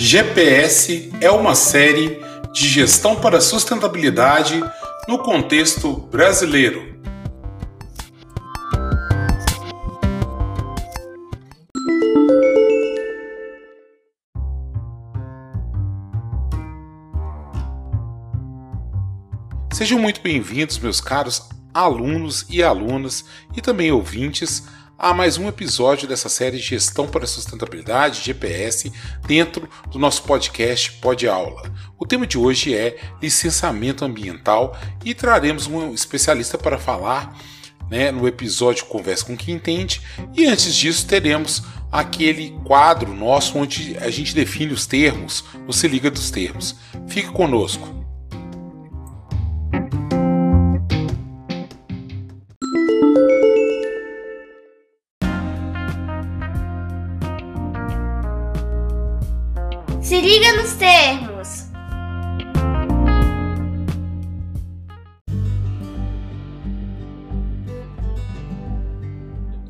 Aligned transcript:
GPS 0.00 1.10
é 1.20 1.28
uma 1.28 1.56
série 1.56 2.20
de 2.52 2.68
gestão 2.68 3.16
para 3.16 3.40
sustentabilidade 3.40 4.62
no 5.08 5.18
contexto 5.18 5.92
brasileiro. 5.92 6.96
Sejam 19.72 19.98
muito 19.98 20.20
bem-vindos, 20.20 20.78
meus 20.78 21.00
caros 21.00 21.48
alunos 21.74 22.46
e 22.48 22.62
alunas 22.62 23.24
e 23.56 23.60
também 23.60 23.90
ouvintes 23.90 24.62
a 24.98 25.14
mais 25.14 25.38
um 25.38 25.46
episódio 25.46 26.08
dessa 26.08 26.28
série 26.28 26.58
Gestão 26.58 27.06
para 27.06 27.22
a 27.22 27.26
Sustentabilidade, 27.26 28.20
GPS, 28.20 28.92
dentro 29.24 29.68
do 29.92 29.98
nosso 29.98 30.24
podcast 30.24 30.90
Pod 30.94 31.28
Aula. 31.28 31.72
O 31.96 32.04
tema 32.04 32.26
de 32.26 32.36
hoje 32.36 32.74
é 32.74 32.98
licenciamento 33.22 34.04
ambiental 34.04 34.76
e 35.04 35.14
traremos 35.14 35.68
um 35.68 35.94
especialista 35.94 36.58
para 36.58 36.78
falar 36.78 37.38
né, 37.88 38.10
no 38.10 38.26
episódio 38.26 38.86
Conversa 38.86 39.24
com 39.24 39.36
quem 39.36 39.54
entende. 39.54 40.02
E 40.34 40.46
antes 40.46 40.74
disso, 40.74 41.06
teremos 41.06 41.62
aquele 41.92 42.50
quadro 42.64 43.14
nosso 43.14 43.56
onde 43.56 43.96
a 43.98 44.10
gente 44.10 44.34
define 44.34 44.72
os 44.72 44.84
termos, 44.84 45.44
você 45.64 45.86
liga 45.86 46.10
dos 46.10 46.28
termos. 46.32 46.74
Fique 47.06 47.30
conosco. 47.30 47.97
Se 60.28 60.34
liga 60.38 60.52
nos 60.52 60.72
termos. 60.74 61.64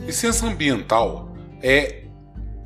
Licença 0.01 0.49
ambiental 0.49 1.33
é 1.63 2.07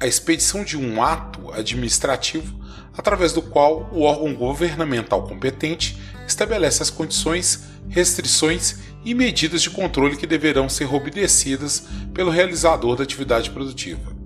a 0.00 0.06
expedição 0.06 0.64
de 0.64 0.78
um 0.78 1.02
ato 1.02 1.52
administrativo 1.52 2.58
através 2.96 3.34
do 3.34 3.42
qual 3.42 3.90
o 3.92 4.04
órgão 4.04 4.34
governamental 4.34 5.24
competente 5.24 6.00
estabelece 6.26 6.82
as 6.82 6.88
condições, 6.88 7.64
restrições 7.90 8.76
e 9.04 9.12
medidas 9.14 9.60
de 9.60 9.68
controle 9.68 10.16
que 10.16 10.26
deverão 10.26 10.66
ser 10.66 10.90
obedecidas 10.94 11.88
pelo 12.14 12.30
realizador 12.30 12.96
da 12.96 13.02
atividade 13.02 13.50
produtiva. 13.50 14.16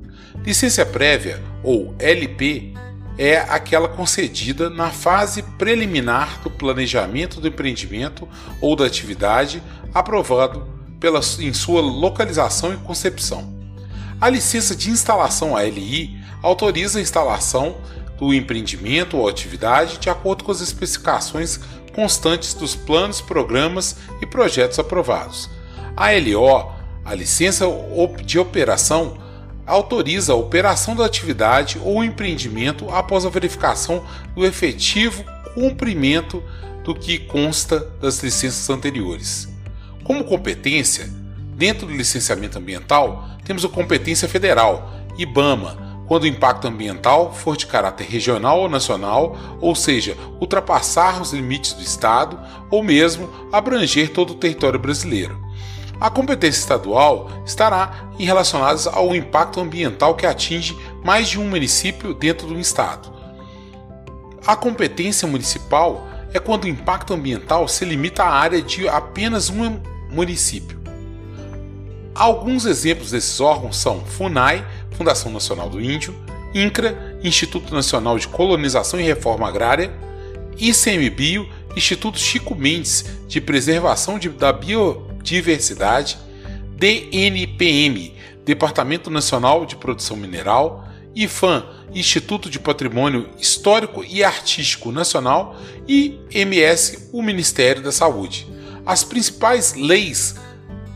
Licença 0.45 0.87
prévia, 0.87 1.43
ou 1.65 1.97
LP, 1.99 2.73
é 3.19 3.39
aquela 3.39 3.89
concedida 3.89 4.69
na 4.69 4.91
fase 4.91 5.43
preliminar 5.43 6.41
do 6.43 6.51
planejamento 6.51 7.41
do 7.41 7.49
empreendimento 7.49 8.29
ou 8.61 8.77
da 8.77 8.85
atividade, 8.85 9.63
aprovado 9.95 10.67
pela, 11.01 11.21
em 11.41 11.53
sua 11.53 11.81
localização 11.81 12.75
e 12.75 12.77
concepção. 12.79 13.55
A 14.21 14.29
licença 14.29 14.75
de 14.75 14.91
instalação 14.91 15.57
ALI 15.57 16.19
autoriza 16.43 16.99
a 16.99 17.03
instalação 17.03 17.77
do 18.19 18.33
empreendimento 18.33 19.17
ou 19.17 19.29
atividade 19.29 19.99
de 19.99 20.09
acordo 20.09 20.45
com 20.45 20.53
as 20.53 20.61
especificações 20.61 21.61
constantes 21.95 22.55
dos 22.55 22.75
planos, 22.75 23.21
programas 23.21 23.97
e 24.21 24.27
projetos 24.27 24.79
aprovados. 24.79 25.49
A 25.97 26.11
LO, 26.13 26.73
a 27.05 27.15
licença 27.15 27.67
de 28.25 28.39
operação, 28.39 29.17
autoriza 29.67 30.33
a 30.33 30.37
operação 30.37 30.95
da 30.95 31.05
atividade 31.05 31.81
ou 31.83 32.05
empreendimento 32.05 32.89
após 32.91 33.27
a 33.27 33.31
verificação 33.31 34.05
do 34.35 34.47
efetivo 34.47 35.25
cumprimento 35.55 36.43
do 36.85 36.95
que 36.95 37.19
consta 37.19 37.81
das 38.01 38.23
licenças 38.23 38.71
anteriores. 38.71 39.49
Como 40.05 40.25
competência, 40.25 41.11
dentro 41.55 41.87
do 41.87 41.93
licenciamento 41.93 42.59
ambiental, 42.59 43.29
temos 43.45 43.65
a 43.65 43.69
competência 43.69 44.29
federal, 44.29 44.93
IBAMA, 45.19 46.05
quando 46.07 46.25
o 46.25 46.29
impacto 46.29 46.69
ambiental 46.69 47.33
for 47.33 47.57
de 47.57 47.67
caráter 47.67 48.07
regional 48.07 48.61
ou 48.61 48.69
nacional, 48.69 49.37
ou 49.61 49.75
seja, 49.75 50.17
ultrapassar 50.41 51.21
os 51.21 51.33
limites 51.33 51.73
do 51.73 51.83
Estado 51.83 52.39
ou 52.71 52.83
mesmo 52.83 53.29
abranger 53.53 54.13
todo 54.13 54.31
o 54.31 54.37
território 54.37 54.79
brasileiro. 54.79 55.46
A 56.01 56.11
competência 56.11 56.61
estadual 56.61 57.31
estará 57.47 58.11
relacionada 58.19 58.91
ao 58.91 59.15
impacto 59.15 59.61
ambiental 59.61 60.15
que 60.15 60.27
atinge 60.27 60.77
mais 61.03 61.29
de 61.29 61.41
um 61.41 61.49
município 61.49 62.13
dentro 62.13 62.47
do 62.47 62.61
estado. 62.61 63.11
A 64.47 64.55
competência 64.55 65.27
municipal 65.27 66.07
é 66.35 66.39
quando 66.39 66.65
o 66.65 66.69
impacto 66.69 67.15
ambiental 67.15 67.67
se 67.67 67.85
limita 67.85 68.23
à 68.23 68.31
área 68.31 68.61
de 68.61 68.87
apenas 68.87 69.49
um 69.49 69.81
município. 70.11 70.79
Alguns 72.15 72.67
exemplos 72.67 73.11
desses 73.11 73.41
órgãos 73.41 73.77
são 73.77 74.05
FUNAI, 74.05 74.65
Fundação 74.93 75.33
Nacional 75.33 75.69
do 75.69 75.81
Índio, 75.81 76.15
INCRA, 76.55 77.19
Instituto 77.23 77.75
Nacional 77.75 78.19
de 78.19 78.29
Colonização 78.29 79.01
e 79.01 79.03
Reforma 79.03 79.49
Agrária, 79.49 79.93
ICMBio, 80.59 81.49
Instituto 81.77 82.19
Chico 82.19 82.55
Mendes 82.55 83.05
de 83.27 83.41
Preservação 83.41 84.19
da 84.39 84.53
Bio 84.53 85.06
Diversidade, 85.27 86.17
DNPM, 86.77 88.15
Departamento 88.45 89.11
Nacional 89.11 89.67
de 89.67 89.75
Produção 89.75 90.17
Mineral, 90.17 90.87
IFAM, 91.17 91.67
Instituto 91.93 92.49
de 92.49 92.61
Patrimônio 92.61 93.29
Histórico 93.37 94.05
e 94.05 94.23
Artístico 94.23 94.93
Nacional 94.93 95.57
e 95.89 96.21
MS, 96.31 97.09
o 97.13 97.21
Ministério 97.23 97.83
da 97.83 97.91
Saúde. 97.91 98.47
As 98.87 99.03
principais 99.03 99.75
leis 99.75 100.37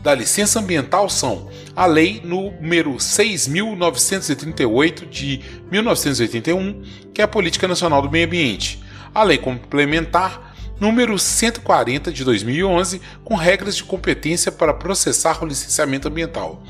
da 0.01 0.15
licença 0.15 0.61
ambiental 0.61 1.09
são 1.09 1.49
a 1.75 1.85
Lei 1.85 2.21
número 2.23 2.93
6.938 2.93 5.09
de 5.09 5.41
1981, 5.69 6.83
que 7.13 7.19
é 7.19 7.25
a 7.25 7.27
Política 7.27 7.67
Nacional 7.67 8.01
do 8.01 8.09
Meio 8.09 8.27
Ambiente, 8.27 8.81
a 9.13 9.23
Lei 9.23 9.37
Complementar 9.37 10.50
número 10.81 11.17
140 11.19 12.11
de 12.11 12.25
2011, 12.25 12.99
com 13.23 13.35
regras 13.35 13.75
de 13.75 13.83
competência 13.83 14.51
para 14.51 14.73
processar 14.73 15.43
o 15.43 15.45
licenciamento 15.45 16.07
ambiental. 16.07 16.63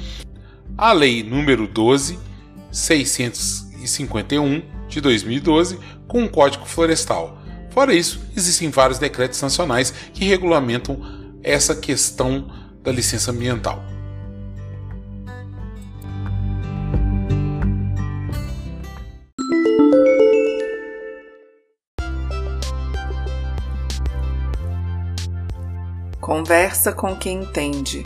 A 0.77 0.91
Lei 0.91 1.23
número 1.23 1.65
12.651 1.69 4.63
de 4.89 4.99
2012, 4.99 5.79
com 6.09 6.25
o 6.25 6.29
Código 6.29 6.65
Florestal. 6.65 7.37
Fora 7.69 7.93
isso, 7.93 8.19
existem 8.35 8.69
vários 8.69 8.99
decretos 8.99 9.41
nacionais 9.41 9.93
que 10.13 10.25
regulamentam 10.25 10.99
essa 11.41 11.73
questão 11.73 12.51
da 12.83 12.91
licença 12.91 13.31
ambiental. 13.31 13.90
Conversa 26.33 26.93
com 26.93 27.13
quem 27.13 27.43
entende. 27.43 28.05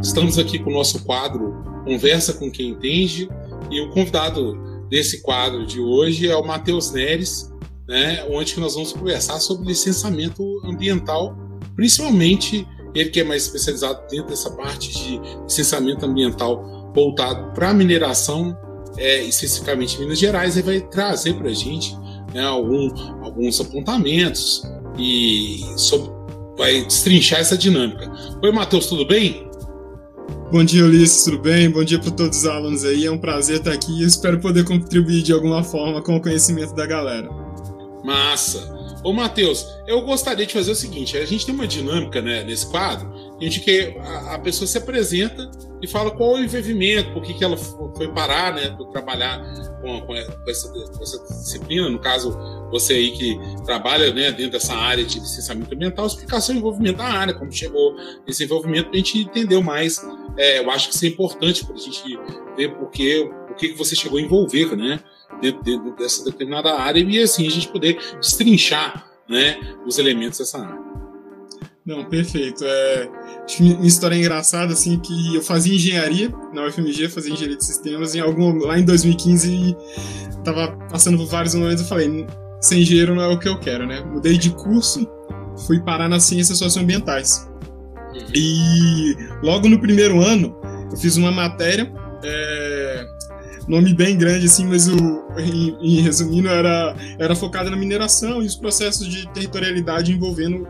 Estamos 0.00 0.38
aqui 0.38 0.58
com 0.58 0.70
o 0.70 0.72
nosso 0.72 1.04
quadro 1.04 1.62
Conversa 1.84 2.32
com 2.32 2.50
quem 2.50 2.70
entende 2.70 3.28
e 3.70 3.80
o 3.82 3.90
convidado 3.90 4.54
desse 4.88 5.20
quadro 5.20 5.66
de 5.66 5.78
hoje 5.78 6.26
é 6.30 6.34
o 6.34 6.46
Matheus 6.46 6.92
Neres, 6.92 7.52
né, 7.86 8.26
onde 8.30 8.58
nós 8.58 8.72
vamos 8.72 8.94
conversar 8.94 9.38
sobre 9.40 9.66
licenciamento 9.66 10.42
ambiental, 10.64 11.36
principalmente 11.74 12.66
ele 12.94 13.10
que 13.10 13.20
é 13.20 13.24
mais 13.24 13.42
especializado 13.42 14.00
dentro 14.08 14.30
dessa 14.30 14.50
parte 14.50 14.94
de 14.94 15.20
licenciamento 15.44 16.06
ambiental 16.06 16.85
voltado 16.96 17.52
para 17.52 17.74
mineração, 17.74 18.56
é, 18.96 19.22
especificamente 19.22 19.96
em 19.96 20.00
Minas 20.00 20.18
Gerais, 20.18 20.56
ele 20.56 20.64
vai 20.64 20.80
trazer 20.80 21.34
para 21.34 21.50
a 21.50 21.52
gente 21.52 21.94
né, 22.32 22.42
algum, 22.42 22.88
alguns 23.22 23.60
apontamentos 23.60 24.62
e 24.98 25.60
sobre, 25.76 26.10
vai 26.56 26.82
destrinchar 26.84 27.40
essa 27.40 27.56
dinâmica. 27.56 28.10
Oi, 28.42 28.50
Matheus, 28.50 28.86
tudo 28.86 29.06
bem? 29.06 29.46
Bom 30.50 30.64
dia, 30.64 30.84
Ulisses, 30.84 31.24
tudo 31.24 31.38
bem? 31.38 31.68
Bom 31.68 31.84
dia 31.84 31.98
para 31.98 32.10
todos 32.10 32.38
os 32.38 32.46
alunos 32.46 32.82
aí. 32.82 33.04
É 33.04 33.10
um 33.10 33.18
prazer 33.18 33.58
estar 33.58 33.72
aqui 33.72 33.92
e 34.00 34.04
espero 34.04 34.40
poder 34.40 34.64
contribuir 34.64 35.22
de 35.22 35.34
alguma 35.34 35.62
forma 35.62 36.00
com 36.00 36.16
o 36.16 36.22
conhecimento 36.22 36.74
da 36.74 36.86
galera. 36.86 37.28
Massa! 38.02 38.74
Ô, 39.04 39.12
Matheus, 39.12 39.66
eu 39.86 40.00
gostaria 40.00 40.46
de 40.46 40.52
fazer 40.52 40.70
o 40.70 40.74
seguinte: 40.74 41.18
a 41.18 41.26
gente 41.26 41.44
tem 41.44 41.54
uma 41.54 41.66
dinâmica 41.66 42.22
né, 42.22 42.42
nesse 42.42 42.66
quadro, 42.66 43.12
a 43.38 43.44
gente 43.44 43.60
que 43.60 43.96
a, 44.00 44.34
a 44.34 44.38
pessoa 44.38 44.66
se 44.66 44.78
apresenta 44.78 45.50
e 45.86 45.88
fala 45.88 46.10
qual 46.10 46.34
o 46.34 46.38
envolvimento, 46.38 47.12
por 47.12 47.22
que, 47.22 47.32
que 47.32 47.44
ela 47.44 47.56
foi 47.56 48.08
parar, 48.12 48.52
né, 48.52 48.70
para 48.70 48.86
trabalhar 48.86 49.40
com, 49.80 50.00
com, 50.00 50.14
essa, 50.16 50.68
com, 50.68 51.02
essa, 51.02 51.18
disciplina, 51.28 51.88
no 51.88 52.00
caso, 52.00 52.36
você 52.70 52.94
aí 52.94 53.12
que 53.12 53.38
trabalha 53.64 54.12
né, 54.12 54.32
dentro 54.32 54.52
dessa 54.52 54.74
área 54.74 55.04
de 55.04 55.20
licenciamento 55.20 55.72
ambiental, 55.72 56.06
explicar 56.06 56.40
seu 56.40 56.56
envolvimento 56.56 56.98
na 56.98 57.04
área, 57.04 57.32
como 57.32 57.52
chegou 57.52 57.96
esse 58.26 58.42
envolvimento, 58.44 58.90
para 58.90 58.94
a 58.94 58.98
gente 58.98 59.20
entender 59.20 59.62
mais. 59.62 60.04
É, 60.36 60.58
eu 60.58 60.70
acho 60.70 60.88
que 60.88 60.96
isso 60.96 61.04
é 61.04 61.08
importante 61.08 61.64
para 61.64 61.74
a 61.74 61.78
gente 61.78 62.18
ver 62.56 62.74
porque, 62.76 63.30
o 63.50 63.54
que 63.54 63.72
você 63.72 63.94
chegou 63.94 64.18
a 64.18 64.22
envolver, 64.22 64.76
né, 64.76 65.00
dentro, 65.40 65.62
dentro 65.62 65.96
dessa 65.96 66.24
determinada 66.24 66.74
área, 66.74 67.00
e 67.00 67.22
assim 67.22 67.46
a 67.46 67.50
gente 67.50 67.68
poder 67.68 67.96
destrinchar 68.20 69.08
né, 69.28 69.58
os 69.86 69.98
elementos 69.98 70.38
dessa 70.38 70.58
área. 70.58 70.85
Não, 71.86 72.04
perfeito. 72.04 72.64
É, 72.64 73.08
minha 73.60 73.86
história 73.86 74.16
engraçada, 74.16 74.72
assim, 74.72 74.98
que 74.98 75.36
eu 75.36 75.40
fazia 75.40 75.72
engenharia 75.72 76.34
na 76.52 76.66
UFMG, 76.66 77.08
fazia 77.08 77.32
engenharia 77.32 77.56
de 77.56 77.64
sistemas, 77.64 78.14
e 78.16 78.20
algum, 78.20 78.58
lá 78.58 78.76
em 78.76 78.84
2015 78.84 79.76
tava 80.42 80.76
passando 80.90 81.16
por 81.16 81.26
vários 81.26 81.54
momentos, 81.54 81.82
eu 81.82 81.88
falei, 81.88 82.26
ser 82.60 82.78
engenheiro 82.78 83.14
não 83.14 83.22
é 83.22 83.28
o 83.28 83.38
que 83.38 83.48
eu 83.48 83.58
quero, 83.58 83.86
né? 83.86 84.00
Mudei 84.00 84.36
de 84.36 84.50
curso, 84.50 85.06
fui 85.66 85.80
parar 85.80 86.08
nas 86.08 86.24
ciências 86.24 86.58
socioambientais. 86.58 87.48
E 88.34 89.14
logo 89.42 89.68
no 89.68 89.80
primeiro 89.80 90.20
ano, 90.20 90.56
eu 90.90 90.96
fiz 90.96 91.16
uma 91.16 91.30
matéria, 91.30 91.92
é, 92.24 93.06
nome 93.68 93.94
bem 93.94 94.16
grande, 94.16 94.46
assim, 94.46 94.66
mas 94.66 94.88
o, 94.88 95.24
em, 95.38 95.76
em 95.80 96.00
resumindo, 96.00 96.48
era, 96.48 96.96
era 97.18 97.36
focada 97.36 97.70
na 97.70 97.76
mineração 97.76 98.42
e 98.42 98.46
os 98.46 98.56
processos 98.56 99.06
de 99.06 99.28
territorialidade 99.32 100.12
envolvendo 100.12 100.66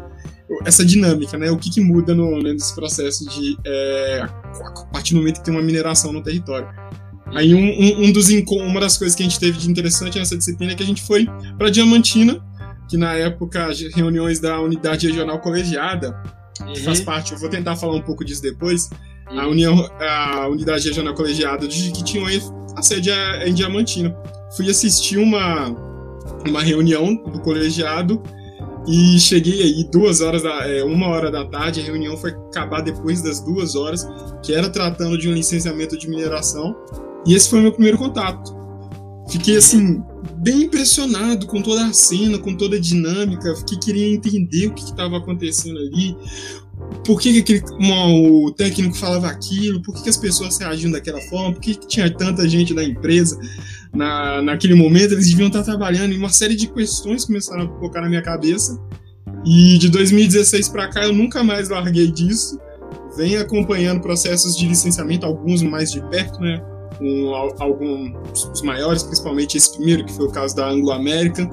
essa 0.64 0.84
dinâmica, 0.84 1.36
né? 1.36 1.50
O 1.50 1.56
que, 1.56 1.70
que 1.70 1.80
muda 1.80 2.14
no, 2.14 2.42
né, 2.42 2.52
nesse 2.52 2.74
processo 2.74 3.28
de 3.28 3.56
é, 3.64 4.22
a 4.22 4.84
partir 4.92 5.14
do 5.14 5.20
momento 5.20 5.38
que 5.38 5.44
tem 5.44 5.54
uma 5.54 5.62
mineração 5.62 6.12
no 6.12 6.22
território. 6.22 6.68
Aí 7.34 7.54
um, 7.54 7.58
um, 7.58 8.04
um 8.04 8.12
dos 8.12 8.28
uma 8.28 8.80
das 8.80 8.96
coisas 8.96 9.16
que 9.16 9.22
a 9.22 9.26
gente 9.26 9.40
teve 9.40 9.58
de 9.58 9.68
interessante 9.68 10.18
nessa 10.18 10.36
disciplina 10.36 10.72
é 10.72 10.74
que 10.76 10.82
a 10.82 10.86
gente 10.86 11.02
foi 11.02 11.26
para 11.58 11.70
Diamantina, 11.70 12.40
que 12.88 12.96
na 12.96 13.14
época 13.14 13.66
as 13.66 13.80
reuniões 13.80 14.38
da 14.38 14.60
unidade 14.60 15.08
regional 15.08 15.40
colegiada, 15.40 16.16
uhum. 16.60 16.72
que 16.72 16.80
faz 16.82 17.00
parte, 17.00 17.32
eu 17.32 17.38
vou 17.38 17.48
tentar 17.48 17.74
falar 17.74 17.94
um 17.94 18.02
pouco 18.02 18.24
disso 18.24 18.42
depois, 18.42 18.88
uhum. 19.30 19.40
a, 19.40 19.48
união, 19.48 19.90
a 20.00 20.48
unidade 20.48 20.86
regional 20.86 21.14
colegiada 21.14 21.66
de 21.66 21.90
que 21.90 22.04
tinha 22.04 22.24
a 22.76 22.82
sede 22.82 23.10
em 23.44 23.52
Diamantina. 23.52 24.16
Fui 24.56 24.70
assistir 24.70 25.18
uma, 25.18 25.66
uma 26.46 26.62
reunião 26.62 27.16
do 27.16 27.40
colegiado 27.40 28.22
e 28.86 29.18
cheguei 29.18 29.62
aí 29.62 29.84
duas 29.90 30.20
horas, 30.20 30.42
da, 30.42 30.68
é, 30.68 30.84
uma 30.84 31.08
hora 31.08 31.30
da 31.30 31.44
tarde, 31.44 31.80
a 31.80 31.84
reunião 31.84 32.16
foi 32.16 32.30
acabar 32.30 32.82
depois 32.82 33.20
das 33.20 33.40
duas 33.40 33.74
horas, 33.74 34.06
que 34.42 34.52
era 34.52 34.70
tratando 34.70 35.18
de 35.18 35.28
um 35.28 35.32
licenciamento 35.32 35.98
de 35.98 36.08
mineração. 36.08 36.76
E 37.26 37.34
esse 37.34 37.50
foi 37.50 37.60
meu 37.60 37.72
primeiro 37.72 37.98
contato. 37.98 38.54
Fiquei 39.28 39.56
assim, 39.56 40.00
bem 40.36 40.62
impressionado 40.62 41.46
com 41.46 41.60
toda 41.60 41.84
a 41.84 41.92
cena, 41.92 42.38
com 42.38 42.54
toda 42.54 42.76
a 42.76 42.80
dinâmica. 42.80 43.56
Fiquei 43.56 43.78
queria 43.78 44.14
entender 44.14 44.68
o 44.68 44.74
que 44.74 44.84
estava 44.84 45.16
acontecendo 45.16 45.78
ali. 45.78 46.16
Por 47.04 47.20
que, 47.20 47.32
que 47.32 47.38
aquele, 47.40 47.76
uma, 47.78 48.06
o 48.06 48.52
técnico 48.52 48.96
falava 48.96 49.26
aquilo? 49.26 49.82
Por 49.82 49.94
que, 49.94 50.04
que 50.04 50.08
as 50.08 50.16
pessoas 50.16 50.58
reagiam 50.58 50.92
daquela 50.92 51.20
forma? 51.22 51.52
Por 51.52 51.60
que, 51.60 51.74
que 51.74 51.88
tinha 51.88 52.08
tanta 52.08 52.48
gente 52.48 52.72
da 52.72 52.84
empresa? 52.84 53.36
Na, 53.96 54.42
naquele 54.42 54.74
momento, 54.74 55.14
eles 55.14 55.28
deviam 55.28 55.48
estar 55.48 55.62
trabalhando 55.62 56.12
e 56.12 56.18
uma 56.18 56.28
série 56.28 56.54
de 56.54 56.66
questões 56.68 57.24
começaram 57.24 57.62
a 57.62 57.68
colocar 57.68 58.02
na 58.02 58.08
minha 58.08 58.22
cabeça. 58.22 58.78
E 59.44 59.78
de 59.78 59.88
2016 59.88 60.68
para 60.68 60.88
cá 60.88 61.04
eu 61.04 61.12
nunca 61.12 61.42
mais 61.42 61.68
larguei 61.68 62.10
disso. 62.10 62.60
Venho 63.16 63.40
acompanhando 63.40 64.00
processos 64.00 64.56
de 64.56 64.68
licenciamento, 64.68 65.24
alguns 65.24 65.62
mais 65.62 65.90
de 65.90 66.00
perto, 66.08 66.38
né? 66.40 66.62
Com 66.98 67.34
alguns 67.58 68.62
maiores, 68.62 69.02
principalmente 69.02 69.56
esse 69.56 69.74
primeiro, 69.76 70.04
que 70.04 70.12
foi 70.12 70.26
o 70.26 70.30
caso 70.30 70.54
da 70.54 70.68
Anglo 70.68 70.92
American 70.92 71.48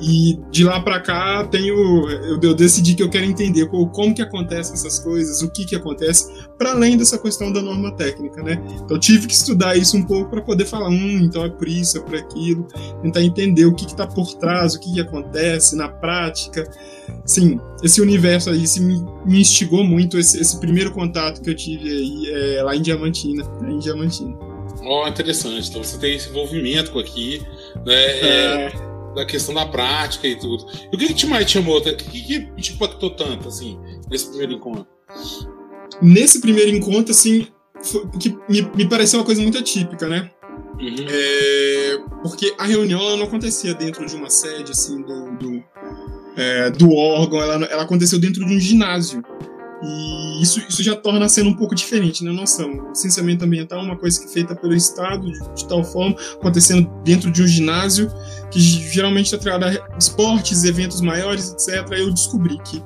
e 0.00 0.38
de 0.50 0.64
lá 0.64 0.80
para 0.80 1.00
cá 1.00 1.44
tenho 1.44 2.08
eu, 2.08 2.40
eu, 2.40 2.54
decidi 2.54 2.94
que 2.94 3.02
eu 3.02 3.10
quero 3.10 3.24
entender 3.24 3.66
como 3.68 4.14
que 4.14 4.22
acontecem 4.22 4.74
essas 4.74 4.98
coisas, 4.98 5.42
o 5.42 5.50
que 5.50 5.64
que 5.64 5.74
acontece, 5.74 6.32
para 6.56 6.72
além 6.72 6.96
dessa 6.96 7.18
questão 7.18 7.52
da 7.52 7.60
norma 7.60 7.92
técnica, 7.96 8.42
né? 8.42 8.62
Então 8.84 8.98
tive 8.98 9.26
que 9.26 9.34
estudar 9.34 9.76
isso 9.76 9.96
um 9.96 10.04
pouco 10.04 10.30
para 10.30 10.40
poder 10.40 10.66
falar, 10.66 10.88
hum, 10.88 11.20
então 11.22 11.44
é 11.44 11.50
por 11.50 11.68
isso, 11.68 11.98
é 11.98 12.00
por 12.00 12.14
aquilo, 12.14 12.66
tentar 13.02 13.22
entender 13.22 13.64
o 13.66 13.74
que 13.74 13.86
que 13.86 13.96
tá 13.96 14.06
por 14.06 14.34
trás, 14.34 14.74
o 14.74 14.80
que 14.80 14.94
que 14.94 15.00
acontece 15.00 15.76
na 15.76 15.88
prática. 15.88 16.68
Sim, 17.24 17.60
esse 17.82 18.00
universo 18.00 18.50
aí 18.50 18.66
se 18.66 18.80
me, 18.80 19.04
me 19.24 19.40
instigou 19.40 19.82
muito 19.82 20.18
esse, 20.18 20.40
esse, 20.40 20.58
primeiro 20.60 20.92
contato 20.92 21.40
que 21.40 21.50
eu 21.50 21.54
tive 21.54 21.88
aí 21.88 22.56
é, 22.56 22.62
lá 22.62 22.76
em 22.76 22.82
Diamantina, 22.82 23.44
né, 23.60 23.72
em 23.72 23.78
Diamantina. 23.78 24.36
Oh, 24.82 25.06
interessante. 25.08 25.68
Então 25.68 25.82
você 25.82 25.98
tem 25.98 26.14
esse 26.14 26.28
envolvimento 26.28 26.92
com 26.92 26.98
aqui, 26.98 27.42
né? 27.84 27.94
É... 27.94 28.66
é 28.66 28.87
da 29.14 29.24
questão 29.24 29.54
da 29.54 29.66
prática 29.66 30.26
e 30.26 30.36
tudo. 30.36 30.66
E 30.92 30.96
o 30.96 30.98
que, 30.98 31.08
que 31.08 31.14
te 31.14 31.26
mais 31.26 31.50
chamou? 31.50 31.78
O 31.78 31.82
que, 31.82 31.94
que 31.94 32.52
te 32.56 32.72
impactou 32.72 33.10
tanto, 33.10 33.48
assim, 33.48 33.78
nesse 34.10 34.28
primeiro 34.28 34.52
encontro? 34.52 34.86
Nesse 36.00 36.40
primeiro 36.40 36.70
encontro, 36.70 37.10
assim, 37.10 37.46
foi, 37.82 38.06
porque 38.06 38.36
me, 38.48 38.62
me 38.74 38.88
pareceu 38.88 39.18
uma 39.18 39.26
coisa 39.26 39.42
muito 39.42 39.58
atípica, 39.58 40.08
né? 40.08 40.30
Uhum. 40.80 41.06
É, 41.08 41.98
porque 42.22 42.54
a 42.58 42.64
reunião 42.64 43.16
não 43.16 43.26
acontecia 43.26 43.74
dentro 43.74 44.06
de 44.06 44.14
uma 44.14 44.30
sede, 44.30 44.72
assim, 44.72 45.02
do, 45.02 45.36
do, 45.36 45.64
é, 46.36 46.70
do 46.70 46.92
órgão, 46.92 47.42
ela, 47.42 47.64
ela 47.66 47.82
aconteceu 47.82 48.18
dentro 48.18 48.44
de 48.46 48.54
um 48.54 48.60
ginásio. 48.60 49.22
E 49.82 50.42
isso, 50.42 50.60
isso 50.68 50.82
já 50.82 50.96
torna 50.96 51.26
a 51.26 51.28
cena 51.28 51.48
um 51.48 51.54
pouco 51.54 51.74
diferente, 51.74 52.24
né? 52.24 52.32
Noção. 52.32 52.88
Licenciamento 52.88 53.44
ambiental 53.44 53.80
é 53.80 53.82
uma 53.82 53.96
coisa 53.96 54.18
que 54.20 54.26
é 54.26 54.28
feita 54.28 54.54
pelo 54.54 54.74
Estado, 54.74 55.30
de, 55.30 55.54
de 55.54 55.68
tal 55.68 55.84
forma, 55.84 56.16
acontecendo 56.34 56.90
dentro 57.04 57.30
de 57.30 57.42
um 57.42 57.46
ginásio, 57.46 58.10
que 58.50 58.58
geralmente 58.60 59.26
está 59.26 59.36
atrelado 59.36 59.64
a 59.66 59.98
esportes, 59.98 60.64
eventos 60.64 61.00
maiores, 61.00 61.52
etc. 61.52 61.92
Eu 61.92 62.12
descobri 62.12 62.58
que 62.64 62.82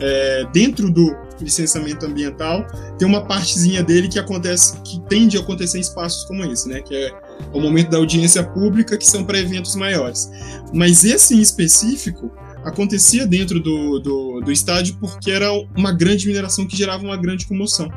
é, 0.00 0.46
dentro 0.52 0.90
do 0.90 1.16
licenciamento 1.40 2.04
ambiental 2.04 2.66
tem 2.98 3.06
uma 3.06 3.24
partezinha 3.24 3.82
dele 3.82 4.08
que 4.08 4.18
acontece, 4.18 4.80
que 4.82 5.00
tende 5.08 5.36
a 5.36 5.40
acontecer 5.40 5.78
em 5.78 5.80
espaços 5.80 6.24
como 6.24 6.44
esse, 6.44 6.68
né? 6.68 6.80
Que 6.80 6.94
é 6.94 7.12
o 7.52 7.60
momento 7.60 7.90
da 7.90 7.98
audiência 7.98 8.42
pública, 8.42 8.96
que 8.98 9.06
são 9.06 9.24
para 9.24 9.38
eventos 9.38 9.74
maiores. 9.76 10.30
Mas 10.72 11.04
esse 11.04 11.34
em 11.34 11.40
específico 11.40 12.30
acontecia 12.64 13.26
dentro 13.26 13.60
do, 13.60 13.98
do, 13.98 14.40
do 14.40 14.52
estádio 14.52 14.96
porque 15.00 15.30
era 15.30 15.50
uma 15.76 15.92
grande 15.92 16.26
mineração 16.26 16.66
que 16.66 16.76
gerava 16.76 17.04
uma 17.04 17.16
grande 17.16 17.46
comoção. 17.46 17.90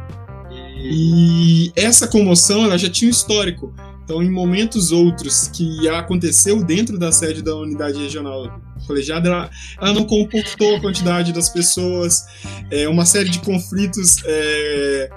E 0.79 1.71
essa 1.75 2.07
comoção 2.07 2.63
ela 2.63 2.77
já 2.77 2.89
tinha 2.89 3.07
um 3.07 3.11
histórico. 3.11 3.73
Então, 4.03 4.23
em 4.23 4.29
momentos 4.29 4.91
outros 4.91 5.49
que 5.49 5.87
aconteceu 5.89 6.63
dentro 6.63 6.97
da 6.97 7.11
sede 7.11 7.41
da 7.41 7.55
unidade 7.55 8.01
regional 8.01 8.61
colegiada, 8.85 9.27
ela, 9.27 9.49
ela 9.81 9.93
não 9.93 10.05
comportou 10.05 10.77
a 10.77 10.79
quantidade 10.79 11.33
das 11.33 11.49
pessoas, 11.49 12.25
é, 12.71 12.87
uma 12.87 13.05
série 13.05 13.29
de 13.29 13.39
conflitos 13.39 14.23
é, 14.23 15.09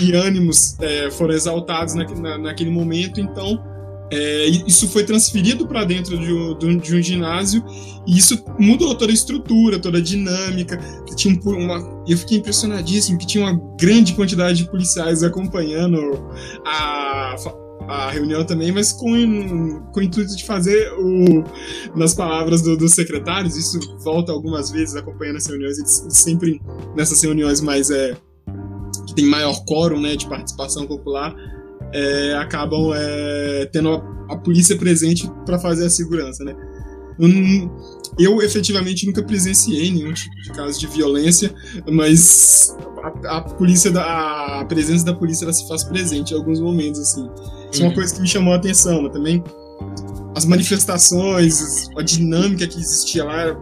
e, 0.00 0.06
e, 0.06 0.14
ânimos 0.14 0.76
é, 0.80 1.08
foram 1.12 1.34
exaltados 1.34 1.94
na, 1.94 2.04
na, 2.04 2.38
naquele 2.38 2.70
momento. 2.70 3.20
Então, 3.20 3.62
é, 4.10 4.46
isso 4.66 4.88
foi 4.88 5.04
transferido 5.04 5.66
para 5.66 5.84
dentro 5.84 6.18
de 6.18 6.32
um, 6.32 6.76
de 6.76 6.96
um, 6.96 7.02
ginásio 7.02 7.64
e 8.06 8.18
isso 8.18 8.44
mudou 8.58 8.94
toda 8.96 9.12
a 9.12 9.14
estrutura, 9.14 9.78
toda 9.78 9.98
a 9.98 10.00
dinâmica. 10.00 10.78
Tinha 11.14 11.38
uma, 11.44 12.04
eu 12.08 12.18
fiquei 12.18 12.38
impressionadíssimo 12.38 13.18
que 13.18 13.26
tinha 13.26 13.44
uma 13.44 13.60
grande 13.78 14.14
quantidade 14.14 14.64
de 14.64 14.70
policiais 14.70 15.22
acompanhando 15.22 16.28
a, 16.66 17.36
a 17.88 18.10
reunião 18.10 18.44
também, 18.44 18.72
mas 18.72 18.92
com, 18.92 19.80
com 19.92 20.00
o 20.00 20.02
intuito 20.02 20.34
de 20.34 20.44
fazer 20.44 20.92
o, 20.98 21.44
nas 21.94 22.12
palavras 22.12 22.62
do, 22.62 22.76
dos 22.76 22.94
secretários, 22.94 23.56
isso 23.56 23.78
volta 24.02 24.32
algumas 24.32 24.72
vezes 24.72 24.96
acompanhando 24.96 25.36
as 25.36 25.46
reuniões, 25.46 25.78
eles 25.78 26.06
sempre 26.08 26.60
nessas 26.96 27.22
reuniões 27.22 27.60
mais 27.60 27.90
é, 27.90 28.16
que 29.06 29.14
tem 29.14 29.24
maior 29.24 29.64
quórum 29.64 30.00
né, 30.00 30.16
de 30.16 30.28
participação 30.28 30.84
popular 30.84 31.32
é, 31.92 32.34
acabam 32.34 32.92
é, 32.94 33.68
tendo 33.72 33.90
a, 33.90 34.34
a, 34.34 34.36
polícia 34.36 34.76
presente 34.76 35.30
para 35.44 35.58
fazer 35.58 35.86
a 35.86 35.90
segurança, 35.90 36.44
né? 36.44 36.54
Eu, 37.18 37.70
eu, 38.18 38.42
efetivamente 38.42 39.06
nunca 39.06 39.22
presenciei 39.22 39.90
nenhum 39.90 40.12
tipo 40.12 40.34
de 40.36 40.50
caso 40.52 40.80
de 40.80 40.86
violência, 40.86 41.54
mas 41.90 42.76
a, 43.24 43.36
a 43.36 43.40
polícia, 43.42 43.90
da, 43.90 44.60
a 44.60 44.64
presença 44.64 45.04
da 45.04 45.14
polícia 45.14 45.44
ela 45.44 45.52
se 45.52 45.68
faz 45.68 45.84
presente 45.84 46.32
em 46.32 46.36
alguns 46.36 46.60
momentos 46.60 47.00
assim. 47.00 47.28
Isso 47.70 47.82
é 47.82 47.84
uma 47.84 47.90
uhum. 47.90 47.94
coisa 47.94 48.14
que 48.14 48.20
me 48.20 48.28
chamou 48.28 48.54
a 48.54 48.56
atenção, 48.56 49.02
mas 49.02 49.12
também 49.12 49.44
as 50.34 50.44
manifestações, 50.44 51.88
a 51.96 52.02
dinâmica 52.02 52.66
que 52.66 52.78
existia 52.78 53.24
lá 53.24 53.54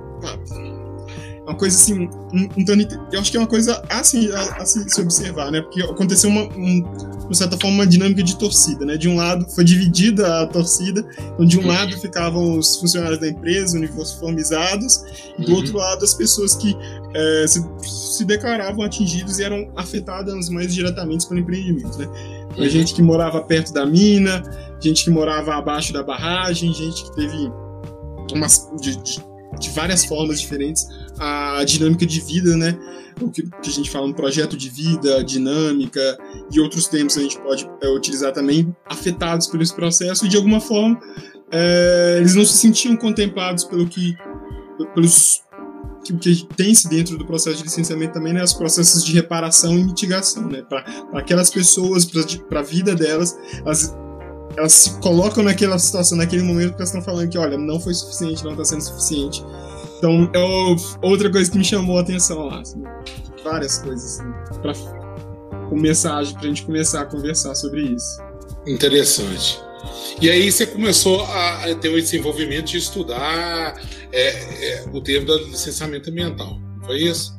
uma 1.49 1.57
coisa 1.57 1.76
assim, 1.76 2.09
um, 2.33 2.49
um 2.59 2.64
tanto, 2.64 3.09
eu 3.11 3.21
acho 3.21 3.31
que 3.31 3.37
é 3.38 3.40
uma 3.40 3.47
coisa 3.47 3.83
assim 3.88 4.31
a, 4.33 4.57
a 4.57 4.67
se, 4.67 4.87
se, 4.88 5.00
observar, 5.00 5.50
né? 5.50 5.62
Porque 5.62 5.83
aconteceu 5.83 6.28
uma, 6.28 6.43
um, 6.43 6.83
de 7.31 7.37
certa 7.37 7.57
forma, 7.57 7.76
uma 7.76 7.87
dinâmica 7.87 8.23
de 8.23 8.37
torcida, 8.37 8.85
né? 8.85 8.99
De 8.99 9.09
um 9.09 9.17
lado 9.17 9.49
foi 9.55 9.64
dividida 9.64 10.43
a 10.43 10.47
torcida, 10.47 11.09
então 11.19 11.47
de 11.47 11.59
um 11.59 11.62
uhum. 11.62 11.69
lado 11.69 11.99
ficavam 11.99 12.59
os 12.59 12.76
funcionários 12.76 13.19
da 13.19 13.28
empresa 13.28 13.78
uniformizados, 13.78 15.02
e 15.38 15.43
do 15.43 15.52
uhum. 15.52 15.57
outro 15.57 15.78
lado 15.78 16.05
as 16.05 16.12
pessoas 16.12 16.55
que 16.55 16.76
é, 17.14 17.47
se, 17.49 17.64
se, 17.81 18.25
declaravam 18.26 18.85
atingidos 18.85 19.38
e 19.38 19.43
eram 19.43 19.73
afetadas 19.75 20.50
mais 20.50 20.75
diretamente 20.75 21.26
pelo 21.26 21.40
empreendimento, 21.40 21.97
né? 21.97 22.07
Uhum. 22.59 22.69
Gente 22.69 22.93
que 22.93 23.00
morava 23.00 23.40
perto 23.40 23.73
da 23.73 23.87
mina, 23.87 24.43
gente 24.83 25.02
que 25.05 25.11
morava 25.11 25.55
abaixo 25.55 25.95
da 25.95 26.02
barragem, 26.02 26.75
gente 26.75 27.05
que 27.05 27.17
teve 27.17 27.50
umas, 28.35 28.69
de, 28.83 28.97
de, 28.97 29.19
de 29.59 29.71
várias 29.71 30.05
formas 30.05 30.38
diferentes 30.38 30.87
a 31.19 31.65
dinâmica 31.65 32.07
de 32.07 32.21
vida, 32.21 32.57
né? 32.57 32.79
O 33.21 33.31
que, 33.31 33.43
que, 33.43 33.69
a 33.69 33.73
gente 33.73 33.91
fala 33.91 34.07
um 34.07 34.13
projeto 34.13 34.57
de 34.57 34.69
vida, 34.69 35.25
dinâmica 35.25 36.19
e 36.53 36.61
outros 36.61 36.87
termos 36.87 37.15
que 37.15 37.21
a 37.21 37.23
gente 37.23 37.39
pode 37.41 37.69
é, 37.83 37.89
utilizar 37.89 38.33
também, 38.33 38.75
afetados 38.87 39.49
por 39.49 39.61
esse 39.61 39.75
processo. 39.75 40.25
E 40.25 40.29
de 40.29 40.37
alguma 40.37 40.61
forma 40.61 41.01
é, 41.51 42.17
eles 42.19 42.35
não 42.35 42.45
se 42.45 42.59
sentiam 42.59 42.97
contemplados 42.97 43.65
pelo 43.65 43.89
que 43.89 44.17
pelos 44.95 45.43
que, 46.05 46.17
que 46.17 46.47
tem-se 46.57 46.89
dentro 46.89 47.19
do 47.19 47.27
processo 47.27 47.59
de 47.59 47.65
licenciamento 47.65 48.15
também, 48.15 48.33
né, 48.33 48.43
os 48.43 48.53
processos 48.53 49.05
de 49.05 49.13
reparação 49.13 49.77
e 49.79 49.85
mitigação, 49.85 50.47
né, 50.49 50.63
para 50.63 50.85
aquelas 51.15 51.51
pessoas, 51.51 52.05
para 52.49 52.61
a 52.61 52.63
vida 52.63 52.95
delas, 52.95 53.37
elas, 53.65 53.97
elas 54.57 54.73
se 54.73 55.01
colocam 55.01 55.43
naquela 55.43 55.79
situação, 55.79 56.17
naquele 56.17 56.43
momento 56.43 56.71
que 56.71 56.77
elas 56.77 56.89
estão 56.89 57.03
falando 57.03 57.29
que, 57.29 57.39
olha, 57.39 57.59
não 57.59 57.81
foi 57.81 57.93
suficiente, 57.95 58.45
não 58.45 58.53
está 58.53 58.65
sendo 58.65 58.83
suficiente, 58.83 59.45
então, 59.99 60.31
é 60.33 61.07
outra 61.07 61.31
coisa 61.31 61.50
que 61.50 61.59
me 61.59 61.64
chamou 61.64 61.99
a 61.99 62.02
atenção 62.02 62.47
lá. 62.47 62.61
Assim, 62.61 62.83
várias 63.43 63.78
coisas, 63.78 64.21
assim, 64.21 64.61
pra 64.61 64.73
começar, 65.69 66.25
pra 66.35 66.43
gente 66.43 66.64
começar 66.64 67.02
a 67.02 67.07
conversar 67.07 67.55
sobre 67.55 67.83
isso. 67.83 68.23
Interessante. 68.67 69.61
E 70.21 70.31
aí 70.31 70.50
você 70.50 70.67
começou 70.67 71.23
a 71.25 71.75
ter 71.81 71.88
o 71.88 72.00
desenvolvimento 72.00 72.67
de 72.67 72.78
estudar 72.78 73.81
é, 74.12 74.28
é, 74.83 74.85
o 74.93 75.00
termo 75.00 75.26
do 75.26 75.38
licenciamento 75.47 76.11
ambiental, 76.11 76.59
não 76.59 76.85
foi 76.85 77.02
isso? 77.02 77.38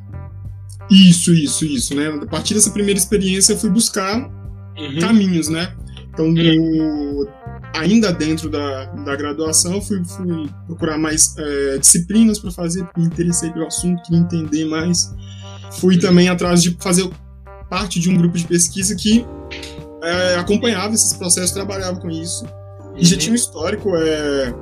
Isso, 0.89 1.33
isso, 1.33 1.65
isso, 1.65 1.95
né? 1.95 2.07
A 2.07 2.25
partir 2.25 2.53
dessa 2.53 2.71
primeira 2.71 2.97
experiência 2.97 3.53
eu 3.53 3.57
fui 3.57 3.69
buscar 3.69 4.17
uhum. 4.77 4.99
caminhos, 4.99 5.49
né? 5.49 5.75
Então, 6.11 6.31
no, 6.31 7.27
ainda 7.73 8.11
dentro 8.11 8.49
da, 8.49 8.85
da 8.85 9.15
graduação, 9.15 9.81
fui, 9.81 10.03
fui 10.03 10.49
procurar 10.65 10.97
mais 10.97 11.35
é, 11.37 11.77
disciplinas 11.77 12.39
para 12.39 12.51
fazer, 12.51 12.87
me 12.97 13.05
interessei 13.05 13.51
pelo 13.51 13.67
assunto, 13.67 14.01
queria 14.03 14.19
entender 14.19 14.65
mais. 14.65 15.13
Fui 15.73 15.95
uhum. 15.95 16.01
também 16.01 16.29
atrás 16.29 16.61
de 16.61 16.75
fazer 16.79 17.09
parte 17.69 17.99
de 17.99 18.09
um 18.09 18.17
grupo 18.17 18.37
de 18.37 18.45
pesquisa 18.45 18.95
que 18.95 19.25
é, 20.01 20.35
acompanhava 20.35 20.93
esses 20.93 21.13
processos, 21.13 21.51
trabalhava 21.51 21.99
com 21.99 22.09
isso. 22.09 22.45
E 22.97 23.05
já 23.05 23.13
uhum. 23.13 23.19
tinha 23.19 23.31
um 23.33 23.35
histórico 23.35 23.95
é, 23.95 24.53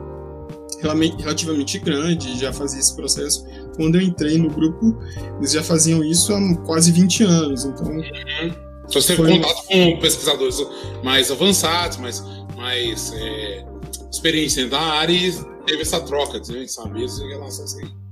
relativamente 1.20 1.80
grande, 1.80 2.38
já 2.40 2.52
fazia 2.52 2.80
esse 2.80 2.96
processo. 2.96 3.46
Quando 3.76 3.96
eu 3.96 4.02
entrei 4.02 4.38
no 4.38 4.50
grupo, 4.50 4.98
eles 5.38 5.52
já 5.52 5.64
faziam 5.64 6.04
isso 6.04 6.34
há 6.34 6.58
quase 6.66 6.92
20 6.92 7.24
anos. 7.24 7.66
Então. 7.66 7.88
Uhum. 7.88 8.68
Você 8.90 9.16
teve 9.16 9.30
contato 9.30 9.66
com 9.66 10.00
pesquisadores 10.00 10.58
mais 11.04 11.30
avançados, 11.30 11.98
mais 11.98 12.24
mais 12.58 13.14
é, 13.14 13.64
experiência 14.12 14.68
da 14.68 14.82
área 14.82 15.14
e 15.14 15.32
teve 15.66 15.84
essa 15.84 16.02
troca, 16.02 16.40
de 16.40 16.68
saber 16.68 17.06
em 17.06 17.30
relação 17.30 17.64
a 17.64 17.84
isso. 17.84 18.07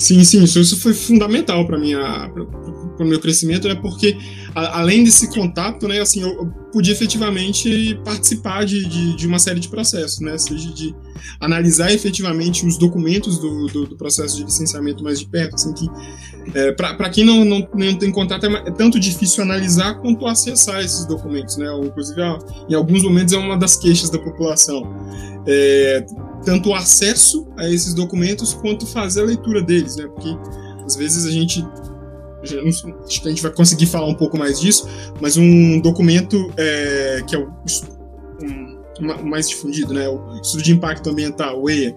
Sim, 0.00 0.24
sim, 0.24 0.42
isso, 0.42 0.58
isso 0.58 0.80
foi 0.80 0.94
fundamental 0.94 1.66
para 1.66 1.76
o 1.78 3.04
meu 3.04 3.20
crescimento, 3.20 3.68
né? 3.68 3.74
Porque 3.74 4.16
a, 4.54 4.80
além 4.80 5.04
desse 5.04 5.28
contato, 5.28 5.86
né, 5.86 6.00
assim, 6.00 6.22
eu, 6.22 6.30
eu 6.30 6.46
podia 6.72 6.94
efetivamente 6.94 8.00
participar 8.02 8.64
de, 8.64 8.88
de, 8.88 9.14
de, 9.14 9.26
uma 9.26 9.38
série 9.38 9.60
de 9.60 9.68
processos, 9.68 10.20
né? 10.20 10.38
Seja 10.38 10.72
de 10.72 10.94
analisar 11.38 11.92
efetivamente 11.92 12.64
os 12.64 12.78
documentos 12.78 13.38
do, 13.38 13.66
do, 13.66 13.86
do 13.88 13.96
processo 13.98 14.38
de 14.38 14.44
licenciamento 14.44 15.04
mais 15.04 15.20
de 15.20 15.28
perto, 15.28 15.56
assim, 15.56 15.74
que 15.74 15.86
é, 16.54 16.72
para 16.72 17.10
quem 17.10 17.22
não, 17.22 17.44
não, 17.44 17.68
não 17.74 17.94
tem 17.94 18.10
contato 18.10 18.46
é, 18.46 18.52
é, 18.54 18.70
tanto 18.70 18.98
difícil 18.98 19.42
analisar 19.42 20.00
quanto 20.00 20.26
acessar 20.26 20.82
esses 20.82 21.04
documentos, 21.04 21.58
né? 21.58 21.66
Inclusive, 21.84 22.22
em 22.70 22.74
alguns 22.74 23.02
momentos 23.02 23.34
é 23.34 23.36
uma 23.36 23.58
das 23.58 23.76
queixas 23.76 24.08
da 24.08 24.18
população. 24.18 24.82
É, 25.46 26.06
tanto 26.44 26.70
o 26.70 26.74
acesso 26.74 27.46
a 27.56 27.68
esses 27.68 27.94
documentos 27.94 28.54
quanto 28.54 28.86
fazer 28.86 29.20
a 29.20 29.24
leitura 29.24 29.62
deles, 29.62 29.96
né? 29.96 30.06
Porque 30.06 30.36
às 30.84 30.96
vezes 30.96 31.26
a 31.26 31.30
gente 31.30 31.64
acho 32.42 33.20
que 33.20 33.28
a 33.28 33.30
gente 33.30 33.42
vai 33.42 33.52
conseguir 33.52 33.86
falar 33.86 34.06
um 34.06 34.14
pouco 34.14 34.38
mais 34.38 34.58
disso, 34.60 34.88
mas 35.20 35.36
um 35.36 35.78
documento 35.80 36.50
é, 36.56 37.22
que 37.26 37.36
é 37.36 37.38
o 37.38 37.52
um, 38.42 38.80
mais 39.24 39.48
difundido, 39.48 39.94
né, 39.94 40.08
o 40.08 40.40
estudo 40.42 40.62
de 40.62 40.72
impacto 40.72 41.10
ambiental, 41.10 41.62
o 41.62 41.70
EIA, 41.70 41.94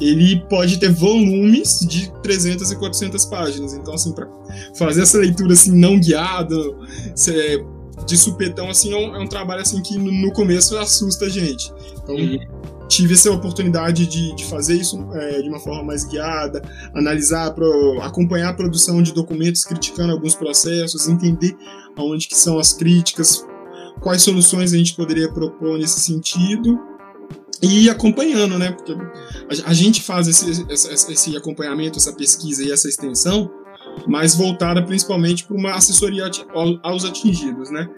ele 0.00 0.40
pode 0.48 0.78
ter 0.78 0.90
volumes 0.90 1.80
de 1.80 2.10
300 2.22 2.70
e 2.70 2.76
400 2.76 3.24
páginas. 3.26 3.74
Então, 3.74 3.92
assim, 3.94 4.12
para 4.12 4.28
fazer 4.76 5.02
essa 5.02 5.18
leitura 5.18 5.52
assim 5.52 5.72
não 5.72 5.98
guiada, 5.98 6.56
de 8.06 8.16
supetão, 8.16 8.70
assim, 8.70 8.92
é 8.92 8.96
um, 8.96 9.16
é 9.16 9.18
um 9.18 9.26
trabalho 9.26 9.60
assim 9.60 9.82
que 9.82 9.98
no, 9.98 10.12
no, 10.12 10.32
começo 10.32 10.78
assusta 10.78 11.26
a 11.26 11.28
gente. 11.28 11.72
Então, 12.00 12.14
uhum 12.14 12.57
tive 12.88 13.14
essa 13.14 13.30
oportunidade 13.30 14.06
de, 14.06 14.34
de 14.34 14.44
fazer 14.46 14.74
isso 14.74 14.98
é, 15.12 15.42
de 15.42 15.48
uma 15.48 15.60
forma 15.60 15.84
mais 15.84 16.04
guiada, 16.04 16.62
analisar, 16.94 17.52
pro, 17.52 18.00
acompanhar 18.00 18.50
a 18.50 18.54
produção 18.54 19.02
de 19.02 19.12
documentos, 19.12 19.64
criticando 19.64 20.12
alguns 20.12 20.34
processos, 20.34 21.06
entender 21.06 21.56
aonde 21.96 22.26
que 22.26 22.36
são 22.36 22.58
as 22.58 22.72
críticas, 22.72 23.46
quais 24.00 24.22
soluções 24.22 24.72
a 24.72 24.76
gente 24.76 24.94
poderia 24.94 25.30
propor 25.30 25.78
nesse 25.78 26.00
sentido 26.00 26.78
e 27.62 27.90
acompanhando, 27.90 28.58
né? 28.58 28.72
Porque 28.72 28.96
a, 29.64 29.74
gente 29.74 30.00
faz 30.02 30.28
esse, 30.28 30.64
esse, 30.70 31.12
esse, 31.12 31.36
acompanhamento, 31.36 31.98
essa 31.98 32.12
pesquisa 32.12 32.62
e 32.62 32.70
essa 32.70 32.88
extensão, 32.88 33.50
mas 34.06 34.34
voltada 34.34 34.82
principalmente 34.82 35.44
para 35.44 35.56
uma 35.56 35.74
assessoria 35.74 36.30
aos 36.82 37.04
atingidos, 37.04 37.70
né? 37.70 37.88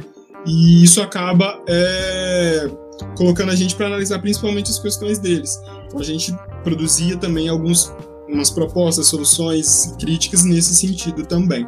E 0.47 0.83
isso 0.83 1.03
acaba 1.03 1.63
é, 1.69 2.71
colocando 3.17 3.51
a 3.51 3.57
gente 3.57 3.75
para 3.75 3.87
analisar 3.87 4.19
principalmente 4.19 4.71
as 4.71 4.79
questões 4.79 5.19
deles. 5.19 5.61
Então, 5.87 6.01
a 6.01 6.05
gente 6.05 6.35
produzia 6.63 7.17
também 7.17 7.49
algumas 7.49 7.93
umas 8.33 8.51
propostas, 8.51 9.07
soluções, 9.07 9.95
críticas 9.99 10.45
nesse 10.45 10.75
sentido 10.75 11.27
também. 11.27 11.67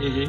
Uhum. 0.00 0.24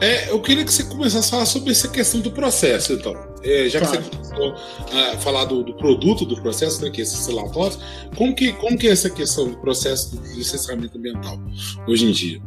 É, 0.00 0.30
eu 0.30 0.40
queria 0.40 0.64
que 0.64 0.72
você 0.72 0.84
começasse 0.84 1.28
a 1.28 1.30
falar 1.30 1.46
sobre 1.46 1.72
essa 1.72 1.88
questão 1.88 2.20
do 2.20 2.30
processo, 2.30 2.92
então. 2.92 3.14
É, 3.42 3.68
já 3.68 3.80
claro. 3.80 4.02
que 4.02 4.16
você 4.16 4.34
começou 4.34 4.54
a 4.92 5.18
falar 5.18 5.44
do, 5.46 5.62
do, 5.62 5.74
produto 5.74 6.24
do 6.24 6.40
processo, 6.40 6.82
né, 6.82 6.90
que 6.90 7.00
é 7.00 7.04
esses 7.04 7.26
relatórios, 7.26 7.78
como 8.16 8.34
que, 8.34 8.52
como 8.54 8.78
que 8.78 8.86
é 8.86 8.90
essa 8.90 9.10
questão 9.10 9.48
do 9.48 9.58
processo 9.58 10.16
de 10.16 10.34
licenciamento 10.34 10.96
ambiental 10.96 11.38
hoje 11.86 12.06
em 12.06 12.12
dia? 12.12 12.40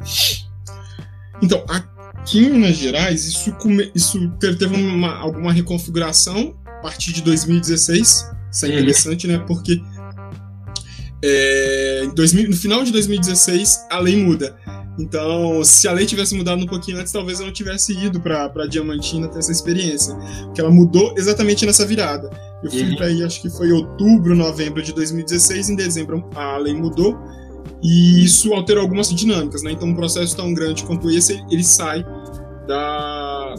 Então, 1.42 1.63
aqui 1.68 2.40
em 2.40 2.50
Minas 2.50 2.78
Gerais, 2.78 3.25
isso, 3.25 3.52
come, 3.56 3.92
isso 3.94 4.32
teve 4.40 4.66
uma, 4.68 5.18
alguma 5.18 5.52
reconfiguração 5.52 6.56
partir 6.84 7.13
de 7.13 7.24
2016. 7.24 8.32
Isso 8.52 8.66
é 8.66 8.70
uhum. 8.70 8.74
interessante, 8.75 9.28
né? 9.28 9.40
Porque 9.48 9.82
é, 11.24 12.08
2000, 12.13 12.50
no 12.50 12.56
final 12.56 12.84
de 12.84 12.92
2016 12.92 13.88
a 13.90 13.98
lei 13.98 14.18
muda. 14.18 14.56
Então, 15.00 15.63
se 15.63 15.88
a 15.88 15.92
lei 15.92 16.06
tivesse 16.06 16.36
mudado 16.36 16.62
um 16.62 16.68
pouquinho 16.68 17.00
antes, 17.00 17.12
talvez 17.12 17.40
eu 17.40 17.48
não 17.48 17.54
tivesse 17.54 17.94
ido 17.98 18.22
para 18.22 18.68
Diamantina 18.68 19.28
ter 19.28 19.40
essa 19.40 19.52
experiência. 19.52 20.13
Porque 20.44 20.62
ela 20.62 20.70
mudou 20.70 21.16
exatamente 21.18 21.66
nessa 21.66 21.84
virada. 21.84 22.30
Eu 22.63 22.70
fui 22.70 22.84
uhum. 22.84 22.96
para 22.96 23.08
aí, 23.08 23.24
acho 23.24 23.42
que 23.42 23.50
foi 23.50 23.72
outubro, 23.72 24.36
novembro 24.36 24.84
de 24.84 24.94
2016. 24.94 25.70
Em 25.70 25.75
dezembro 25.75 26.30
a 26.36 26.58
lei 26.58 26.75
mudou. 26.75 27.18
E 27.82 28.24
isso 28.24 28.54
alterou 28.54 28.84
algumas 28.84 29.10
dinâmicas, 29.10 29.63
né? 29.63 29.72
Então, 29.72 29.88
um 29.88 29.96
processo 29.96 30.36
tão 30.36 30.54
grande 30.54 30.84
quanto 30.84 31.10
esse, 31.10 31.44
ele 31.50 31.63
sai 31.63 32.06
da, 32.68 33.56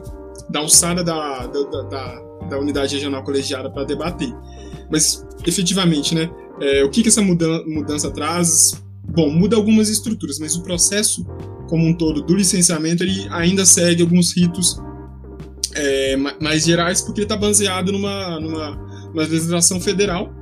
da 0.49 0.61
alçada 0.61 1.03
da, 1.03 1.47
da, 1.47 1.83
da 1.83 2.23
da 2.55 2.61
unidade 2.61 2.95
regional 2.95 3.23
colegiada 3.23 3.71
para 3.71 3.85
debater. 3.85 4.33
Mas, 4.91 5.25
efetivamente, 5.47 6.15
né, 6.15 6.31
é, 6.61 6.85
o 6.85 6.91
que, 6.91 7.03
que 7.03 7.09
essa 7.09 7.23
mudança, 7.23 7.65
mudança 7.67 8.11
traz? 8.11 8.83
Bom, 9.15 9.31
muda 9.31 9.57
algumas 9.57 9.89
estruturas, 9.89 10.39
mas 10.39 10.57
o 10.57 10.63
processo 10.63 11.25
como 11.69 11.87
um 11.87 11.95
todo 11.95 12.23
do 12.23 12.35
licenciamento 12.35 13.03
ele 13.03 13.27
ainda 13.31 13.65
segue 13.65 14.03
alguns 14.03 14.37
ritos 14.37 14.81
é, 15.75 16.17
mais 16.17 16.65
gerais, 16.65 17.01
porque 17.01 17.21
ele 17.21 17.25
está 17.25 17.37
baseado 17.37 17.91
numa, 17.91 18.39
numa, 18.41 18.71
numa 19.09 19.23
legislação 19.23 19.81
federal 19.81 20.33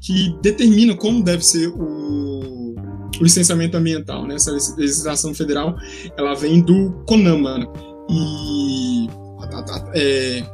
que 0.00 0.36
determina 0.42 0.94
como 0.94 1.22
deve 1.22 1.44
ser 1.44 1.68
o, 1.68 2.74
o 3.18 3.22
licenciamento 3.22 3.76
ambiental. 3.76 4.26
Né? 4.26 4.34
Essa 4.34 4.52
legislação 4.52 5.34
federal 5.34 5.74
ela 6.16 6.34
vem 6.34 6.60
do 6.60 6.92
CONAMA. 7.06 7.58
Né? 7.58 7.66
E 8.10 9.08
é, 9.94 10.44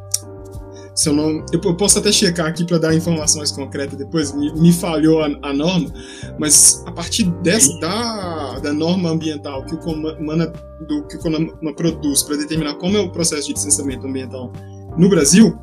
se 0.94 1.08
eu 1.08 1.14
não. 1.14 1.44
Eu, 1.52 1.74
posso 1.74 1.98
até 1.98 2.12
checar 2.12 2.46
aqui 2.46 2.64
para 2.64 2.78
dar 2.78 2.94
informações 2.94 3.50
concretas 3.50 3.96
depois, 3.96 4.32
me, 4.32 4.52
me 4.54 4.72
falhou 4.72 5.22
a, 5.22 5.26
a, 5.42 5.52
norma, 5.52 5.92
mas 6.38 6.82
a 6.86 6.92
partir 6.92 7.24
dessa, 7.42 7.78
da, 7.80 8.58
da 8.58 8.72
norma 8.72 9.10
ambiental 9.10 9.64
que 9.64 9.74
o 9.74 9.78
Comana, 9.78 10.52
do, 10.86 11.06
que 11.06 11.16
o 11.16 11.20
Comana 11.20 11.48
produz 11.76 12.22
para 12.22 12.36
determinar 12.36 12.74
como 12.74 12.96
é 12.96 13.00
o 13.00 13.10
processo 13.10 13.48
de 13.48 13.54
licenciamento 13.54 14.06
ambiental 14.06 14.52
no 14.98 15.08
Brasil, 15.08 15.58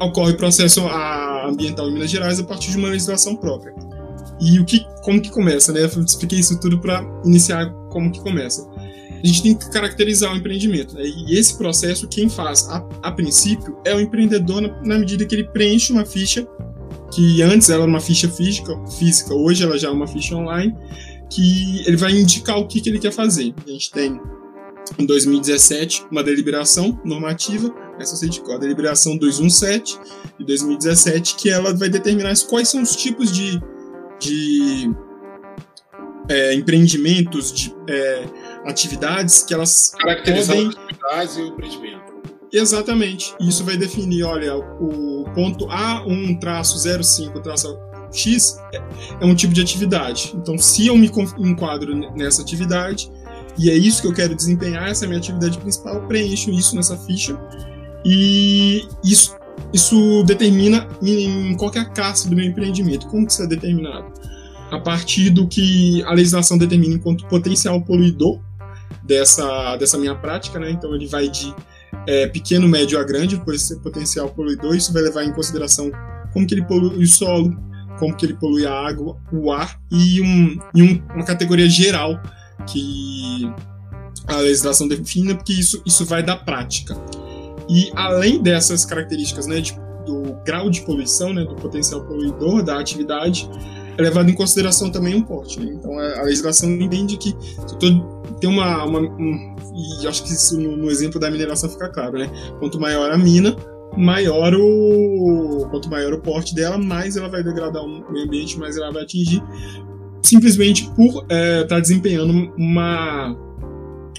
ocorre 0.00 0.32
o 0.32 0.36
processo 0.36 0.80
ambiental 1.44 1.88
em 1.88 1.94
Minas 1.94 2.10
Gerais 2.10 2.38
a 2.38 2.44
partir 2.44 2.70
de 2.70 2.76
uma 2.76 2.88
legislação 2.88 3.34
própria. 3.34 3.74
E 4.40 4.58
o 4.58 4.64
que, 4.64 4.84
como 5.02 5.20
que 5.20 5.30
começa, 5.30 5.72
né? 5.72 5.80
Eu 5.82 6.02
expliquei 6.02 6.38
isso 6.38 6.58
tudo 6.58 6.80
para 6.80 7.04
iniciar 7.24 7.70
como 7.90 8.10
que 8.10 8.20
começa 8.20 8.71
a 9.22 9.26
gente 9.26 9.42
tem 9.42 9.54
que 9.54 9.70
caracterizar 9.70 10.32
o 10.32 10.36
empreendimento. 10.36 10.94
Né? 10.94 11.04
E 11.04 11.38
esse 11.38 11.56
processo, 11.56 12.08
quem 12.08 12.28
faz 12.28 12.68
a, 12.68 12.84
a 13.02 13.12
princípio 13.12 13.78
é 13.84 13.94
o 13.94 14.00
empreendedor 14.00 14.60
na, 14.60 14.82
na, 14.82 14.98
medida 14.98 15.24
que 15.24 15.34
ele 15.34 15.44
preenche 15.44 15.92
uma 15.92 16.04
ficha, 16.04 16.46
que 17.12 17.40
antes 17.42 17.70
era 17.70 17.84
uma 17.84 18.00
ficha 18.00 18.28
física, 18.28 18.74
física, 18.98 19.32
hoje 19.34 19.62
ela 19.62 19.78
já 19.78 19.88
é 19.88 19.90
uma 19.90 20.06
ficha 20.06 20.34
online, 20.34 20.74
que 21.30 21.86
ele 21.86 21.96
vai 21.96 22.12
indicar 22.12 22.58
o 22.58 22.66
que, 22.66 22.80
que 22.80 22.88
ele 22.88 22.98
quer 22.98 23.12
fazer. 23.12 23.54
A 23.64 23.70
gente 23.70 23.90
tem 23.92 24.20
em 24.98 25.06
2017 25.06 26.06
uma 26.10 26.22
deliberação 26.22 27.00
normativa, 27.04 27.72
essa 28.00 28.16
você 28.16 28.26
indicou, 28.26 28.54
a 28.54 28.58
deliberação 28.58 29.16
217 29.16 29.98
de 30.38 30.44
2017, 30.44 31.36
que 31.36 31.48
ela 31.48 31.72
vai 31.72 31.88
determinar 31.88 32.34
quais 32.48 32.68
são 32.68 32.82
os 32.82 32.96
tipos 32.96 33.30
de, 33.30 33.62
de 34.18 34.90
é, 36.28 36.54
empreendimentos, 36.54 37.52
de 37.52 37.74
é, 37.88 38.24
atividades 38.66 39.42
que 39.42 39.54
elas 39.54 39.92
podem... 40.00 40.38
as 40.38 40.50
atividades 40.50 41.36
e 41.36 41.42
o 41.42 41.48
empreendimento. 41.48 42.12
Exatamente. 42.52 43.34
Isso 43.40 43.64
vai 43.64 43.78
definir, 43.78 44.24
olha, 44.24 44.56
o 44.56 45.24
ponto 45.34 45.66
A1-05-X 45.66 48.58
é 49.20 49.24
um 49.24 49.34
tipo 49.34 49.52
de 49.54 49.62
atividade. 49.62 50.34
Então, 50.36 50.58
se 50.58 50.86
eu 50.86 50.94
me 50.96 51.10
enquadro 51.38 51.94
nessa 52.14 52.42
atividade, 52.42 53.10
e 53.58 53.70
é 53.70 53.74
isso 53.74 54.02
que 54.02 54.08
eu 54.08 54.12
quero 54.12 54.34
desempenhar, 54.34 54.86
essa 54.88 55.04
é 55.04 55.06
a 55.06 55.08
minha 55.08 55.18
atividade 55.18 55.56
principal, 55.58 55.94
eu 55.94 56.02
preencho 56.02 56.50
isso 56.50 56.76
nessa 56.76 56.98
ficha, 56.98 57.40
e 58.04 58.86
isso, 59.02 59.34
isso 59.72 60.22
determina 60.24 60.86
em 61.02 61.56
qual 61.56 61.72
é 61.74 61.78
a 61.78 61.86
classe 61.86 62.28
do 62.28 62.36
meu 62.36 62.44
empreendimento. 62.44 63.06
Como 63.06 63.24
que 63.26 63.32
isso 63.32 63.42
é 63.42 63.46
determinado? 63.46 64.12
A 64.70 64.78
partir 64.78 65.30
do 65.30 65.46
que 65.46 66.02
a 66.04 66.12
legislação 66.12 66.58
determina 66.58 66.94
enquanto 66.94 67.26
potencial 67.26 67.80
poluidor, 67.82 68.38
dessa, 69.12 69.76
dessa 69.76 69.98
minha 69.98 70.14
prática, 70.14 70.58
né? 70.58 70.70
Então 70.70 70.94
ele 70.94 71.06
vai 71.06 71.28
de 71.28 71.54
é, 72.06 72.26
pequeno, 72.26 72.66
médio 72.66 72.98
a 72.98 73.04
grande, 73.04 73.40
potencial 73.82 74.30
poluidor. 74.30 74.74
Isso 74.74 74.92
vai 74.92 75.02
levar 75.02 75.24
em 75.24 75.32
consideração 75.32 75.90
como 76.32 76.46
que 76.46 76.54
ele 76.54 76.64
polui 76.64 77.02
o 77.02 77.06
solo, 77.06 77.54
como 77.98 78.16
que 78.16 78.24
ele 78.24 78.34
polui 78.34 78.64
a 78.64 78.72
água, 78.72 79.18
o 79.30 79.52
ar 79.52 79.78
e, 79.90 80.22
um, 80.22 80.58
e 80.74 80.82
um, 80.82 81.02
uma 81.14 81.24
categoria 81.24 81.68
geral 81.68 82.18
que 82.66 83.52
a 84.26 84.36
legislação 84.36 84.88
define, 84.88 85.34
porque 85.34 85.52
isso, 85.52 85.82
isso 85.84 86.06
vai 86.06 86.22
da 86.22 86.36
prática. 86.36 86.96
E 87.68 87.92
além 87.94 88.42
dessas 88.42 88.86
características, 88.86 89.46
né, 89.46 89.60
de, 89.60 89.74
do 90.06 90.34
grau 90.44 90.70
de 90.70 90.80
poluição, 90.82 91.34
né, 91.34 91.44
do 91.44 91.54
potencial 91.56 92.02
poluidor 92.04 92.62
da 92.62 92.78
atividade, 92.78 93.48
é 93.96 94.02
levado 94.02 94.30
em 94.30 94.34
consideração 94.34 94.90
também 94.90 95.14
um 95.14 95.22
porte. 95.22 95.60
Né? 95.60 95.72
Então 95.72 95.98
a, 95.98 96.20
a 96.20 96.22
legislação 96.22 96.70
entende 96.70 97.16
que 97.16 97.34
eu 97.58 97.78
tem 98.40 98.50
uma, 98.50 98.84
uma 98.84 98.98
um, 99.00 99.56
e 100.00 100.06
acho 100.06 100.24
que 100.24 100.32
isso 100.32 100.60
no, 100.60 100.76
no, 100.76 100.90
exemplo 100.90 101.20
da 101.20 101.30
mineração 101.30 101.70
fica 101.70 101.88
claro, 101.88 102.18
né? 102.18 102.28
Quanto 102.58 102.80
maior 102.80 103.10
a 103.10 103.16
mina, 103.16 103.56
maior 103.96 104.52
o 104.54 105.68
quanto 105.70 105.88
maior 105.88 106.12
o 106.12 106.20
porte 106.20 106.52
dela, 106.52 106.76
mais 106.76 107.16
ela 107.16 107.28
vai 107.28 107.42
degradar 107.42 107.82
o 107.84 108.12
meio 108.12 108.26
ambiente, 108.26 108.58
mais 108.58 108.76
ela 108.76 108.90
vai 108.90 109.04
atingir, 109.04 109.40
simplesmente 110.22 110.90
por 110.96 111.22
estar 111.22 111.34
é, 111.34 111.64
tá 111.64 111.78
desempenhando 111.78 112.32
uma, 112.56 113.36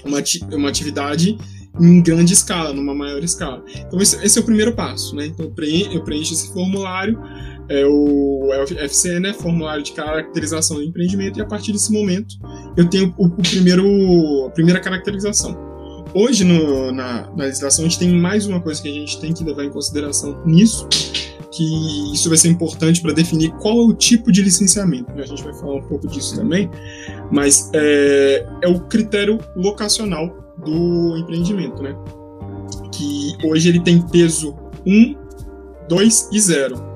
uma 0.04 0.22
uma 0.52 0.68
atividade 0.70 1.36
em 1.80 2.00
grande 2.00 2.32
escala, 2.32 2.72
numa 2.72 2.94
maior 2.94 3.22
escala. 3.22 3.62
Então 3.86 4.00
esse, 4.00 4.24
esse 4.24 4.38
é 4.38 4.40
o 4.40 4.44
primeiro 4.44 4.74
passo, 4.74 5.14
né? 5.14 5.26
Então 5.26 5.44
eu 5.46 5.50
preencho, 5.50 5.90
eu 5.92 6.02
preencho 6.02 6.32
esse 6.32 6.52
formulário 6.52 7.18
é 7.68 7.84
o, 7.86 8.50
é 8.52 8.88
FCE, 8.88 9.20
né, 9.20 9.32
Formulário 9.32 9.82
de 9.82 9.92
Caracterização 9.92 10.76
do 10.76 10.82
Empreendimento, 10.82 11.38
e 11.38 11.42
a 11.42 11.46
partir 11.46 11.72
desse 11.72 11.92
momento 11.92 12.36
eu 12.76 12.88
tenho 12.88 13.14
o, 13.16 13.26
o 13.26 13.42
primeiro, 13.42 14.46
a 14.46 14.50
primeira 14.50 14.80
caracterização. 14.80 15.74
Hoje, 16.12 16.44
no, 16.44 16.92
na, 16.92 17.28
na 17.36 17.44
legislação, 17.44 17.84
a 17.84 17.88
gente 17.88 17.98
tem 17.98 18.14
mais 18.14 18.46
uma 18.46 18.60
coisa 18.60 18.80
que 18.80 18.88
a 18.88 18.92
gente 18.92 19.20
tem 19.20 19.32
que 19.32 19.42
levar 19.42 19.64
em 19.64 19.70
consideração 19.70 20.40
nisso, 20.46 20.86
que 21.50 22.12
isso 22.12 22.28
vai 22.28 22.38
ser 22.38 22.48
importante 22.48 23.00
para 23.00 23.12
definir 23.12 23.50
qual 23.54 23.78
é 23.78 23.84
o 23.86 23.92
tipo 23.92 24.30
de 24.30 24.40
licenciamento. 24.40 25.12
Né? 25.12 25.22
A 25.22 25.26
gente 25.26 25.42
vai 25.42 25.52
falar 25.54 25.74
um 25.74 25.82
pouco 25.82 26.06
disso 26.06 26.36
também, 26.36 26.70
mas 27.32 27.68
é, 27.74 28.46
é 28.62 28.68
o 28.68 28.80
critério 28.80 29.40
locacional 29.56 30.54
do 30.64 31.16
empreendimento, 31.16 31.82
né? 31.82 31.96
Que 32.92 33.36
hoje 33.44 33.68
ele 33.68 33.80
tem 33.80 34.00
peso 34.00 34.54
1, 34.86 35.16
2 35.88 36.28
e 36.32 36.40
0. 36.40 36.93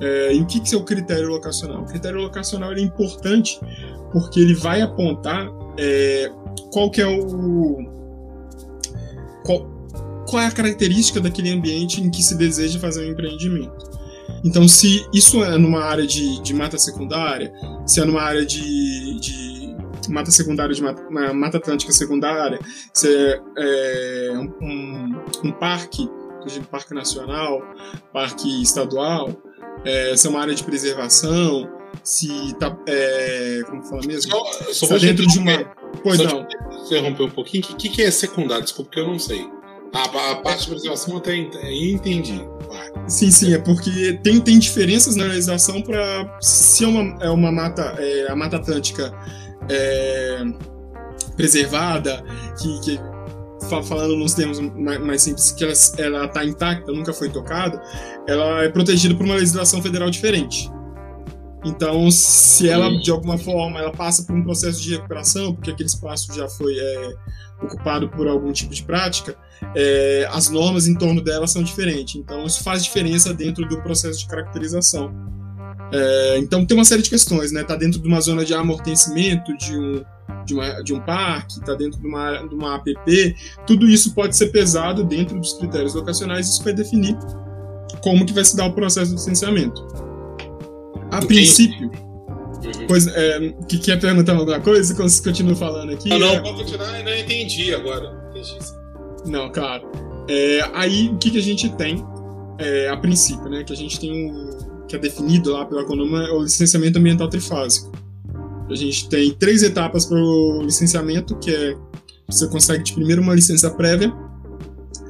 É, 0.00 0.34
e 0.34 0.40
o 0.40 0.46
que, 0.46 0.60
que 0.60 0.74
é 0.74 0.78
o 0.78 0.84
critério 0.84 1.28
locacional? 1.28 1.82
O 1.82 1.86
critério 1.86 2.20
locacional 2.20 2.72
é 2.72 2.80
importante 2.80 3.60
porque 4.12 4.40
ele 4.40 4.54
vai 4.54 4.80
apontar 4.80 5.50
é, 5.76 6.30
qual 6.72 6.90
que 6.90 7.00
é 7.00 7.06
o 7.06 7.98
qual, 9.44 9.66
qual 10.28 10.42
é 10.42 10.46
a 10.46 10.50
característica 10.50 11.20
daquele 11.20 11.50
ambiente 11.50 12.00
em 12.00 12.10
que 12.10 12.22
se 12.22 12.36
deseja 12.36 12.78
fazer 12.78 13.06
um 13.06 13.12
empreendimento. 13.12 13.88
Então, 14.44 14.68
se 14.68 15.06
isso 15.12 15.42
é 15.42 15.56
numa 15.58 15.82
área 15.82 16.06
de, 16.06 16.40
de 16.42 16.54
mata 16.54 16.78
secundária, 16.78 17.52
se 17.86 18.00
é 18.00 18.04
numa 18.04 18.22
área 18.22 18.44
de, 18.44 19.18
de 19.20 19.74
mata 20.10 20.30
secundária, 20.30 20.74
de 20.74 20.82
mata, 20.82 21.02
mata 21.32 21.58
atlântica 21.58 21.92
secundária, 21.92 22.58
se 22.92 23.08
é, 23.08 23.40
é 23.58 24.38
um, 24.38 25.22
um, 25.44 25.52
parque, 25.52 26.08
parque 26.70 26.94
nacional, 26.94 27.60
parque 28.12 28.62
estadual, 28.62 29.30
é, 29.84 30.16
se 30.16 30.26
é 30.26 30.30
uma 30.30 30.40
área 30.40 30.54
de 30.54 30.62
preservação, 30.62 31.68
se 32.02 32.54
tá. 32.58 32.76
É, 32.86 33.60
como 33.66 33.82
fala 33.84 34.02
mesmo? 34.06 34.30
Só, 34.30 34.72
só 34.72 34.86
tá 34.88 34.98
dentro 34.98 35.26
de 35.26 35.38
uma. 35.38 35.64
Pois 36.02 36.18
não. 36.18 36.46
Interromper 36.86 37.22
um 37.24 37.30
pouquinho. 37.30 37.64
O 37.70 37.76
que, 37.76 37.88
que 37.88 38.02
é 38.02 38.10
secundário? 38.10 38.64
Desculpa, 38.64 38.90
porque 38.90 39.00
eu 39.00 39.08
não 39.08 39.18
sei. 39.18 39.46
A, 39.92 40.32
a 40.32 40.36
parte 40.36 40.64
de 40.64 40.70
preservação 40.70 41.16
até 41.16 41.34
entendi. 41.34 42.46
Sim, 43.06 43.30
sim, 43.30 43.54
é 43.54 43.58
porque 43.58 44.18
tem, 44.22 44.38
tem 44.38 44.58
diferenças 44.58 45.16
na 45.16 45.24
legislação 45.24 45.80
para 45.80 46.38
se 46.40 46.84
é 46.84 46.86
uma, 46.86 47.24
é 47.24 47.30
uma 47.30 47.50
mata, 47.50 47.94
é, 47.98 48.30
a 48.30 48.36
Mata 48.36 48.56
Atlântica 48.56 49.14
é, 49.70 50.42
preservada, 51.36 52.22
que, 52.60 52.80
que 52.80 53.00
falando 53.84 54.16
nos 54.16 54.34
termos 54.34 54.60
mais 54.60 55.22
simples, 55.22 55.50
que 55.50 55.64
ela 55.98 56.24
está 56.24 56.44
intacta, 56.44 56.92
nunca 56.92 57.12
foi 57.12 57.28
tocada, 57.28 57.82
ela 58.26 58.62
é 58.62 58.68
protegida 58.68 59.14
por 59.14 59.24
uma 59.24 59.34
legislação 59.34 59.82
federal 59.82 60.10
diferente. 60.10 60.70
Então, 61.64 62.08
se 62.10 62.68
ela, 62.68 62.88
de 63.00 63.10
alguma 63.10 63.36
forma, 63.36 63.80
ela 63.80 63.90
passa 63.90 64.22
por 64.22 64.34
um 64.34 64.44
processo 64.44 64.80
de 64.80 64.92
recuperação, 64.94 65.54
porque 65.54 65.70
aquele 65.70 65.88
espaço 65.88 66.32
já 66.32 66.48
foi 66.48 66.72
é, 66.78 67.14
ocupado 67.62 68.08
por 68.08 68.28
algum 68.28 68.52
tipo 68.52 68.72
de 68.72 68.84
prática, 68.84 69.36
é, 69.74 70.28
as 70.30 70.48
normas 70.48 70.86
em 70.86 70.94
torno 70.94 71.20
dela 71.20 71.46
são 71.48 71.62
diferentes. 71.62 72.14
Então, 72.14 72.44
isso 72.44 72.62
faz 72.62 72.84
diferença 72.84 73.34
dentro 73.34 73.66
do 73.68 73.82
processo 73.82 74.20
de 74.20 74.28
caracterização. 74.28 75.12
É, 75.92 76.38
então, 76.38 76.64
tem 76.64 76.76
uma 76.76 76.84
série 76.84 77.02
de 77.02 77.10
questões, 77.10 77.50
né? 77.50 77.62
Está 77.62 77.74
dentro 77.74 78.00
de 78.00 78.06
uma 78.06 78.20
zona 78.20 78.44
de 78.44 78.54
amortecimento, 78.54 79.56
de 79.56 79.76
um, 79.76 80.04
de, 80.44 80.54
uma, 80.54 80.82
de 80.82 80.94
um 80.94 81.00
parque, 81.00 81.58
está 81.58 81.74
dentro 81.74 82.00
de 82.00 82.06
uma, 82.06 82.36
de 82.36 82.54
uma 82.54 82.76
APP, 82.76 83.34
tudo 83.66 83.88
isso 83.88 84.14
pode 84.14 84.36
ser 84.36 84.48
pesado 84.48 85.04
dentro 85.04 85.38
dos 85.38 85.54
critérios 85.54 85.94
locacionais, 85.94 86.48
isso 86.48 86.64
vai 86.64 86.72
definir 86.72 87.16
como 88.02 88.24
que 88.24 88.32
vai 88.32 88.44
se 88.44 88.56
dar 88.56 88.66
o 88.66 88.72
processo 88.72 89.10
de 89.10 89.16
licenciamento. 89.16 89.86
A 91.10 91.24
princípio, 91.24 91.90
uhum. 91.90 92.86
pois, 92.86 93.06
é, 93.06 93.54
que 93.68 93.78
quer 93.78 93.98
perguntar 93.98 94.36
alguma 94.36 94.60
coisa? 94.60 94.94
Continua 94.94 95.54
falando 95.54 95.92
aqui. 95.92 96.08
Não, 96.08 96.18
não, 96.18 96.28
é... 96.34 96.40
pode 96.40 96.56
continuar, 96.58 96.98
eu 96.98 97.04
não 97.04 97.14
entendi 97.14 97.74
agora. 97.74 98.30
Entendi. 98.30 98.58
Não, 99.26 99.50
claro. 99.50 99.90
É, 100.28 100.60
aí, 100.74 101.08
o 101.08 101.16
que, 101.16 101.30
que 101.30 101.38
a 101.38 101.42
gente 101.42 101.70
tem, 101.76 102.04
é, 102.58 102.88
a 102.88 102.96
princípio, 102.96 103.48
né, 103.48 103.64
que 103.64 103.72
a 103.72 103.76
gente 103.76 103.98
tem 103.98 104.30
um, 104.30 104.86
que 104.86 104.96
é 104.96 104.98
definido 104.98 105.52
lá 105.52 105.64
pela 105.64 105.84
Conoma, 105.84 106.24
é 106.24 106.30
o 106.32 106.42
licenciamento 106.42 106.98
ambiental 106.98 107.28
trifásico. 107.28 107.90
A 108.70 108.74
gente 108.74 109.08
tem 109.08 109.32
três 109.32 109.62
etapas 109.62 110.04
para 110.04 110.18
o 110.18 110.62
licenciamento, 110.62 111.36
que 111.38 111.50
é 111.50 111.76
você 112.28 112.46
consegue 112.48 112.84
de 112.84 112.92
primeiro 112.92 113.22
uma 113.22 113.34
licença 113.34 113.70
prévia, 113.70 114.12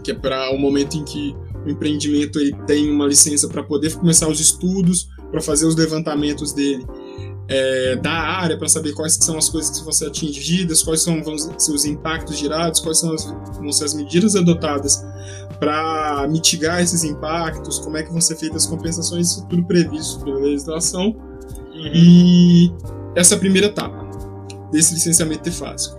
que 0.05 0.13
é 0.13 0.15
para 0.15 0.51
o 0.55 0.59
momento 0.59 0.97
em 0.97 1.05
que 1.05 1.35
o 1.67 1.69
empreendimento 1.69 2.39
ele 2.39 2.53
tem 2.67 2.91
uma 2.91 3.07
licença 3.07 3.49
para 3.49 3.63
poder 3.63 3.93
começar 3.95 4.29
os 4.29 4.41
estudos, 4.41 5.09
para 5.31 5.41
fazer 5.41 5.67
os 5.67 5.75
levantamentos 5.75 6.53
dele 6.53 6.87
é, 7.49 7.97
da 7.97 8.13
área, 8.13 8.59
para 8.59 8.69
saber 8.69 8.93
quais 8.93 9.15
são 9.15 9.39
as 9.39 9.49
coisas 9.49 9.77
que 9.77 9.83
vão 9.83 9.93
ser 9.93 10.07
atingidas, 10.07 10.83
quais 10.83 11.03
são 11.03 11.23
vão 11.23 11.37
ser 11.37 11.73
os 11.73 11.85
impactos 11.85 12.39
gerados, 12.39 12.81
quais 12.81 12.99
são 12.99 13.13
as, 13.13 13.25
vão 13.57 13.73
ser 13.73 13.85
as 13.87 13.95
medidas 13.95 14.37
adotadas 14.37 15.05
para 15.59 16.29
mitigar 16.31 16.81
esses 16.83 17.05
impactos, 17.05 17.79
como 17.79 17.97
é 17.97 18.03
que 18.03 18.13
vão 18.13 18.21
ser 18.21 18.37
feitas 18.37 18.65
as 18.65 18.69
compensações, 18.69 19.33
isso 19.33 19.47
tudo 19.49 19.65
previsto 19.65 20.23
pela 20.23 20.39
legislação. 20.39 21.17
Uhum. 21.75 21.91
E 21.95 22.73
essa 23.19 23.35
é 23.35 23.37
a 23.37 23.41
primeira 23.41 23.67
etapa 23.67 24.07
desse 24.71 24.95
licenciamento 24.95 25.43
trifásico. 25.43 25.99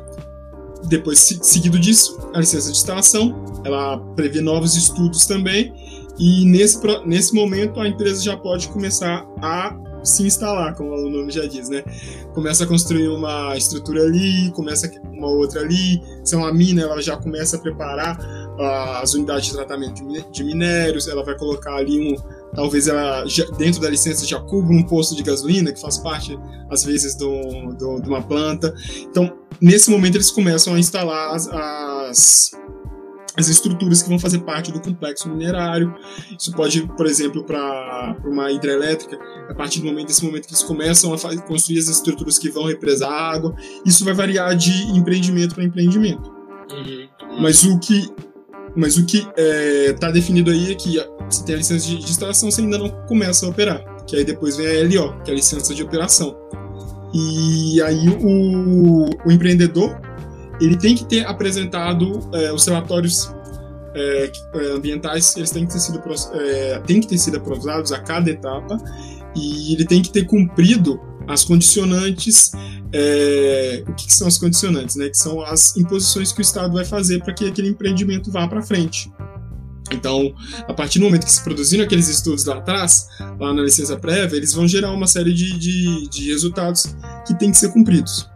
Depois, 0.88 1.20
seguido 1.42 1.78
disso, 1.78 2.18
a 2.34 2.40
licença 2.40 2.72
de 2.72 2.78
instalação, 2.78 3.44
ela 3.66 4.00
prevê 4.16 4.40
novos 4.40 4.76
estudos 4.76 5.26
também, 5.26 5.74
e 6.18 6.46
nesse, 6.46 6.80
nesse 7.06 7.34
momento 7.34 7.80
a 7.80 7.88
empresa 7.88 8.24
já 8.24 8.38
pode 8.38 8.70
começar 8.70 9.26
a 9.42 9.78
se 10.04 10.26
instalar, 10.26 10.76
como 10.76 10.92
o 10.92 11.10
nome 11.10 11.32
já 11.32 11.46
diz, 11.46 11.70
né? 11.70 11.84
Começa 12.34 12.64
a 12.64 12.68
construir 12.68 13.10
uma 13.10 13.56
estrutura 13.58 14.04
ali, 14.04 14.52
começa 14.52 14.90
uma 15.12 15.28
outra 15.28 15.62
ali. 15.62 16.02
Se 16.24 16.36
é 16.36 16.38
uma 16.38 16.54
mina, 16.54 16.84
ela 16.84 17.02
já 17.02 17.18
começa 17.18 17.58
a 17.58 17.60
preparar 17.60 18.18
uh, 18.58 19.02
as 19.02 19.14
unidades 19.14 19.48
de 19.48 19.54
tratamento 19.54 20.02
de 20.32 20.44
minérios, 20.44 21.08
ela 21.08 21.24
vai 21.24 21.38
colocar 21.38 21.76
ali 21.76 22.14
um. 22.14 22.39
Talvez 22.54 22.88
ela, 22.88 23.24
dentro 23.58 23.80
da 23.80 23.90
licença, 23.90 24.26
já 24.26 24.40
cubra 24.40 24.74
um 24.74 24.84
posto 24.84 25.16
de 25.16 25.24
gasolina, 25.24 25.72
que 25.72 25.80
faz 25.80 25.98
parte, 25.98 26.38
às 26.70 26.84
vezes, 26.84 27.16
do, 27.16 27.74
do, 27.74 28.00
de 28.02 28.10
uma 28.10 28.22
planta. 28.22 28.74
Então, 29.02 29.32
nesse 29.62 29.90
momento, 29.90 30.16
eles 30.16 30.32
começam 30.32 30.74
a 30.74 30.80
instalar 30.80 31.36
as, 31.36 31.48
as 31.48 32.52
as 33.40 33.48
estruturas 33.48 34.02
que 34.02 34.10
vão 34.10 34.20
fazer 34.20 34.40
parte 34.40 34.72
do 34.72 34.82
complexo 34.82 35.30
minerário. 35.30 35.96
Isso 36.38 36.52
pode, 36.52 36.86
por 36.98 37.06
exemplo, 37.06 37.44
para 37.44 38.18
uma 38.26 38.52
hidrelétrica, 38.52 39.18
a 39.50 39.54
partir 39.54 39.80
do 39.80 39.86
momento 39.86 40.08
desse 40.08 40.26
momento 40.26 40.46
que 40.46 40.54
eles 40.54 40.64
começam 40.64 41.14
a 41.14 41.38
construir 41.44 41.80
as 41.80 41.88
estruturas 41.88 42.38
que 42.38 42.50
vão 42.50 42.66
represar 42.66 43.10
a 43.10 43.32
água, 43.32 43.56
isso 43.86 44.04
vai 44.04 44.14
variar 44.14 44.56
de 44.56 44.72
empreendimento 44.92 45.56
para 45.56 45.64
empreendimento. 45.64 46.30
Uhum. 46.72 47.08
Mas 47.40 47.64
o 47.64 47.80
que 47.80 48.10
mas 48.76 48.98
o 48.98 49.06
que 49.06 49.28
está 49.88 50.08
é, 50.08 50.12
definido 50.12 50.52
aí 50.52 50.72
é 50.72 50.76
que 50.76 50.98
você 51.30 51.44
tem 51.44 51.56
a 51.56 51.58
licença 51.58 51.86
de, 51.88 51.98
de 51.98 52.10
instalação, 52.10 52.50
você 52.50 52.62
ainda 52.62 52.78
não 52.78 52.90
começa 53.08 53.46
a 53.46 53.50
operar. 53.50 53.84
Que 54.06 54.16
aí 54.16 54.24
depois 54.24 54.58
vem 54.58 54.68
a 54.68 54.84
LO, 54.84 55.22
que 55.24 55.30
é 55.30 55.34
a 55.34 55.36
licença 55.36 55.74
de 55.74 55.84
operação. 55.84 56.36
E 57.14 57.82
aí 57.82 58.08
o, 58.10 59.10
o 59.26 59.32
empreendedor 59.32 60.00
ele 60.62 60.78
tem 60.78 60.96
que 60.96 61.06
ter 61.06 61.26
apresentado 61.26 62.20
é, 62.34 62.52
os 62.52 62.66
relatórios 62.66 63.34
é, 63.96 64.32
é 64.54 64.72
ambientais, 64.72 65.36
eles 65.36 65.50
têm 65.52 65.66
que 65.66 65.74
ter 65.74 65.80
sido 65.80 66.02
é, 66.34 66.80
têm 66.86 67.02
que 67.02 67.08
ter 67.08 67.18
sido 67.18 67.38
aprovados 67.38 67.92
a 67.92 68.00
cada 68.00 68.30
etapa 68.30 68.78
e 69.36 69.74
ele 69.74 69.86
tem 69.86 70.02
que 70.02 70.12
ter 70.12 70.26
cumprido 70.26 71.00
as 71.28 71.44
condicionantes. 71.46 72.52
É, 72.92 73.84
o 73.88 73.94
que, 73.94 74.12
são 74.14 74.28
as 74.28 74.38
condicionantes? 74.38 74.96
Né? 74.96 75.10
Que 75.10 75.18
são 75.18 75.42
as 75.42 75.76
imposições 75.78 76.32
que 76.32 76.40
o 76.40 76.42
Estado 76.42 76.74
vai 76.74 76.86
fazer 76.86 77.24
para 77.24 77.34
que 77.34 77.48
aquele 77.48 77.70
empreendimento 77.70 78.32
vá 78.32 78.48
para 78.48 78.62
frente. 78.62 79.12
Então, 79.92 80.34
a 80.68 80.74
partir 80.74 81.00
do 81.00 81.06
momento 81.06 81.26
que 81.26 81.32
se 81.32 81.44
produziram 81.44 81.84
aqueles 81.84 82.08
estudos 82.08 82.46
lá 82.46 82.58
atrás, 82.58 83.08
lá 83.40 83.54
na 83.54 83.64
licença 83.64 83.98
prévia, 83.98 84.38
eles 84.38 84.54
vão 84.54 84.68
gerar 84.68 84.92
uma 84.92 85.08
série 85.08 85.34
de, 85.34 85.58
de, 85.58 86.10
de 86.10 86.32
resultados 86.32 86.96
que 87.26 87.38
têm 87.38 87.52
que 87.52 87.58
ser 87.58 87.70
cumpridos. 87.70 88.30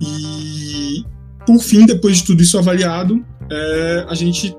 E, 0.00 1.04
por 1.46 1.58
fim, 1.60 1.86
depois 1.86 2.18
de 2.18 2.24
tudo 2.24 2.42
isso 2.42 2.58
avaliado, 2.58 3.24
é, 3.50 4.06
a 4.08 4.14
gente 4.14 4.54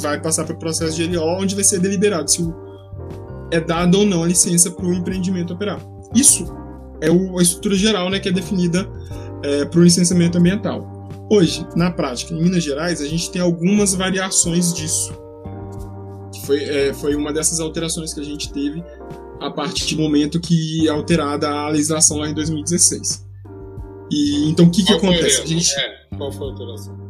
vai 0.00 0.20
passar 0.20 0.44
para 0.44 0.54
o 0.54 0.58
processo 0.58 0.96
de 0.96 1.06
LO, 1.06 1.24
onde 1.40 1.54
vai 1.54 1.64
ser 1.64 1.80
deliberado 1.80 2.30
se 2.30 2.46
é 3.50 3.60
dada 3.60 3.96
ou 3.96 4.04
não 4.04 4.24
a 4.24 4.26
licença 4.26 4.70
para 4.70 4.84
o 4.84 4.92
empreendimento 4.92 5.54
operar. 5.54 5.80
Isso 6.14 6.46
é 7.00 7.10
o, 7.10 7.38
a 7.38 7.42
estrutura 7.42 7.74
geral 7.74 8.10
né, 8.10 8.18
que 8.18 8.28
é 8.28 8.32
definida 8.32 8.88
é, 9.42 9.64
para 9.64 9.80
o 9.80 9.82
licenciamento 9.82 10.38
ambiental. 10.38 10.98
Hoje, 11.30 11.66
na 11.76 11.90
prática, 11.90 12.32
em 12.32 12.42
Minas 12.42 12.64
Gerais, 12.64 13.00
a 13.00 13.06
gente 13.06 13.30
tem 13.30 13.40
algumas 13.40 13.94
variações 13.94 14.72
disso. 14.72 15.12
Que 16.32 16.46
foi, 16.46 16.64
é, 16.64 16.94
foi 16.94 17.14
uma 17.14 17.32
dessas 17.32 17.60
alterações 17.60 18.14
que 18.14 18.20
a 18.20 18.24
gente 18.24 18.52
teve 18.52 18.82
a 19.40 19.50
partir 19.50 19.94
do 19.94 20.02
momento 20.02 20.40
que 20.40 20.86
é 20.88 20.90
alterada 20.90 21.48
a 21.48 21.68
legislação 21.68 22.18
lá 22.18 22.28
em 22.28 22.34
2016. 22.34 23.26
E 24.10 24.48
então 24.48 24.66
o 24.66 24.70
que, 24.70 24.84
que 24.84 24.92
acontece? 24.92 25.42
A 25.42 25.46
gente... 25.46 25.74
É, 25.74 26.16
qual 26.16 26.32
foi 26.32 26.48
a 26.48 26.50
alteração? 26.50 27.08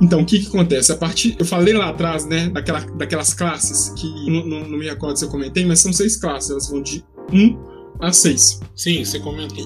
Então, 0.00 0.20
o 0.20 0.26
que, 0.26 0.40
que 0.40 0.48
acontece? 0.48 0.92
A 0.92 0.96
partir. 0.96 1.36
Eu 1.38 1.46
falei 1.46 1.72
lá 1.72 1.88
atrás, 1.88 2.26
né, 2.26 2.50
daquela, 2.50 2.80
daquelas 2.80 3.32
classes, 3.32 3.88
que 3.94 4.06
não, 4.30 4.44
não, 4.46 4.68
não 4.68 4.78
me 4.78 4.84
recordo 4.84 5.16
se 5.18 5.24
eu 5.24 5.30
comentei, 5.30 5.64
mas 5.64 5.80
são 5.80 5.90
seis 5.90 6.16
classes, 6.16 6.50
elas 6.50 6.68
vão 6.68 6.82
de 6.82 7.02
1 7.32 7.75
a 8.00 8.12
6. 8.12 8.60
Sim, 8.74 9.04
você 9.04 9.18
comentou. 9.18 9.64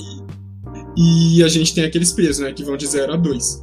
E, 0.97 1.38
e 1.38 1.45
a 1.45 1.49
gente 1.49 1.75
tem 1.75 1.85
aqueles 1.85 2.12
preços, 2.12 2.38
né, 2.38 2.53
que 2.53 2.64
vão 2.64 2.77
de 2.77 2.87
0 2.87 3.12
a 3.12 3.16
2. 3.16 3.61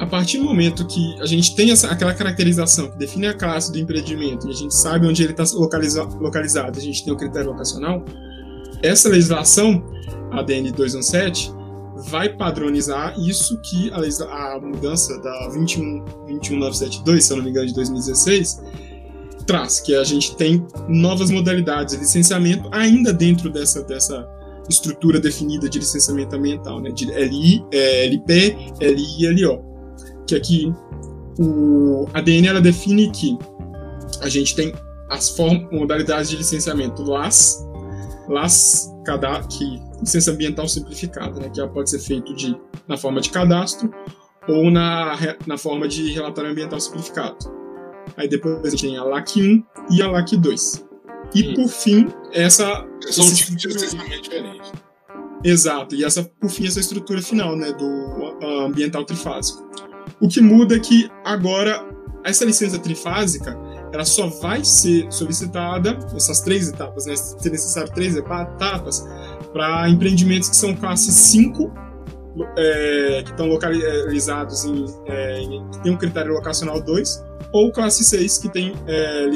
A 0.00 0.06
partir 0.06 0.38
do 0.38 0.44
momento 0.44 0.86
que 0.86 1.20
a 1.20 1.26
gente 1.26 1.56
tem 1.56 1.72
essa, 1.72 1.88
aquela 1.88 2.14
caracterização 2.14 2.88
que 2.90 2.98
define 2.98 3.26
a 3.26 3.34
classe 3.34 3.72
do 3.72 3.78
empreendimento 3.78 4.46
e 4.46 4.50
a 4.50 4.54
gente 4.54 4.72
sabe 4.74 5.06
onde 5.06 5.22
ele 5.22 5.32
está 5.32 5.44
localiza, 5.56 6.04
localizado, 6.04 6.78
a 6.78 6.82
gente 6.82 7.04
tem 7.04 7.12
o 7.12 7.16
critério 7.16 7.50
locacional, 7.50 8.04
essa 8.82 9.08
legislação, 9.08 9.84
a 10.30 10.40
DN 10.42 10.70
217, 10.70 11.52
vai 12.08 12.28
padronizar 12.28 13.18
isso 13.18 13.60
que 13.62 13.90
a, 13.90 14.56
a 14.56 14.60
mudança 14.60 15.20
da 15.20 15.48
21, 15.48 16.04
21972, 16.26 17.24
se 17.24 17.32
eu 17.32 17.36
não 17.38 17.44
me 17.44 17.50
engano, 17.50 17.66
de 17.66 17.74
2016, 17.74 18.62
traz, 19.48 19.80
que 19.80 19.96
a 19.96 20.04
gente 20.04 20.36
tem 20.36 20.64
novas 20.88 21.30
modalidades 21.30 21.94
de 21.94 22.00
licenciamento 22.02 22.68
ainda 22.70 23.14
dentro 23.14 23.50
dessa, 23.50 23.82
dessa 23.82 24.28
estrutura 24.68 25.18
definida 25.18 25.70
de 25.70 25.78
licenciamento 25.78 26.36
ambiental, 26.36 26.80
né, 26.80 26.90
de 26.90 27.06
LI, 27.06 27.64
é, 27.72 28.04
LP, 28.04 28.56
LI 28.78 29.24
e 29.24 29.44
LO. 29.44 29.64
Que 30.26 30.36
aqui 30.36 30.72
o 31.38 32.06
ADN 32.12 32.48
ela 32.48 32.60
define 32.60 33.10
que 33.10 33.38
a 34.20 34.28
gente 34.28 34.54
tem 34.54 34.74
as 35.08 35.34
modalidades 35.72 36.28
de 36.28 36.36
licenciamento 36.36 37.02
LAS, 37.02 37.66
LAS 38.28 38.92
que 39.56 39.82
licença 40.02 40.30
ambiental 40.30 40.68
simplificada, 40.68 41.40
né, 41.40 41.48
que 41.48 41.58
ela 41.58 41.70
pode 41.70 41.88
ser 41.88 41.98
feito 41.98 42.34
de, 42.34 42.54
na 42.86 42.98
forma 42.98 43.22
de 43.22 43.30
cadastro 43.30 43.90
ou 44.46 44.70
na, 44.70 45.16
na 45.46 45.56
forma 45.56 45.88
de 45.88 46.12
relatório 46.12 46.50
ambiental 46.50 46.78
simplificado. 46.78 47.57
Aí 48.18 48.28
depois 48.28 48.64
a 48.64 48.70
gente 48.70 48.82
tem 48.86 48.96
a 48.96 49.04
LAC 49.04 49.36
1 49.36 49.64
e 49.90 50.02
a 50.02 50.10
LAC 50.10 50.36
2. 50.36 50.84
E 51.34 51.48
hum. 51.48 51.54
por 51.54 51.68
fim, 51.68 52.08
essa. 52.32 52.86
São 53.10 53.24
um 53.24 53.32
tipos 53.32 53.56
de 53.56 53.68
licenciamento 53.68 54.22
diferente. 54.22 54.72
Exato, 55.44 55.94
e 55.94 56.04
essa, 56.04 56.24
por 56.24 56.50
fim, 56.50 56.66
essa 56.66 56.80
estrutura 56.80 57.22
final 57.22 57.56
né, 57.56 57.72
do 57.72 58.44
ambiental 58.64 59.04
trifásico. 59.04 59.68
O 60.20 60.28
que 60.28 60.40
muda 60.40 60.74
é 60.74 60.80
que 60.80 61.08
agora 61.24 61.86
essa 62.24 62.44
licença 62.44 62.78
trifásica 62.78 63.56
ela 63.92 64.04
só 64.04 64.26
vai 64.26 64.64
ser 64.64 65.10
solicitada, 65.10 65.98
essas 66.14 66.40
três 66.40 66.68
etapas, 66.68 67.06
né? 67.06 67.16
Se 67.16 67.48
necessário 67.48 67.90
três 67.94 68.16
etapas, 68.16 69.06
para 69.52 69.88
empreendimentos 69.88 70.48
que 70.48 70.56
são 70.56 70.74
classe 70.74 71.10
5, 71.10 71.72
é, 72.56 73.22
que 73.24 73.30
estão 73.30 73.46
localizados 73.46 74.64
em, 74.64 74.84
é, 75.06 75.40
em, 75.40 75.70
que 75.70 75.82
tem 75.82 75.92
um 75.92 75.96
critério 75.96 76.32
locacional 76.34 76.80
2, 76.82 77.24
ou 77.52 77.72
classe 77.72 78.04
6, 78.04 78.38
que 78.38 78.48
tem 78.48 78.74
é, 78.86 79.28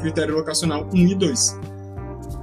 critério 0.00 0.34
locacional 0.34 0.88
1 0.92 0.96
e 0.96 1.14
2. 1.14 1.58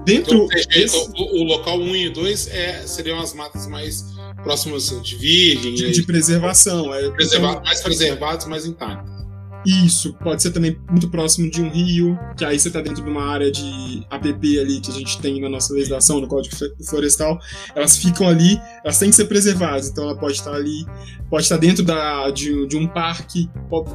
Dentro 0.05 0.45
então, 0.45 0.69
desse... 0.69 0.97
o, 0.97 1.41
o, 1.41 1.43
local 1.43 1.77
1 1.79 1.95
e 1.95 2.09
2 2.09 2.47
é, 2.47 2.87
seriam 2.87 3.19
as 3.19 3.33
matas 3.33 3.67
mais 3.67 4.05
próximas 4.41 4.89
de 5.03 5.15
virgem. 5.17 5.73
De, 5.73 5.91
de 5.91 6.03
preservação. 6.03 6.93
É, 6.93 7.09
preserva 7.11 7.51
então, 7.51 7.63
mais 7.63 7.81
preservados, 7.81 8.45
mais 8.45 8.65
intactos. 8.65 9.17
Isso, 9.65 10.13
pode 10.13 10.41
ser 10.41 10.51
também 10.51 10.79
muito 10.89 11.09
próximo 11.09 11.51
de 11.51 11.61
um 11.61 11.69
rio, 11.69 12.17
que 12.37 12.45
aí 12.45 12.57
você 12.57 12.69
está 12.69 12.79
dentro 12.79 13.03
de 13.03 13.09
uma 13.09 13.25
área 13.25 13.51
de 13.51 14.01
APP 14.09 14.59
ali 14.59 14.79
que 14.79 14.89
a 14.89 14.93
gente 14.93 15.19
tem 15.19 15.41
na 15.41 15.49
nossa 15.49 15.73
legislação, 15.73 16.21
no 16.21 16.27
Código 16.27 16.55
Florestal. 16.87 17.37
Elas 17.75 17.97
ficam 17.97 18.29
ali, 18.29 18.57
elas 18.81 18.97
têm 18.97 19.09
que 19.09 19.15
ser 19.17 19.25
preservadas, 19.25 19.89
então 19.89 20.05
ela 20.05 20.17
pode 20.17 20.35
estar 20.35 20.53
ali, 20.53 20.85
pode 21.29 21.43
estar 21.43 21.57
dentro 21.57 21.83
da, 21.83 22.31
de, 22.31 22.65
de 22.65 22.77
um 22.77 22.87
parque. 22.87 23.49
Pode, 23.69 23.89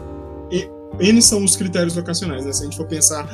N 1.01 1.21
são 1.23 1.45
os 1.45 1.57
critérios 1.57 1.97
locacionais, 1.97 2.45
né? 2.45 2.53
Se 2.53 2.63
a 2.63 2.65
gente 2.65 2.77
for 2.77 2.87
pensar 2.87 3.29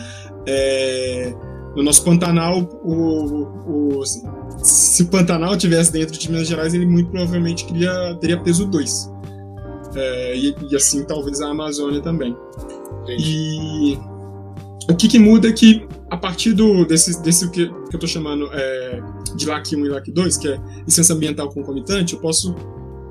é, 0.47 1.35
no 1.77 1.83
nosso 1.83 2.05
Pantanal, 2.05 2.61
o, 2.83 4.01
o, 4.01 4.05
se 4.62 5.03
o 5.03 5.07
Pantanal 5.07 5.57
tivesse 5.57 5.92
dentro 5.92 6.18
de 6.18 6.31
Minas 6.31 6.49
Gerais, 6.49 6.75
ele 6.75 6.87
muito 6.87 7.11
provavelmente 7.11 7.64
queria, 7.64 8.16
teria 8.21 8.40
peso 8.40 8.66
2 8.66 9.18
é, 9.94 10.37
e, 10.37 10.55
e, 10.71 10.77
assim 10.77 11.05
talvez 11.05 11.40
a 11.40 11.49
Amazônia 11.49 12.01
também. 12.01 12.37
Entendi. 13.03 13.97
E 13.97 13.99
o 14.90 14.97
que, 14.97 15.09
que, 15.09 15.18
muda 15.18 15.49
é 15.49 15.53
que 15.53 15.87
a 16.11 16.16
partir 16.16 16.53
do, 16.53 16.85
desse, 16.85 17.21
desse 17.23 17.51
que, 17.51 17.66
que 17.66 17.73
eu 17.73 17.94
estou 17.94 18.09
chamando 18.09 18.49
é, 18.53 19.03
de 19.37 19.47
LAC 19.47 19.75
1 19.75 19.87
e 19.87 19.88
LAC 19.88 20.11
2, 20.11 20.37
que 20.37 20.49
é 20.49 20.61
licença 20.87 21.12
ambiental 21.12 21.51
concomitante, 21.51 22.14
eu 22.14 22.21
posso 22.21 22.55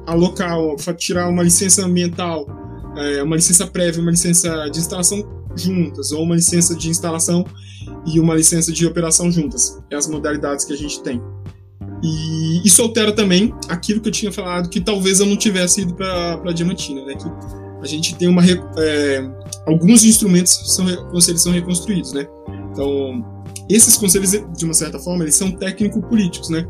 alocar, 0.05 0.57
tirar 0.97 1.27
uma 1.27 1.43
licença 1.43 1.85
ambiental, 1.85 2.47
é, 2.97 3.23
uma 3.23 3.35
licença 3.35 3.67
prévia, 3.67 4.01
uma 4.01 4.11
licença 4.11 4.69
de 4.69 4.79
instalação 4.79 5.23
juntas, 5.55 6.11
ou 6.11 6.23
uma 6.23 6.35
licença 6.35 6.75
de 6.75 6.89
instalação 6.89 7.45
e 8.05 8.19
uma 8.19 8.35
licença 8.35 8.71
de 8.71 8.85
operação 8.85 9.31
juntas. 9.31 9.79
É 9.89 9.95
as 9.95 10.07
modalidades 10.07 10.65
que 10.65 10.73
a 10.73 10.77
gente 10.77 11.01
tem. 11.01 11.21
E 12.03 12.61
isso 12.65 12.81
altera 12.81 13.11
também 13.11 13.53
aquilo 13.69 13.99
que 14.01 14.09
eu 14.09 14.11
tinha 14.11 14.31
falado, 14.31 14.69
que 14.69 14.79
talvez 14.79 15.19
eu 15.19 15.25
não 15.25 15.35
tivesse 15.35 15.81
ido 15.81 15.95
para 15.95 16.51
Diamantina, 16.53 17.03
né? 17.05 17.15
Que 17.15 17.27
a 17.81 17.87
gente 17.87 18.15
tem 18.15 18.27
uma 18.27 18.43
é, 18.45 19.29
alguns 19.65 20.03
instrumentos 20.03 20.75
são 20.75 20.85
conselhos 21.07 21.41
são 21.41 21.51
reconstruídos, 21.51 22.13
né? 22.13 22.27
Então 22.71 23.25
esses 23.69 23.97
conselhos 23.97 24.31
de 24.31 24.65
uma 24.65 24.73
certa 24.73 24.99
forma 24.99 25.23
eles 25.23 25.35
são 25.35 25.51
técnico-políticos, 25.51 26.49
né? 26.49 26.67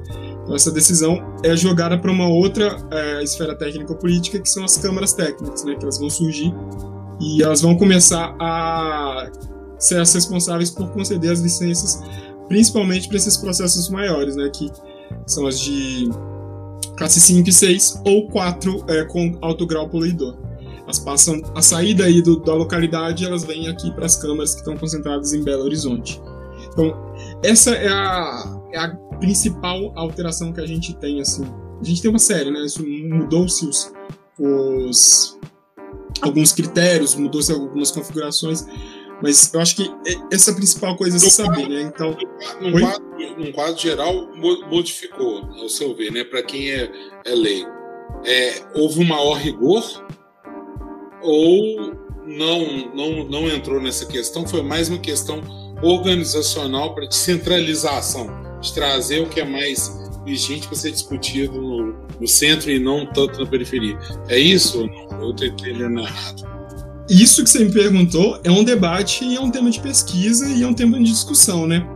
Essa 0.54 0.72
decisão 0.72 1.22
é 1.44 1.56
jogada 1.56 1.98
para 1.98 2.12
uma 2.12 2.28
outra 2.28 2.78
é, 2.92 3.24
esfera 3.24 3.56
técnico-política 3.56 4.40
que 4.40 4.50
são 4.50 4.64
as 4.64 4.78
câmaras 4.78 5.14
técnicas, 5.14 5.64
né? 5.64 5.76
Que 5.76 5.84
elas 5.84 6.00
vão 6.00 6.10
surgir 6.10 6.54
e 7.20 7.44
elas 7.44 7.62
vão 7.62 7.76
começar 7.76 8.36
a 8.40 9.30
ser 9.78 10.00
as 10.00 10.14
responsáveis 10.14 10.70
por 10.70 10.90
conceder 10.90 11.32
as 11.32 11.40
licenças, 11.40 12.02
principalmente 12.48 13.08
para 13.08 13.18
esses 13.18 13.38
processos 13.38 13.90
maiores, 13.90 14.36
né? 14.36 14.50
Que 14.50 14.72
são 15.26 15.46
as 15.46 15.60
de 15.60 16.10
classe 16.96 17.20
5 17.20 17.50
e 17.50 17.54
6 17.54 18.02
ou 18.06 18.28
4 18.30 18.86
é, 18.88 19.04
com 19.06 19.38
alto 19.42 19.66
grau 19.66 19.88
poluidor. 19.90 20.38
Elas 20.84 21.00
passam 21.00 21.42
a 21.54 21.62
saída 21.62 22.06
aí 22.06 22.22
do, 22.22 22.40
da 22.40 22.54
localidade 22.54 23.26
elas 23.26 23.44
vêm 23.44 23.68
aqui 23.68 23.92
para 23.92 24.06
as 24.06 24.16
câmaras 24.16 24.54
que 24.54 24.62
estão 24.62 24.78
concentradas 24.78 25.34
em 25.34 25.44
Belo 25.44 25.64
Horizonte. 25.64 26.22
Então, 26.72 26.96
essa 27.44 27.72
é 27.72 27.90
a, 27.90 28.62
é 28.72 28.80
a 28.80 29.07
principal 29.20 29.92
alteração 29.96 30.52
que 30.54 30.62
a 30.62 30.66
gente 30.66 30.96
tem, 30.96 31.22
assim. 31.22 31.44
A 31.80 31.84
gente 31.84 32.02
tem 32.02 32.10
uma 32.10 32.20
série, 32.20 32.52
né? 32.52 32.66
Isso 32.66 32.84
mudou-se 32.86 33.66
os, 33.66 33.94
os 34.40 35.40
alguns 36.22 36.52
critérios, 36.52 37.16
mudou-se 37.16 37.52
algumas 37.52 37.92
configurações, 37.92 38.66
mas 39.22 39.52
eu 39.54 39.60
acho 39.60 39.76
que 39.76 39.92
essa 40.32 40.52
é 40.52 40.54
a 40.54 40.56
principal 40.56 40.96
coisa 40.96 41.18
a 41.18 41.20
se 41.20 41.30
saber, 41.30 41.68
né? 41.68 41.82
Então, 41.82 42.16
num 42.62 42.72
quadro, 42.72 43.06
num 43.38 43.52
quadro, 43.52 43.82
geral, 43.82 44.14
modificou, 44.70 45.46
ao 45.60 45.70
seu 45.70 45.96
ver, 45.96 46.12
né? 46.12 46.24
Para 46.24 46.44
quem 46.44 46.72
é, 46.72 46.92
é 47.26 47.36
leigo. 47.36 47.70
É, 48.26 48.64
houve 48.76 49.02
um 49.02 49.08
maior 49.08 49.34
rigor 49.34 49.84
ou 51.22 51.94
não, 52.26 52.94
não, 52.94 53.24
não 53.28 53.50
entrou 53.50 53.82
nessa 53.82 54.06
questão? 54.06 54.48
Foi 54.48 54.62
mais 54.62 54.90
uma 54.90 55.00
questão 55.00 55.42
organizacional 55.82 56.94
para 56.94 57.08
descentralização, 57.08 58.28
de 58.62 58.74
trazer 58.74 59.22
o 59.22 59.30
que 59.30 59.40
é 59.40 59.46
mais 59.46 59.92
vigente 60.26 60.68
para 60.68 60.76
ser 60.76 60.92
discutido 60.92 61.54
no, 61.62 61.94
no, 62.20 62.28
centro 62.28 62.70
e 62.70 62.80
não 62.80 63.06
tanto 63.06 63.40
na 63.40 63.46
periferia. 63.46 63.98
É 64.28 64.38
isso 64.38 64.82
ou 64.82 64.88
não? 64.88 65.22
Eu 65.22 65.32
estou 65.32 65.48
entendendo 65.48 66.00
errado. 66.00 66.58
Isso 67.10 67.44
que 67.44 67.50
você 67.50 67.64
me 67.64 67.72
perguntou 67.72 68.40
é 68.44 68.52
um 68.52 68.64
debate 68.64 69.24
e 69.24 69.38
é 69.38 69.40
um 69.40 69.50
tema 69.50 69.70
de 69.70 69.80
pesquisa 69.80 70.50
e 70.50 70.64
é 70.64 70.68
um 70.68 70.74
tema 70.74 70.98
de 70.98 71.06
discussão, 71.06 71.66
né? 71.66 71.88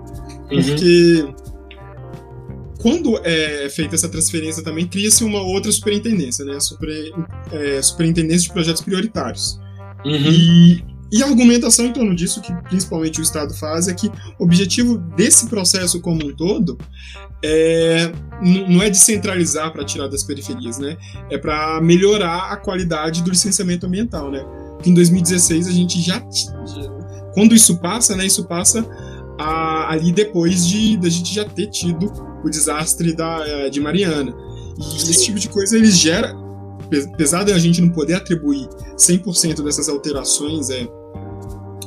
Uhum. 0.50 0.64
Porque 0.64 1.28
quando 2.82 3.20
é 3.24 3.70
feita 3.70 3.96
essa 3.96 4.08
transferência 4.08 4.64
também 4.64 4.88
cria-se 4.88 5.24
uma 5.24 5.42
outra 5.42 5.72
superintendência, 5.72 6.46
né? 6.46 6.60
Super, 6.60 6.90
é, 7.52 7.82
superintendência 7.82 8.48
de 8.48 8.54
projetos 8.54 8.82
prioritários. 8.82 9.60
Uhum. 10.06 10.32
E, 10.32 10.84
e 11.12 11.22
a 11.22 11.28
argumentação 11.28 11.86
em 11.86 11.94
torno 11.94 12.16
disso, 12.16 12.42
que 12.42 12.54
principalmente 12.64 13.20
o 13.20 13.24
Estado 13.24 13.54
faz, 13.54 13.88
é 13.88 13.94
que 13.94 14.08
o 14.40 14.44
objetivo 14.44 14.98
desse 14.98 15.48
processo 15.48 16.00
como 16.00 16.26
um 16.26 16.34
todo 16.34 16.78
é, 17.44 18.12
não 18.42 18.82
é 18.82 18.90
descentralizar 18.90 19.72
para 19.74 19.84
tirar 19.84 20.08
das 20.08 20.24
periferias, 20.24 20.78
né? 20.78 20.98
É 21.30 21.38
para 21.38 21.82
melhorar 21.82 22.52
a 22.52 22.58
qualidade 22.58 23.24
do 23.24 23.30
licenciamento 23.30 23.86
ambiental, 23.86 24.32
né? 24.32 24.46
em 24.86 24.94
2016 24.94 25.68
a 25.68 25.72
gente 25.72 26.02
já, 26.02 26.22
quando 27.34 27.54
isso 27.54 27.78
passa, 27.80 28.16
né? 28.16 28.26
Isso 28.26 28.46
passa 28.46 28.86
a, 29.38 29.92
ali 29.92 30.12
depois 30.12 30.66
de 30.68 30.98
da 30.98 31.10
gente 31.10 31.34
já 31.34 31.46
ter 31.46 31.68
tido 31.68 32.12
o 32.44 32.50
desastre 32.50 33.14
da, 33.14 33.48
eh, 33.48 33.70
de 33.70 33.80
Mariana. 33.80 34.34
E 34.78 34.96
esse 34.98 35.26
tipo 35.26 35.40
de 35.40 35.48
coisa 35.48 35.78
ele 35.78 35.92
gera, 35.92 36.36
apesar 37.14 37.44
de 37.44 37.52
a 37.52 37.58
gente 37.58 37.82
não 37.82 37.90
poder 37.90 38.16
atribuir 38.16 38.68
100% 38.98 39.64
dessas 39.64 39.88
alterações 39.88 40.70
é, 40.70 40.88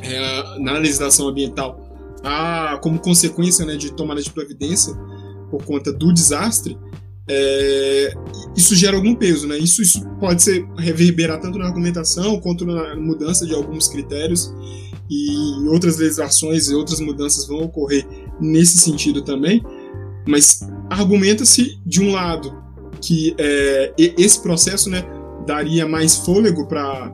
é, 0.05 0.59
na 0.61 0.79
legislação 0.79 1.29
ambiental 1.29 1.81
a, 2.23 2.79
como 2.83 2.99
consequência 2.99 3.67
né, 3.67 3.77
de 3.77 3.93
tomada 3.93 4.23
de 4.23 4.31
providência 4.31 4.95
por 5.51 5.65
conta 5.65 5.93
do 5.93 6.13
desastre, 6.13 6.79
é, 7.29 8.15
isso 8.57 8.75
gera 8.75 8.97
algum 8.97 9.15
peso, 9.15 9.47
né? 9.47 9.57
Isso, 9.59 9.81
isso 9.81 10.07
pode 10.21 10.43
ser 10.43 10.67
reverberar 10.77 11.41
tanto 11.41 11.59
na 11.59 11.67
argumentação 11.67 12.39
quanto 12.41 12.67
na 12.67 12.97
mudança 12.97 13.47
de 13.47 13.55
alguns 13.55 13.89
critérios 13.89 14.53
e 15.11 15.69
outras 15.69 15.99
legislações 15.99 16.69
e 16.69 16.75
outras 16.75 17.01
mudanças 17.01 17.47
vão 17.47 17.63
ocorrer 17.63 18.07
nesse 18.41 18.79
sentido 18.79 19.23
também. 19.23 19.63
Mas 20.27 20.61
argumenta-se 20.91 21.79
de 21.85 22.03
um 22.03 22.13
lado 22.13 22.63
que 23.01 23.35
é, 23.39 23.93
esse 23.97 24.43
processo, 24.43 24.91
né, 24.91 25.05
daria 25.47 25.87
mais 25.87 26.17
fôlego 26.17 26.67
para 26.67 27.13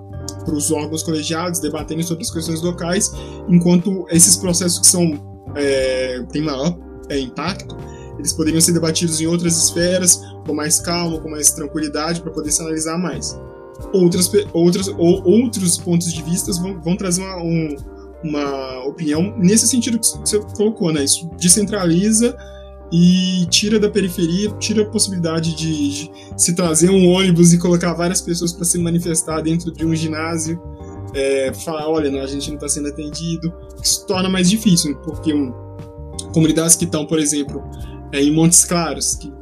para 0.51 0.59
os 0.59 0.71
órgãos 0.73 1.03
colegiados 1.03 1.61
debaterem 1.61 2.03
sobre 2.03 2.25
as 2.25 2.31
questões 2.31 2.61
locais, 2.61 3.13
enquanto 3.49 4.05
esses 4.11 4.37
processos 4.37 4.81
que 4.81 4.87
são 4.87 5.47
é, 5.55 6.23
têm 6.33 6.43
maior 6.43 6.77
é, 7.09 7.19
impacto 7.19 7.77
eles 8.21 8.35
poderiam 8.35 8.61
ser 8.61 8.73
debatidos 8.73 9.19
em 9.21 9.27
outras 9.27 9.57
esferas, 9.57 10.23
com 10.47 10.55
mais 10.55 10.79
calma, 10.79 11.19
com 11.19 11.31
mais 11.31 11.51
tranquilidade, 11.53 12.21
para 12.21 12.31
poder 12.31 12.53
se 12.53 12.61
analisar 12.61 12.99
mais. 12.99 13.41
Outras, 13.95 14.31
outras, 14.53 14.89
ou, 14.89 15.27
outros 15.27 15.79
pontos 15.79 16.13
de 16.13 16.23
vista 16.23 16.53
vão, 16.53 16.79
vão 16.83 16.97
trazer 16.97 17.23
uma, 17.23 17.43
um, 17.43 17.77
uma 18.23 18.85
opinião 18.85 19.35
nesse 19.39 19.67
sentido 19.67 19.99
que 19.99 20.07
você 20.07 20.39
colocou, 20.55 20.93
né? 20.93 21.03
Isso 21.03 21.31
descentraliza 21.39 22.37
e 22.93 23.47
tira 23.47 23.79
da 23.79 23.89
periferia, 23.89 24.51
tira 24.59 24.83
a 24.83 24.87
possibilidade 24.87 25.55
de, 25.55 26.07
de 26.07 26.13
se 26.37 26.55
trazer 26.55 26.91
um 26.91 27.09
ônibus 27.09 27.53
e 27.53 27.59
colocar 27.59 27.93
várias 27.93 28.21
pessoas 28.21 28.53
para 28.53 28.65
se 28.65 28.79
manifestar 28.79 29.41
dentro 29.41 29.73
de 29.73 29.87
um 29.87 29.95
ginásio, 29.95 30.61
é, 31.15 31.53
falar, 31.53 31.89
olha, 31.89 32.23
a 32.23 32.27
gente 32.27 32.49
não 32.49 32.57
está 32.57 32.69
sendo 32.69 32.89
atendido, 32.89 33.53
isso 33.83 34.07
torna 34.07 34.29
mais 34.29 34.51
difícil, 34.51 34.97
porque 34.99 35.33
um, 35.33 35.53
comunidades 36.33 36.77
que 36.77 36.85
estão, 36.85 37.07
por 37.07 37.19
exemplo, 37.19 37.63
é, 38.13 38.23
em 38.23 38.33
Montes 38.33 38.65
Claros, 38.65 39.15
que 39.15 39.33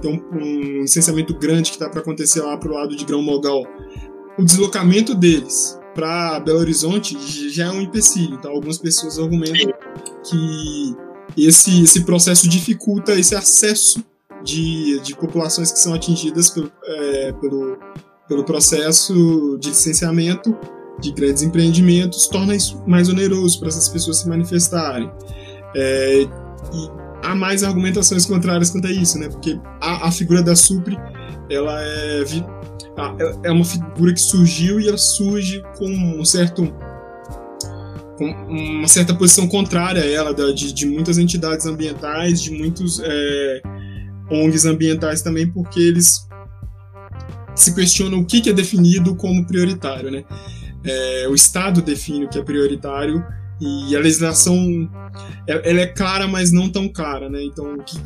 tem 0.00 0.10
um, 0.10 0.36
um 0.36 0.82
licenciamento 0.82 1.34
grande 1.38 1.70
que 1.70 1.76
está 1.76 1.88
para 1.88 2.00
acontecer 2.00 2.40
lá 2.40 2.56
para 2.56 2.70
o 2.70 2.74
lado 2.74 2.96
de 2.96 3.04
Grão 3.04 3.22
Mogal. 3.22 3.64
O 4.38 4.44
deslocamento 4.44 5.14
deles 5.14 5.78
para 5.94 6.40
Belo 6.40 6.60
Horizonte 6.60 7.16
já 7.50 7.66
é 7.66 7.70
um 7.70 7.82
empecilho. 7.82 8.34
Então, 8.34 8.50
algumas 8.50 8.78
pessoas 8.78 9.18
argumentam 9.18 9.72
que 10.24 10.96
esse, 11.46 11.82
esse 11.82 12.04
processo 12.04 12.48
dificulta 12.48 13.18
esse 13.18 13.34
acesso 13.34 14.04
de, 14.42 15.00
de 15.00 15.14
populações 15.16 15.70
que 15.70 15.78
são 15.78 15.94
atingidas 15.94 16.50
pelo, 16.50 16.70
é, 16.84 17.32
pelo, 17.32 17.78
pelo 18.28 18.44
processo 18.44 19.58
de 19.60 19.68
licenciamento 19.68 20.56
de 21.00 21.12
grandes 21.12 21.42
empreendimentos, 21.42 22.26
torna 22.26 22.54
isso 22.54 22.82
mais 22.86 23.08
oneroso 23.08 23.58
para 23.58 23.68
essas 23.68 23.88
pessoas 23.88 24.18
se 24.18 24.28
manifestarem. 24.28 25.10
É, 25.74 26.22
e 26.22 26.90
há 27.22 27.34
mais 27.34 27.62
argumentações 27.62 28.26
contrárias 28.26 28.70
quanto 28.70 28.86
a 28.86 28.90
isso, 28.90 29.18
né? 29.18 29.28
Porque 29.28 29.58
a, 29.80 30.08
a 30.08 30.12
figura 30.12 30.42
da 30.42 30.54
Supre, 30.54 30.98
ela 31.48 31.80
é, 31.82 32.24
é 33.44 33.50
uma 33.50 33.64
figura 33.64 34.12
que 34.12 34.20
surgiu 34.20 34.80
e 34.80 34.88
ela 34.88 34.98
surge 34.98 35.62
com 35.78 35.88
um 35.88 36.24
certo 36.24 36.72
uma 38.24 38.88
certa 38.88 39.14
posição 39.14 39.46
contrária 39.48 40.02
a 40.02 40.06
ela 40.06 40.34
de, 40.34 40.72
de 40.72 40.86
muitas 40.86 41.18
entidades 41.18 41.66
ambientais, 41.66 42.42
de 42.42 42.50
muitos 42.50 43.00
é, 43.02 43.62
ONGs 44.30 44.66
ambientais 44.66 45.22
também, 45.22 45.50
porque 45.50 45.80
eles 45.80 46.28
se 47.54 47.74
questionam 47.74 48.20
o 48.20 48.24
que, 48.24 48.40
que 48.40 48.50
é 48.50 48.52
definido 48.52 49.14
como 49.16 49.46
prioritário, 49.46 50.10
né? 50.10 50.24
É, 50.84 51.26
o 51.28 51.34
Estado 51.34 51.82
define 51.82 52.24
o 52.24 52.28
que 52.28 52.38
é 52.38 52.42
prioritário 52.42 53.24
e 53.60 53.94
a 53.94 54.00
legislação 54.00 54.88
ela 55.46 55.80
é 55.80 55.86
clara, 55.86 56.26
mas 56.26 56.50
não 56.50 56.70
tão 56.70 56.88
clara, 56.88 57.28
né? 57.28 57.42
Então, 57.42 57.74
o 57.74 57.82
que, 57.82 57.96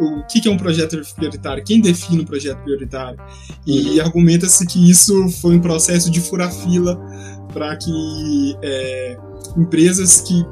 o 0.00 0.26
que 0.26 0.48
é 0.48 0.50
um 0.50 0.56
projeto 0.56 1.00
prioritário? 1.14 1.62
Quem 1.64 1.80
define 1.80 2.22
um 2.22 2.24
projeto 2.24 2.58
prioritário? 2.62 3.18
E 3.66 4.00
uhum. 4.00 4.06
argumenta-se 4.06 4.66
que 4.66 4.90
isso 4.90 5.28
foi 5.40 5.56
um 5.56 5.60
processo 5.60 6.10
de 6.10 6.20
furar 6.20 6.52
fila 6.52 6.98
para 7.52 7.76
que 7.76 8.56
é, 8.62 9.16
empresas 9.56 10.20
que, 10.22 10.44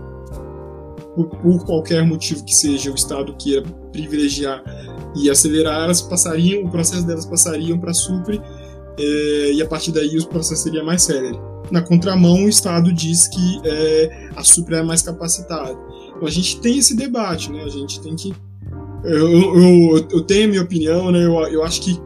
por, 1.17 1.29
por, 1.29 1.65
qualquer 1.65 2.05
motivo 2.05 2.45
que 2.45 2.55
seja, 2.55 2.93
o 2.93 2.95
Estado 2.95 3.35
queira 3.37 3.63
privilegiar 3.91 4.63
e 5.17 5.29
acelerar, 5.29 5.85
elas 5.85 6.01
passariam, 6.01 6.65
o 6.65 6.71
processo 6.71 7.05
delas 7.05 7.27
passariam 7.27 7.79
para 7.79 7.91
a 7.91 7.95
Supre 7.95 8.41
é, 8.99 9.53
e 9.53 9.61
a 9.63 9.67
partir 9.67 9.91
daí 9.91 10.17
o 10.19 10.27
processo 10.27 10.63
seria 10.63 10.85
mais 10.85 11.03
célere. 11.03 11.52
Na 11.73 11.81
contramão, 11.81 12.45
o 12.45 12.49
Estado 12.51 12.93
diz 12.93 13.27
que 13.29 13.61
é, 13.65 14.29
a 14.37 14.45
Supra 14.45 14.79
é 14.79 14.83
mais 14.83 15.01
capacitada. 15.01 15.75
Então 16.15 16.29
a 16.29 16.31
gente 16.31 16.61
tem 16.61 16.77
esse 16.77 16.95
debate, 16.95 17.51
né? 17.51 17.63
A 17.63 17.69
gente 17.69 17.99
tem 18.03 18.15
que. 18.15 18.31
Eu, 19.03 19.59
eu, 19.59 20.09
eu 20.11 20.21
tenho 20.21 20.45
a 20.45 20.49
minha 20.49 20.63
opinião, 20.63 21.11
né? 21.11 21.25
Eu, 21.25 21.33
eu 21.49 21.65
acho 21.65 21.81
que 21.81 21.99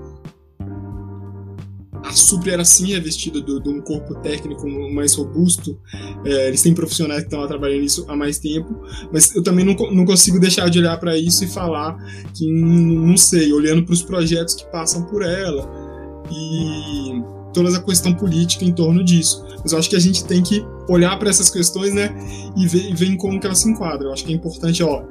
a 2.04 2.12
Supra 2.12 2.52
era 2.52 2.64
sim 2.64 2.92
revestida 2.92 3.40
de, 3.40 3.60
de 3.60 3.68
um 3.68 3.80
corpo 3.80 4.14
técnico 4.20 4.68
mais 4.94 5.16
robusto. 5.16 5.76
É, 6.24 6.46
eles 6.46 6.62
têm 6.62 6.72
profissionais 6.72 7.22
que 7.22 7.26
estão 7.26 7.44
trabalhando 7.48 7.80
nisso 7.80 8.04
há 8.08 8.14
mais 8.14 8.38
tempo, 8.38 8.80
mas 9.12 9.34
eu 9.34 9.42
também 9.42 9.64
não, 9.64 9.74
não 9.90 10.06
consigo 10.06 10.38
deixar 10.38 10.70
de 10.70 10.78
olhar 10.78 10.96
para 11.00 11.18
isso 11.18 11.42
e 11.42 11.48
falar 11.48 11.96
que, 12.32 12.48
não 12.48 13.16
sei, 13.16 13.52
olhando 13.52 13.82
para 13.82 13.94
os 13.94 14.02
projetos 14.02 14.54
que 14.54 14.64
passam 14.70 15.02
por 15.02 15.22
ela. 15.22 15.68
E 16.30 17.35
toda 17.56 17.74
a 17.74 17.82
questão 17.82 18.12
política 18.12 18.64
em 18.64 18.72
torno 18.72 19.02
disso. 19.02 19.42
Mas 19.62 19.72
eu 19.72 19.78
acho 19.78 19.88
que 19.88 19.96
a 19.96 20.00
gente 20.00 20.24
tem 20.24 20.42
que 20.42 20.62
olhar 20.88 21.18
para 21.18 21.30
essas 21.30 21.48
questões, 21.48 21.94
né, 21.94 22.14
e 22.56 22.66
ver, 22.66 22.90
e 22.90 22.94
ver 22.94 23.16
como 23.16 23.40
que 23.40 23.46
elas 23.46 23.58
se 23.58 23.70
enquadram. 23.70 24.08
Eu 24.08 24.12
acho 24.12 24.24
que 24.24 24.32
é 24.32 24.36
importante, 24.36 24.82
ó, 24.82 25.02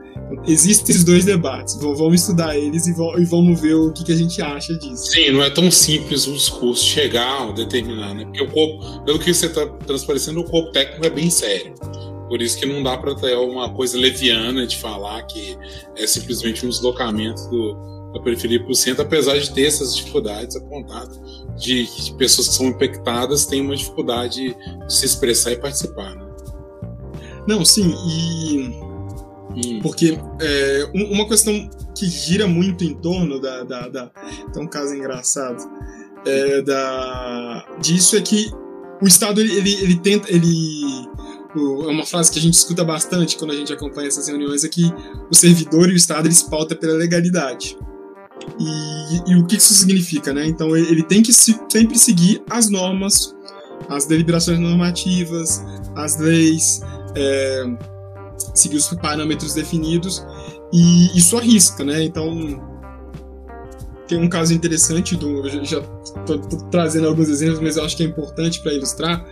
existem 0.47 0.91
esses 0.91 1.03
dois 1.03 1.25
debates, 1.25 1.75
vamos 1.75 2.21
estudar 2.21 2.55
eles 2.55 2.85
e, 2.85 2.93
vamos 2.93 3.59
ver 3.59 3.73
o 3.73 3.91
que, 3.91 4.03
que 4.03 4.11
a 4.11 4.15
gente 4.15 4.41
acha 4.41 4.77
disso. 4.77 5.11
Sim, 5.11 5.31
não 5.31 5.43
é 5.43 5.49
tão 5.49 5.71
simples 5.71 6.27
o 6.27 6.33
discurso 6.33 6.85
chegar 6.85 7.49
a 7.49 7.51
determinar, 7.51 8.13
né? 8.13 8.25
Porque 8.25 8.43
o 8.43 8.51
corpo, 8.51 9.03
pelo 9.05 9.19
que 9.19 9.33
você 9.33 9.47
está 9.47 9.65
transparecendo, 9.65 10.39
o 10.39 10.43
corpo 10.43 10.71
técnico 10.71 11.05
é 11.05 11.09
bem 11.09 11.29
sério. 11.29 11.73
Por 12.27 12.41
isso 12.41 12.59
que 12.59 12.65
não 12.65 12.81
dá 12.81 12.97
para 12.97 13.15
ter 13.15 13.35
uma 13.37 13.73
coisa 13.73 13.97
leviana 13.97 14.65
de 14.65 14.77
falar 14.77 15.23
que 15.23 15.57
é 15.95 16.07
simplesmente 16.07 16.65
um 16.65 16.69
deslocamento 16.69 17.41
do, 17.49 18.11
da 18.13 18.19
periferia 18.19 18.59
para 18.59 18.71
o 18.71 18.75
centro, 18.75 19.03
apesar 19.03 19.37
de 19.37 19.51
ter 19.51 19.65
essas 19.65 19.95
dificuldades 19.95 20.55
apontadas 20.55 21.19
de 21.57 21.87
pessoas 22.17 22.49
que 22.49 22.55
são 22.55 22.67
infectadas 22.67 23.45
têm 23.45 23.61
uma 23.61 23.75
dificuldade 23.75 24.55
de 24.87 24.93
se 24.93 25.05
expressar 25.05 25.51
e 25.51 25.57
participar. 25.57 26.15
Né? 26.15 26.25
Não, 27.47 27.63
sim, 27.63 27.93
e 28.07 28.69
hum. 29.55 29.79
porque 29.81 30.19
é, 30.41 30.89
uma 30.93 31.27
questão 31.27 31.69
que 31.95 32.07
gira 32.07 32.47
muito 32.47 32.83
em 32.83 32.93
torno 32.93 33.39
da, 33.39 33.63
da, 33.63 33.87
da 33.87 34.11
tem 34.53 34.63
um 34.63 34.67
caso 34.67 34.93
engraçado 34.93 35.63
é, 36.25 36.61
da 36.61 37.65
disso 37.79 38.17
é 38.17 38.21
que 38.21 38.51
o 39.01 39.07
Estado 39.07 39.39
ele, 39.39 39.55
ele, 39.55 39.73
ele 39.75 39.99
tenta 39.99 40.29
ele 40.31 41.05
é 41.57 41.87
uma 41.87 42.05
frase 42.05 42.31
que 42.31 42.37
a 42.37 42.41
gente 42.41 42.55
escuta 42.55 42.83
bastante 42.83 43.37
quando 43.37 43.51
a 43.51 43.55
gente 43.55 43.71
acompanha 43.71 44.09
essas 44.09 44.27
reuniões 44.27 44.65
é 44.65 44.67
que 44.67 44.91
o 45.31 45.35
servidor 45.35 45.89
e 45.89 45.93
o 45.93 45.95
Estado 45.95 46.27
eles 46.27 46.43
pautam 46.43 46.75
pela 46.77 46.93
legalidade. 46.93 47.77
E, 48.59 49.31
e, 49.31 49.35
o 49.35 49.45
que 49.45 49.57
isso 49.57 49.73
significa, 49.73 50.33
né? 50.33 50.45
Então 50.45 50.75
ele 50.75 51.03
tem 51.03 51.21
que 51.21 51.33
se, 51.33 51.59
sempre 51.69 51.97
seguir 51.97 52.41
as 52.49 52.69
normas, 52.69 53.35
as 53.89 54.05
deliberações 54.05 54.59
normativas, 54.59 55.63
as 55.95 56.17
leis, 56.17 56.81
é, 57.15 57.65
seguir 58.53 58.77
os 58.77 58.87
parâmetros 58.95 59.53
definidos 59.53 60.25
e 60.71 61.17
isso 61.17 61.37
arrisca, 61.37 61.83
né? 61.83 62.03
Então 62.03 62.61
tem 64.07 64.19
um 64.19 64.29
caso 64.29 64.53
interessante 64.53 65.15
do, 65.15 65.47
já 65.65 65.79
estou 65.79 66.39
trazendo 66.69 67.07
alguns 67.07 67.27
exemplos, 67.27 67.59
mas 67.59 67.77
eu 67.77 67.83
acho 67.83 67.97
que 67.97 68.03
é 68.03 68.05
importante 68.05 68.61
para 68.61 68.73
ilustrar 68.73 69.25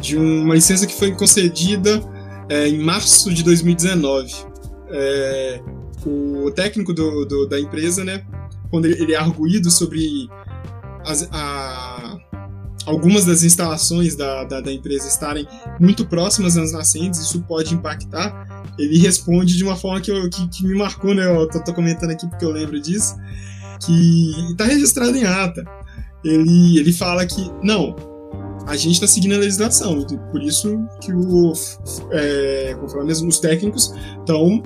de 0.00 0.16
uma 0.16 0.54
licença 0.54 0.86
que 0.86 0.94
foi 0.94 1.12
concedida 1.12 2.00
é, 2.48 2.68
em 2.68 2.78
março 2.78 3.32
de 3.32 3.42
2019. 3.42 4.32
É, 4.90 5.60
o 6.04 6.50
técnico 6.50 6.92
do, 6.92 7.24
do, 7.24 7.46
da 7.46 7.58
empresa, 7.58 8.04
né, 8.04 8.24
quando 8.72 8.86
ele, 8.86 9.12
é 9.12 9.16
arguído 9.16 9.70
sobre 9.70 10.30
as, 11.04 11.28
a, 11.30 12.16
algumas 12.86 13.26
das 13.26 13.42
instalações 13.42 14.16
da, 14.16 14.44
da, 14.44 14.62
da, 14.62 14.72
empresa 14.72 15.06
estarem 15.06 15.46
muito 15.78 16.06
próximas 16.06 16.56
às 16.56 16.72
nascentes, 16.72 17.20
isso 17.20 17.42
pode 17.42 17.74
impactar, 17.74 18.72
ele 18.78 18.98
responde 18.98 19.58
de 19.58 19.62
uma 19.62 19.76
forma 19.76 20.00
que, 20.00 20.10
eu, 20.10 20.28
que, 20.30 20.48
que 20.48 20.66
me 20.66 20.74
marcou, 20.74 21.14
né? 21.14 21.26
Eu 21.26 21.46
tô, 21.50 21.62
tô, 21.62 21.74
comentando 21.74 22.12
aqui 22.12 22.26
porque 22.26 22.46
eu 22.46 22.50
lembro 22.50 22.80
disso, 22.80 23.14
que 23.84 24.52
está 24.52 24.64
registrado 24.64 25.14
em 25.14 25.24
ata. 25.24 25.62
Ele, 26.24 26.78
ele 26.78 26.92
fala 26.94 27.26
que, 27.26 27.50
não, 27.62 27.94
a 28.66 28.74
gente 28.74 28.94
está 28.94 29.06
seguindo 29.06 29.34
a 29.34 29.38
legislação, 29.38 30.02
por 30.30 30.42
isso 30.42 30.78
que 31.02 31.12
o, 31.12 31.52
é, 32.12 32.74
como 32.80 33.04
mesmo, 33.04 33.28
os 33.28 33.38
técnicos 33.38 33.92
estão 34.20 34.62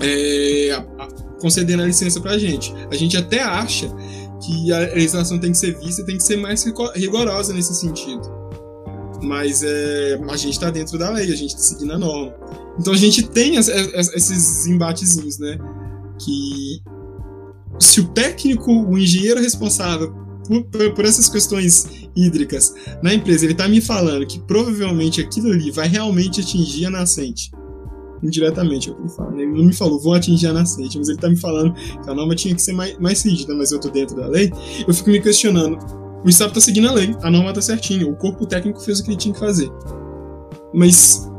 é, 0.00 0.70
concedendo 1.40 1.82
a 1.82 1.86
licença 1.86 2.20
para 2.20 2.32
a 2.32 2.38
gente. 2.38 2.72
A 2.90 2.94
gente 2.94 3.16
até 3.16 3.42
acha 3.42 3.88
que 4.42 4.72
a 4.72 4.78
legislação 4.78 5.38
tem 5.38 5.52
que 5.52 5.58
ser 5.58 5.78
vista 5.78 6.04
tem 6.04 6.16
que 6.16 6.22
ser 6.22 6.36
mais 6.36 6.64
rigorosa 6.94 7.52
nesse 7.52 7.74
sentido. 7.74 8.22
Mas 9.22 9.62
é, 9.62 10.20
a 10.28 10.36
gente 10.36 10.52
está 10.52 10.70
dentro 10.70 10.98
da 10.98 11.10
lei, 11.10 11.32
a 11.32 11.36
gente 11.36 11.50
está 11.50 11.60
seguindo 11.60 11.92
a 11.92 11.98
norma. 11.98 12.34
Então 12.78 12.92
a 12.92 12.96
gente 12.96 13.26
tem 13.28 13.56
as, 13.56 13.68
as, 13.68 14.12
esses 14.14 14.66
embatezinhos, 14.66 15.38
né? 15.38 15.58
Que 16.18 16.82
se 17.78 18.00
o 18.00 18.08
técnico, 18.08 18.70
o 18.70 18.98
engenheiro 18.98 19.40
responsável 19.40 20.12
por, 20.46 20.64
por, 20.64 20.94
por, 20.94 21.04
essas 21.04 21.28
questões 21.28 22.08
hídricas 22.14 22.74
na 23.02 23.12
empresa, 23.12 23.44
ele 23.44 23.52
está 23.52 23.68
me 23.68 23.80
falando 23.80 24.26
que 24.26 24.38
provavelmente 24.40 25.20
aquilo 25.20 25.50
ali 25.50 25.70
vai 25.70 25.88
realmente 25.88 26.40
atingir 26.40 26.86
a 26.86 26.90
nascente. 26.90 27.50
Indiretamente, 28.22 28.88
é 28.88 28.92
o 28.92 28.94
que 28.94 29.02
ele 29.02 29.08
fala. 29.10 29.30
Né? 29.32 29.42
Ele 29.42 29.52
não 29.52 29.64
me 29.64 29.74
falou, 29.74 30.00
vou 30.00 30.14
atingir 30.14 30.46
a 30.46 30.52
nascente, 30.52 30.98
mas 30.98 31.08
ele 31.08 31.18
está 31.18 31.28
me 31.28 31.36
falando 31.36 31.74
que 31.74 32.10
a 32.10 32.14
norma 32.14 32.34
tinha 32.34 32.54
que 32.54 32.62
ser 32.62 32.72
mais, 32.72 32.98
mais 32.98 33.24
rígida, 33.24 33.54
mas 33.54 33.72
eu 33.72 33.76
estou 33.76 33.90
dentro 33.90 34.16
da 34.16 34.26
lei. 34.26 34.52
Eu 34.86 34.94
fico 34.94 35.10
me 35.10 35.20
questionando. 35.20 35.78
O 36.24 36.28
Estado 36.28 36.48
está 36.48 36.60
seguindo 36.60 36.88
a 36.88 36.92
lei, 36.92 37.14
a 37.22 37.30
norma 37.30 37.50
está 37.50 37.62
certinha, 37.62 38.06
o 38.06 38.16
corpo 38.16 38.46
técnico 38.46 38.80
fez 38.80 39.00
o 39.00 39.04
que 39.04 39.10
ele 39.10 39.16
tinha 39.16 39.34
que 39.34 39.40
fazer. 39.40 39.70
Mas 40.74 41.30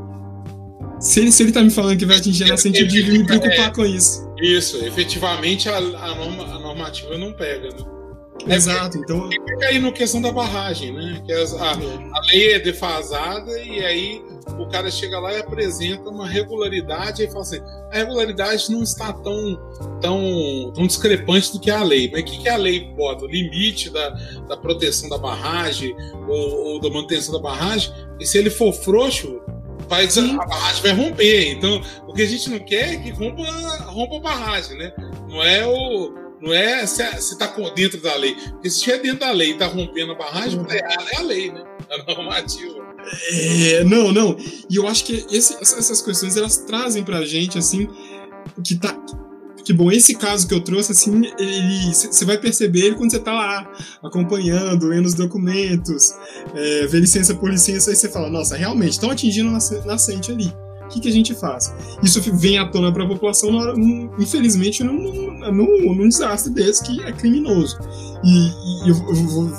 se 0.99 1.19
ele, 1.19 1.31
se 1.31 1.43
ele 1.43 1.51
tá 1.51 1.61
me 1.61 1.69
falando 1.69 1.97
que 1.97 2.05
vai 2.05 2.17
atingir 2.17 2.45
a 2.45 2.47
nascente, 2.47 2.81
eu 2.81 2.87
devo 2.87 3.11
me 3.11 3.25
preocupar 3.25 3.69
é, 3.69 3.71
com 3.71 3.85
isso. 3.85 4.27
Isso, 4.41 4.77
efetivamente 4.85 5.67
a, 5.69 5.77
a, 5.77 6.15
norma, 6.15 6.43
a 6.43 6.59
normativa 6.59 7.17
não 7.17 7.33
pega, 7.33 7.69
né? 7.69 8.55
Exato, 8.55 8.97
então. 8.97 9.29
E 9.29 9.33
fica 9.33 9.65
aí 9.65 9.79
no 9.79 9.91
questão 9.91 10.21
da 10.21 10.31
barragem, 10.31 10.93
né? 10.93 11.21
Que 11.25 11.33
as, 11.33 11.53
a, 11.53 11.71
a 11.71 12.21
lei 12.31 12.53
é 12.53 12.59
defasada 12.59 13.51
e 13.59 13.83
aí 13.83 14.21
o 14.57 14.67
cara 14.67 14.89
chega 14.89 15.19
lá 15.19 15.33
e 15.33 15.39
apresenta 15.39 16.09
uma 16.09 16.27
regularidade 16.27 17.23
e 17.23 17.27
fala 17.27 17.41
assim: 17.41 17.59
a 17.91 17.97
regularidade 17.97 18.71
não 18.71 18.83
está 18.83 19.11
tão, 19.13 19.59
tão, 20.01 20.71
tão 20.73 20.87
discrepante 20.87 21.51
do 21.51 21.59
que 21.59 21.69
a 21.69 21.83
lei. 21.83 22.09
Mas 22.11 22.21
o 22.21 22.25
que, 22.25 22.37
que 22.39 22.49
a 22.49 22.57
lei 22.57 22.91
bota? 22.93 23.25
O 23.25 23.27
limite 23.27 23.89
da, 23.89 24.09
da 24.47 24.57
proteção 24.57 25.09
da 25.09 25.17
barragem 25.17 25.95
ou, 26.27 26.73
ou 26.73 26.79
da 26.79 26.89
manutenção 26.89 27.33
da 27.33 27.39
barragem? 27.39 27.93
E 28.19 28.25
se 28.25 28.37
ele 28.37 28.49
for 28.49 28.73
frouxo, 28.73 29.41
vai, 29.87 30.05
a 30.05 30.45
barragem 30.45 30.81
vai 30.81 30.91
romper. 30.91 31.51
Então, 31.51 31.81
o 32.07 32.13
que 32.13 32.21
a 32.21 32.27
gente 32.27 32.49
não 32.49 32.59
quer 32.59 32.93
é 32.93 32.97
que 32.97 33.11
rompa, 33.11 33.43
rompa 33.85 34.17
a 34.17 34.19
barragem, 34.19 34.77
né? 34.77 34.93
Não 35.29 35.43
é 35.43 35.65
o 35.65 36.27
não 36.39 36.53
é 36.53 36.85
se, 36.85 37.03
está 37.03 37.47
dentro 37.75 37.99
da 37.99 38.15
lei. 38.15 38.35
Porque 38.35 38.69
se 38.69 38.77
estiver 38.77 38.99
dentro 38.99 39.19
da 39.19 39.31
lei 39.31 39.49
e 39.49 39.53
está 39.53 39.65
rompendo 39.67 40.11
a 40.11 40.15
barragem, 40.15 40.63
é, 40.69 40.77
é 40.77 41.17
a 41.17 41.21
lei, 41.21 41.51
né? 41.51 41.63
A 41.89 42.03
normativa. 42.03 42.86
É, 43.31 43.83
não, 43.83 44.11
não. 44.11 44.37
E 44.69 44.75
eu 44.75 44.87
acho 44.87 45.05
que 45.05 45.25
esse, 45.31 45.55
essas 45.61 46.01
questões 46.01 46.35
elas 46.35 46.57
trazem 46.57 47.03
pra 47.03 47.25
gente, 47.25 47.57
assim, 47.57 47.87
que 48.63 48.75
tá. 48.75 48.97
Que 49.63 49.73
bom, 49.73 49.91
esse 49.91 50.15
caso 50.15 50.47
que 50.47 50.53
eu 50.53 50.61
trouxe, 50.61 50.93
assim, 50.93 51.23
ele. 51.37 51.93
Você 51.93 52.23
vai 52.23 52.37
perceber 52.37 52.85
ele 52.85 52.95
quando 52.95 53.11
você 53.11 53.19
tá 53.19 53.33
lá, 53.33 53.69
acompanhando, 54.01 54.87
lendo 54.87 55.05
os 55.05 55.13
documentos, 55.13 56.13
é, 56.55 56.87
vê 56.87 56.99
licença 56.99 57.35
por 57.35 57.49
licença, 57.49 57.89
aí 57.89 57.95
você 57.95 58.07
fala, 58.07 58.29
nossa, 58.29 58.55
realmente, 58.55 58.93
estão 58.93 59.11
atingindo 59.11 59.49
a 59.49 59.85
nascente 59.85 60.31
ali 60.31 60.53
o 60.87 60.89
que, 60.89 61.01
que 61.01 61.09
a 61.09 61.11
gente 61.11 61.35
faz? 61.35 61.73
Isso 62.01 62.21
vem 62.37 62.57
à 62.57 62.65
tona 62.65 62.91
para 62.91 63.03
a 63.03 63.07
população, 63.07 63.49
infelizmente, 64.17 64.83
num, 64.83 64.97
num, 65.51 65.95
num, 65.95 66.07
desastre 66.07 66.51
desse 66.51 66.83
que 66.83 67.03
é 67.03 67.11
criminoso. 67.11 67.77
E, 68.23 68.85
e 68.85 68.89
eu, 68.89 68.95
vou, 68.95 69.51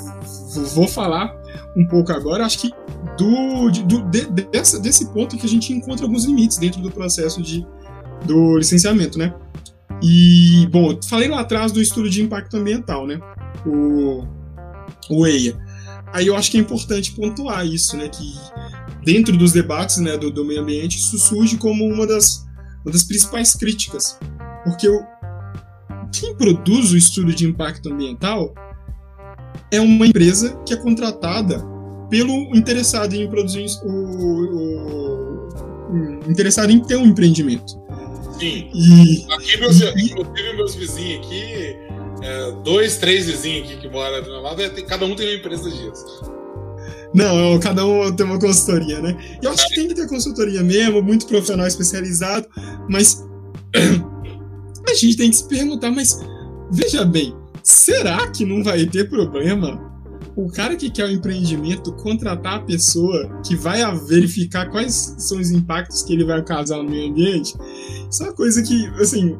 vou, 0.73 0.87
falar 0.87 1.38
um 1.75 1.85
pouco 1.87 2.11
agora, 2.11 2.45
acho 2.45 2.59
que 2.59 2.71
do, 3.17 3.69
do 3.85 4.01
de, 4.09 4.25
dessa, 4.51 4.79
desse 4.79 5.11
ponto 5.11 5.37
que 5.37 5.45
a 5.45 5.49
gente 5.49 5.71
encontra 5.73 6.05
alguns 6.05 6.25
limites 6.25 6.57
dentro 6.57 6.81
do 6.81 6.91
processo 6.91 7.41
de, 7.41 7.65
do 8.25 8.57
licenciamento, 8.57 9.17
né? 9.17 9.33
E, 10.01 10.67
bom, 10.71 10.97
falei 11.07 11.27
lá 11.27 11.41
atrás 11.41 11.71
do 11.71 11.81
estudo 11.81 12.09
de 12.09 12.21
impacto 12.21 12.55
ambiental, 12.57 13.05
né? 13.05 13.19
O, 13.65 14.25
o 15.09 15.27
EIA. 15.27 15.57
Aí 16.13 16.27
eu 16.27 16.35
acho 16.35 16.49
que 16.49 16.57
é 16.57 16.59
importante 16.59 17.11
pontuar 17.11 17.65
isso, 17.65 17.97
né? 17.97 18.07
Que 18.07 18.33
dentro 19.03 19.35
dos 19.37 19.51
debates 19.51 19.97
né, 19.97 20.17
do, 20.17 20.31
do 20.31 20.45
meio 20.45 20.61
ambiente, 20.61 20.97
isso 20.97 21.17
surge 21.17 21.57
como 21.57 21.85
uma 21.85 22.07
das, 22.07 22.45
uma 22.83 22.91
das 22.91 23.03
principais 23.03 23.53
críticas. 23.55 24.17
Porque 24.63 24.87
o, 24.87 25.01
quem 26.11 26.35
produz 26.35 26.91
o 26.91 26.97
estudo 26.97 27.33
de 27.33 27.45
impacto 27.45 27.91
ambiental 27.91 28.53
é 29.71 29.79
uma 29.79 30.07
empresa 30.07 30.55
que 30.65 30.73
é 30.73 30.77
contratada 30.77 31.63
pelo 32.09 32.33
interessado 32.55 33.13
em 33.13 33.29
produzir 33.29 33.67
o, 33.83 33.89
o, 33.91 35.49
interessado 36.27 36.71
em 36.71 36.79
ter 36.79 36.95
um 36.97 37.05
empreendimento. 37.05 37.79
Sim. 38.39 38.69
E, 38.73 39.25
aqui 39.31 39.57
meus, 39.57 39.79
e, 39.81 40.05
inclusive 40.05 40.53
meus 40.55 40.75
vizinhos 40.75 41.25
aqui, 41.25 41.75
é, 42.21 42.51
dois, 42.63 42.97
três 42.97 43.27
vizinhos 43.27 43.69
aqui 43.69 43.81
que 43.81 43.89
moram 43.89 44.23
do 44.23 44.31
meu 44.31 44.41
lado, 44.41 44.61
é, 44.61 44.69
cada 44.81 45.05
um 45.05 45.15
tem 45.15 45.27
uma 45.27 45.35
empresa 45.35 45.69
disso. 45.69 46.39
Não, 47.13 47.59
cada 47.59 47.85
um 47.85 48.11
tem 48.15 48.25
uma 48.25 48.39
consultoria, 48.39 49.01
né? 49.01 49.17
Eu 49.41 49.51
acho 49.51 49.67
que 49.67 49.75
tem 49.75 49.87
que 49.87 49.95
ter 49.95 50.07
consultoria 50.07 50.61
mesmo, 50.61 51.01
muito 51.01 51.25
profissional 51.25 51.65
especializado, 51.67 52.47
mas 52.87 53.25
a 54.87 54.93
gente 54.93 55.17
tem 55.17 55.29
que 55.29 55.37
se 55.37 55.47
perguntar, 55.47 55.91
mas 55.91 56.19
veja 56.71 57.03
bem, 57.03 57.35
será 57.63 58.27
que 58.27 58.45
não 58.45 58.63
vai 58.63 58.85
ter 58.85 59.09
problema 59.09 59.89
o 60.35 60.49
cara 60.49 60.75
que 60.75 60.89
quer 60.89 61.05
o 61.05 61.11
empreendimento 61.11 61.91
contratar 61.93 62.55
a 62.55 62.59
pessoa 62.59 63.41
que 63.45 63.55
vai 63.55 63.81
verificar 64.05 64.69
quais 64.69 65.15
são 65.17 65.39
os 65.39 65.51
impactos 65.51 66.01
que 66.01 66.13
ele 66.13 66.23
vai 66.23 66.41
causar 66.43 66.77
no 66.77 66.89
meio 66.89 67.09
ambiente? 67.09 67.55
Isso 68.09 68.23
é 68.23 68.27
uma 68.27 68.33
coisa 68.33 68.61
que, 68.63 68.87
assim, 69.01 69.37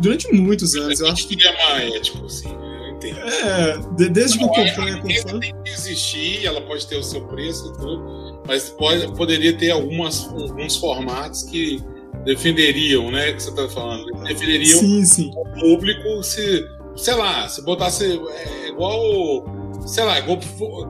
durante 0.00 0.30
muitos 0.32 0.74
anos, 0.74 1.00
eu 1.00 1.08
acho 1.08 1.26
que. 1.28 1.46
É 1.46 1.52
mais 1.52 1.94
ético, 1.94 2.28
sim. 2.28 2.48
muito 2.48 3.00
tempo. 3.00 3.20
É, 3.20 3.78
de, 3.96 4.08
desde 4.08 4.38
que 4.38 4.44
o 4.44 4.48
Confan 4.48 4.88
é 4.88 5.00
Confan. 5.00 5.40
tem 5.40 5.54
que 5.64 5.70
existir, 5.70 6.44
ela 6.44 6.60
pode 6.60 6.86
ter 6.86 6.96
o 6.96 7.02
seu 7.02 7.22
preço 7.26 7.68
e 7.68 7.72
tudo, 7.78 8.42
mas 8.46 8.70
pode, 8.70 9.06
poderia 9.14 9.56
ter 9.56 9.70
algumas, 9.70 10.26
alguns 10.26 10.76
formatos 10.76 11.42
que 11.44 11.82
defenderiam, 12.24 13.10
né? 13.10 13.32
Que 13.32 13.42
você 13.42 13.50
está 13.50 13.68
falando, 13.68 14.06
defenderiam 14.24 14.78
sim, 14.78 15.04
sim. 15.04 15.30
o 15.34 15.60
público 15.60 16.22
se, 16.22 16.66
sei 16.96 17.14
lá, 17.14 17.48
se 17.48 17.62
botasse 17.62 18.04
é, 18.04 18.68
igual, 18.68 19.44
sei 19.86 20.04
lá, 20.04 20.18
igual 20.18 20.38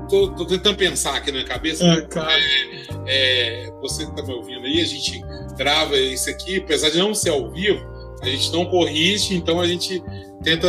tô, 0.08 0.30
tô, 0.34 0.46
tentando 0.46 0.76
pensar 0.76 1.16
aqui 1.16 1.32
na 1.32 1.44
cabeça. 1.44 1.84
É, 1.84 2.02
cara. 2.02 2.32
É, 2.32 3.66
é, 3.66 3.70
você 3.80 4.04
está 4.04 4.22
me 4.22 4.34
ouvindo 4.34 4.64
aí, 4.64 4.80
a 4.80 4.86
gente 4.86 5.20
grava 5.56 5.96
isso 5.96 6.30
aqui, 6.30 6.58
apesar 6.58 6.90
de 6.90 6.98
não 6.98 7.14
ser 7.14 7.30
ao 7.30 7.50
vivo, 7.50 7.84
a 8.22 8.26
gente 8.26 8.52
não 8.52 8.66
corrige, 8.66 9.34
então 9.34 9.60
a 9.60 9.66
gente 9.66 10.02
tenta 10.42 10.68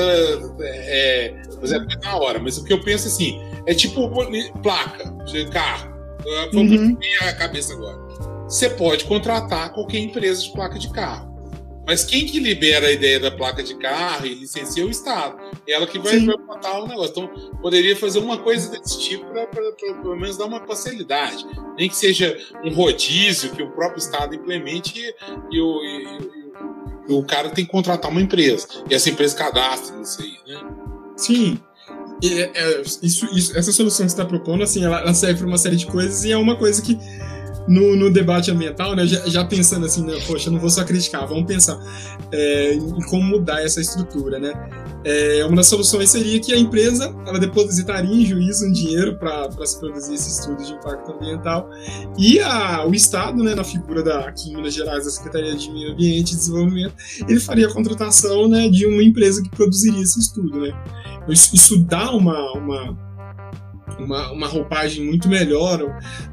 é, 0.61 1.35
fazer 1.59 1.77
a 1.77 1.99
na 1.99 2.17
hora. 2.17 2.39
Mas 2.39 2.57
o 2.57 2.63
que 2.63 2.73
eu 2.73 2.81
penso 2.81 3.07
assim, 3.07 3.39
é 3.65 3.73
tipo 3.73 4.09
placa 4.61 5.11
de 5.25 5.45
carro. 5.49 5.95
Vamos 6.53 6.77
uhum. 6.77 6.97
a 7.21 7.33
cabeça 7.33 7.73
agora. 7.73 7.97
Você 8.43 8.69
pode 8.69 9.05
contratar 9.05 9.73
qualquer 9.73 9.99
empresa 9.99 10.41
de 10.41 10.51
placa 10.51 10.79
de 10.79 10.89
carro. 10.89 11.36
Mas 11.88 12.03
quem 12.03 12.25
que 12.25 12.38
libera 12.38 12.88
a 12.88 12.91
ideia 12.91 13.17
da 13.17 13.31
placa 13.31 13.63
de 13.63 13.73
carro 13.75 14.25
e 14.25 14.33
licencia 14.33 14.85
o 14.85 14.89
Estado? 14.89 15.38
É 15.65 15.71
ela 15.71 15.88
que 15.88 15.97
vai, 15.97 16.19
vai 16.19 16.38
botar 16.38 16.79
o 16.79 16.85
negócio. 16.85 17.11
Então, 17.11 17.51
poderia 17.61 17.95
fazer 17.95 18.19
uma 18.19 18.38
coisa 18.38 18.69
desse 18.69 18.99
tipo 18.99 19.25
para 19.31 19.47
pelo 19.47 20.17
menos 20.17 20.35
dar 20.35 20.45
uma 20.45 20.59
facilidade. 20.67 21.45
Nem 21.77 21.88
que 21.88 21.95
seja 21.95 22.38
um 22.61 22.73
rodízio 22.73 23.51
que 23.51 23.63
o 23.63 23.71
próprio 23.71 23.99
Estado 23.99 24.35
implemente 24.35 24.99
e, 24.99 25.13
e, 25.49 25.59
e, 25.59 26.19
e 27.07 27.13
o 27.13 27.23
cara 27.23 27.49
tem 27.51 27.63
que 27.63 27.71
contratar 27.71 28.11
uma 28.11 28.21
empresa. 28.21 28.67
E 28.89 28.93
essa 28.93 29.09
empresa 29.09 29.38
cadastra 29.38 30.01
isso 30.01 30.21
aí, 30.21 30.38
né? 30.45 30.61
Sim. 31.15 31.57
É, 32.21 32.51
é, 32.53 32.81
isso, 33.01 33.25
isso, 33.33 33.57
essa 33.57 33.71
solução 33.71 34.05
que 34.05 34.11
você 34.11 34.15
está 34.15 34.25
propondo, 34.25 34.63
assim, 34.63 34.83
ela, 34.83 34.99
ela 34.99 35.13
serve 35.13 35.39
para 35.39 35.47
uma 35.47 35.57
série 35.57 35.75
de 35.77 35.85
coisas 35.85 36.25
e 36.25 36.31
é 36.31 36.38
uma 36.38 36.55
coisa 36.57 36.81
que 36.81 36.97
no, 37.68 37.95
no 37.95 38.09
debate 38.09 38.49
ambiental, 38.49 38.95
né, 38.95 39.05
já, 39.05 39.28
já, 39.28 39.45
pensando 39.45 39.86
assim, 39.86 40.05
né, 40.05 40.18
poxa, 40.26 40.49
não 40.49 40.59
vou 40.59 40.70
só 40.70 40.84
criticar, 40.84 41.28
vamos 41.28 41.45
pensar 41.45 41.78
é, 42.32 42.74
em 42.74 43.01
como 43.09 43.24
mudar 43.24 43.63
essa 43.63 43.82
estrutura, 43.82 44.39
né? 44.39 44.53
É, 45.03 45.45
uma 45.45 45.55
das 45.55 45.68
soluções 45.68 46.09
seria 46.09 46.39
que 46.39 46.53
a 46.53 46.57
empresa 46.57 47.15
ela 47.26 47.39
depositaria 47.39 48.13
em 48.13 48.26
juízo 48.26 48.65
um 48.65 48.72
dinheiro 48.72 49.18
para 49.18 49.49
se 49.65 49.80
produzir 49.80 50.15
esse 50.15 50.30
estudo 50.30 50.61
de 50.61 50.74
impacto 50.74 51.11
ambiental 51.11 51.70
e 52.18 52.39
a, 52.39 52.86
o 52.86 52.93
Estado, 52.93 53.41
né, 53.43 53.55
na 53.55 53.63
figura 53.63 54.03
da 54.03 54.28
aqui 54.28 54.51
em 54.51 54.55
Minas 54.55 54.74
Gerais 54.74 55.05
da 55.05 55.11
Secretaria 55.11 55.55
de 55.55 55.72
Meio 55.72 55.93
Ambiente 55.93 56.34
e 56.34 56.36
Desenvolvimento, 56.36 56.93
ele 57.28 57.39
faria 57.39 57.68
a 57.68 57.74
contratação 57.74 58.47
né, 58.47 58.68
de 58.70 58.86
uma 58.86 59.03
empresa 59.03 59.41
que 59.41 59.49
produziria 59.49 60.01
esse 60.01 60.20
estudo, 60.20 60.59
né? 60.59 60.74
Isso, 61.30 61.55
isso 61.55 61.78
dá 61.78 62.11
uma, 62.11 62.53
uma 62.53 63.07
uma, 64.00 64.32
uma 64.32 64.48
roupagem 64.48 65.06
muito 65.06 65.28
melhor, 65.28 65.80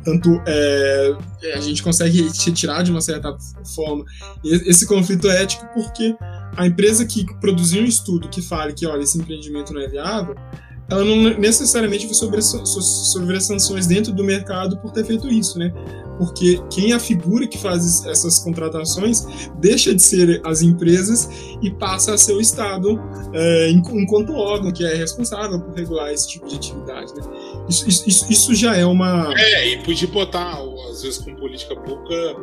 tanto 0.05 0.41
é, 0.47 1.17
a 1.55 1.61
gente 1.61 1.83
consegue 1.83 2.29
retirar 2.45 2.83
de 2.83 2.91
uma 2.91 3.01
certa 3.01 3.37
forma 3.75 4.05
esse 4.45 4.87
conflito 4.87 5.29
ético, 5.29 5.67
porque 5.75 6.15
a 6.57 6.67
empresa 6.67 7.05
que 7.05 7.25
produziu 7.41 7.83
um 7.83 7.87
estudo 7.87 8.29
que 8.29 8.43
fale 8.43 8.73
que, 8.73 8.87
olha, 8.87 9.03
esse 9.03 9.19
empreendimento 9.19 9.73
não 9.73 9.81
é 9.81 9.89
viável, 9.89 10.35
ela 10.89 11.03
não 11.03 11.39
necessariamente 11.39 12.05
vai 12.05 12.15
sofrer 12.15 13.41
sanções 13.41 13.87
dentro 13.87 14.13
do 14.13 14.23
mercado 14.23 14.77
por 14.79 14.91
ter 14.91 15.05
feito 15.05 15.29
isso, 15.29 15.59
né? 15.59 15.73
Porque 16.19 16.61
quem 16.71 16.93
é 16.93 16.95
a 16.95 17.01
figura 17.01 17.47
que 17.47 17.59
faz 17.59 18.05
essas 18.05 18.39
contratações 18.39 19.27
deixa 19.59 19.95
de 19.95 20.03
ser 20.03 20.43
as 20.45 20.63
empresas 20.63 21.29
e 21.63 21.71
passa 21.71 22.15
a 22.15 22.19
ser 22.19 22.35
o 22.35 22.41
Estado 22.41 23.01
é, 23.33 23.71
enquanto 23.71 24.35
órgão 24.35 24.71
que 24.71 24.85
é 24.85 24.95
responsável 24.95 25.59
por 25.61 25.75
regular 25.75 26.13
esse 26.13 26.29
tipo 26.29 26.47
de 26.47 26.57
atividade, 26.57 27.15
né? 27.15 27.23
Isso, 27.69 27.89
isso, 27.89 28.33
isso 28.33 28.55
já 28.55 28.77
é 28.77 28.85
uma... 28.85 29.33
É, 29.37 29.69
e 29.73 29.83
podia 29.83 30.09
botar, 30.09 30.59
às 30.91 31.03
vezes 31.03 31.19
com 31.19 31.35
política 31.35 31.75
pública, 31.77 32.37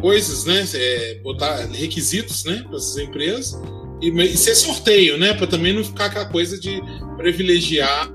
coisas, 0.00 0.44
né? 0.44 0.64
É, 0.74 1.14
botar 1.22 1.56
requisitos, 1.66 2.44
né? 2.44 2.64
Para 2.66 2.76
essas 2.76 2.96
empresas 2.96 3.60
e, 4.00 4.10
e 4.10 4.36
ser 4.36 4.54
sorteio, 4.54 5.18
né? 5.18 5.34
Para 5.34 5.46
também 5.46 5.72
não 5.72 5.84
ficar 5.84 6.06
aquela 6.06 6.26
coisa 6.26 6.58
de 6.58 6.80
privilegiar 7.16 8.10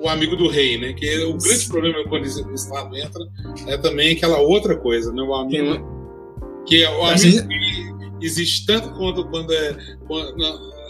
o 0.00 0.08
amigo 0.08 0.36
do 0.36 0.48
rei, 0.48 0.78
né? 0.78 0.92
Que 0.92 1.24
o 1.24 1.36
grande 1.36 1.66
problema 1.66 2.04
quando 2.08 2.24
o 2.24 2.54
Estado 2.54 2.96
entra 2.96 3.24
é 3.66 3.76
também 3.76 4.12
aquela 4.12 4.38
outra 4.38 4.76
coisa, 4.76 5.12
né? 5.12 5.22
O 5.22 5.34
amigo. 5.34 5.96
Que 6.66 6.82
é 6.82 6.90
o 6.90 7.04
amigo 7.04 7.48
que 7.48 8.26
existe 8.26 8.66
tanto 8.66 8.90
quanto 8.94 9.24
quando 9.26 9.52
é 9.52 9.76
quando, 10.06 10.36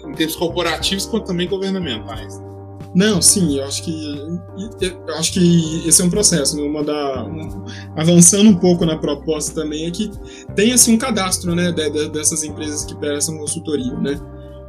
em 0.09 0.13
termos 0.15 0.35
corporativos 0.35 1.07
quanto 1.07 1.27
também 1.27 1.47
governamentais. 1.47 2.41
Não, 2.95 3.21
sim, 3.21 3.59
eu 3.59 3.65
acho 3.65 3.83
que 3.83 4.17
eu 4.81 5.15
acho 5.15 5.33
que 5.33 5.87
esse 5.87 6.01
é 6.01 6.05
um 6.05 6.11
processo, 6.11 6.57
né? 6.57 6.63
uma 6.63 6.83
da 6.83 7.25
um, 7.25 7.65
avançando 7.97 8.49
um 8.49 8.57
pouco 8.57 8.87
na 8.87 8.97
proposta 8.97 9.55
também 9.55 9.87
é 9.87 9.91
que 9.91 10.11
tem 10.55 10.73
assim 10.73 10.95
um 10.95 10.99
cadastro, 10.99 11.55
né, 11.55 11.71
de, 11.71 11.91
de, 11.91 12.09
dessas 12.09 12.43
empresas 12.43 12.85
que 12.85 12.95
prestam 12.97 13.37
consultoria, 13.37 13.95
né? 13.99 14.19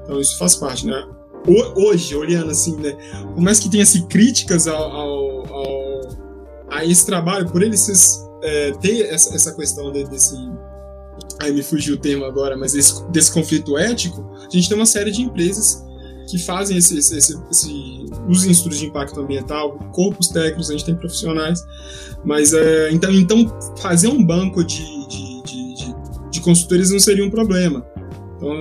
Então 0.03 0.19
isso 0.19 0.37
faz 0.37 0.55
parte, 0.55 0.85
né? 0.85 1.07
Hoje, 1.75 2.15
olhando 2.15 2.51
assim, 2.51 2.75
né? 2.75 2.97
Por 3.33 3.41
mais 3.41 3.59
que 3.59 3.69
tenha 3.69 3.83
assim, 3.83 4.05
críticas 4.07 4.67
ao, 4.67 4.83
ao, 4.83 5.53
ao 5.53 6.01
a 6.69 6.85
esse 6.85 7.05
trabalho, 7.05 7.49
por 7.49 7.63
eles 7.63 8.21
é, 8.43 8.71
ter 8.73 9.07
essa, 9.07 9.33
essa 9.35 9.55
questão 9.55 9.91
de, 9.91 10.03
desse. 10.05 10.35
Aí 11.41 11.53
me 11.53 11.63
fugiu 11.63 11.95
o 11.95 11.97
termo 11.97 12.25
agora, 12.25 12.57
mas 12.57 12.73
desse, 12.73 13.01
desse 13.11 13.31
conflito 13.31 13.77
ético, 13.77 14.29
a 14.35 14.49
gente 14.49 14.67
tem 14.67 14.77
uma 14.77 14.85
série 14.85 15.09
de 15.09 15.21
empresas 15.21 15.85
que 16.29 16.37
fazem 16.37 16.77
esse, 16.77 16.97
esse, 16.97 17.17
esse, 17.17 17.37
esse 17.49 18.05
os 18.27 18.45
estudos 18.45 18.77
de 18.77 18.85
impacto 18.85 19.19
ambiental, 19.19 19.77
corpos 19.93 20.27
técnicos, 20.27 20.69
a 20.69 20.73
gente 20.73 20.85
tem 20.85 20.95
profissionais, 20.95 21.65
mas 22.23 22.53
é, 22.53 22.91
então, 22.91 23.11
então 23.11 23.59
fazer 23.77 24.07
um 24.07 24.23
banco 24.23 24.63
de, 24.63 24.83
de, 25.07 25.43
de, 25.43 25.73
de, 25.75 25.95
de 26.31 26.41
consultores 26.41 26.91
não 26.91 26.99
seria 26.99 27.25
um 27.25 27.29
problema. 27.29 27.85
Então 28.37 28.51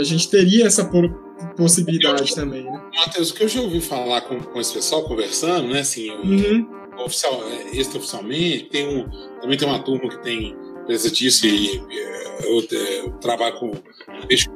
a 0.00 0.04
gente 0.04 0.28
teria 0.28 0.66
essa 0.66 0.88
possibilidade 1.56 2.30
eu, 2.30 2.36
também, 2.36 2.64
né? 2.64 2.82
Matheus, 2.94 3.30
o 3.30 3.34
que 3.34 3.44
eu 3.44 3.48
já 3.48 3.60
ouvi 3.60 3.80
falar 3.80 4.20
com, 4.22 4.38
com 4.38 4.60
esse 4.60 4.74
pessoal 4.74 5.04
conversando, 5.04 5.68
né? 5.68 5.80
Assim, 5.80 6.10
uhum. 6.10 6.68
oficial, 7.04 7.42
é, 7.48 7.76
extraoficialmente, 7.76 8.64
tem 8.64 8.86
um, 8.86 9.08
também 9.40 9.56
tem 9.56 9.66
uma 9.66 9.78
turma 9.78 10.08
que 10.10 10.22
tem 10.22 10.54
empresa 10.82 11.10
disso 11.10 11.46
e 11.46 11.82
eu, 12.42 12.66
eu, 12.70 13.10
trabalho 13.18 13.56
com 13.56 13.72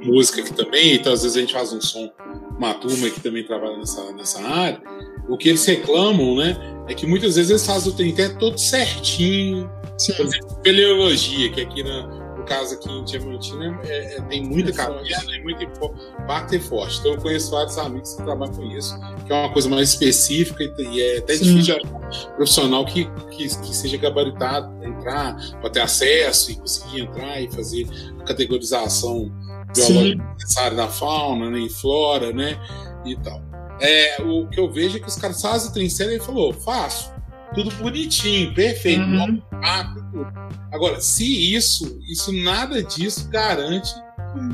música 0.05 0.41
aqui 0.41 0.53
também, 0.53 0.95
então 0.95 1.13
às 1.13 1.23
vezes 1.23 1.37
a 1.37 1.41
gente 1.41 1.53
faz 1.53 1.73
um 1.73 1.81
som, 1.81 2.11
uma 2.57 2.75
turma 2.75 3.09
que 3.11 3.21
também 3.21 3.45
trabalha 3.45 3.77
nessa, 3.77 4.13
nessa 4.13 4.43
área. 4.43 4.81
O 5.29 5.37
que 5.37 5.49
eles 5.49 5.65
reclamam, 5.65 6.37
né, 6.37 6.57
é 6.89 6.95
que 6.95 7.07
muitas 7.07 7.37
vezes 7.37 7.51
eles 7.51 7.67
fazem 7.67 7.93
o 7.93 7.97
TNT 7.97 8.39
todo 8.39 8.59
certinho. 8.59 9.71
Sim. 9.99 10.15
Por 10.15 10.27
exemplo, 10.27 10.57
peleologia, 10.63 11.51
que 11.51 11.61
aqui 11.61 11.83
na, 11.83 12.18
caso 12.49 12.75
aqui 12.75 12.91
em 12.91 13.05
Diamantina 13.05 13.79
é, 13.85 14.17
é, 14.17 14.21
tem 14.23 14.45
muita 14.45 14.71
é 14.71 14.73
caverna 14.73 15.37
e 15.37 15.43
muito 15.43 15.63
impacto 15.63 16.55
é 16.55 16.59
forte. 16.59 16.99
Então 16.99 17.13
eu 17.13 17.21
conheço 17.21 17.51
vários 17.51 17.77
amigos 17.79 18.15
que 18.15 18.23
trabalham 18.23 18.55
com 18.55 18.65
isso, 18.65 18.99
que 19.27 19.33
é 19.33 19.37
uma 19.37 19.53
coisa 19.53 19.69
mais 19.69 19.91
específica 19.91 20.65
e, 20.65 21.01
é 21.01 21.19
até 21.19 21.37
Sim. 21.37 21.45
difícil 21.45 21.75
de 21.75 21.87
achar 21.87 22.35
profissional 22.37 22.85
que, 22.85 23.05
que, 23.31 23.49
que 23.49 23.77
seja 23.77 23.97
gabaritado 23.99 24.75
para 24.77 24.89
entrar, 24.89 25.61
para 25.61 25.71
ter 25.71 25.81
acesso 25.81 26.51
e 26.51 26.57
conseguir 26.57 27.03
entrar 27.03 27.41
e 27.41 27.51
fazer 27.53 27.87
a 28.21 28.25
categorização 28.25 29.31
biológica 29.75 30.25
necessária 30.35 30.77
da 30.77 30.89
fauna 30.89 31.51
né, 31.51 31.59
e 31.59 31.69
flora, 31.69 32.33
né? 32.33 32.59
E 33.05 33.15
tal. 33.17 33.43
É, 33.81 34.23
o 34.23 34.49
que 34.49 34.59
eu 34.59 34.71
vejo 34.73 34.97
é 34.97 35.01
que 35.01 35.07
os 35.07 35.17
caras 35.17 35.41
fazem 35.41 35.87
o 35.87 35.91
sério 35.91 36.17
e 36.17 36.21
falou, 36.21 36.53
faço 36.53 37.18
tudo 37.55 37.71
bonitinho, 37.77 38.55
perfeito, 38.55 39.03
uhum. 39.03 39.41
tudo. 39.63 40.27
Agora, 40.73 41.01
se 41.01 41.55
isso, 41.55 42.01
isso 42.09 42.33
nada 42.33 42.83
disso 42.83 43.29
garante 43.31 43.91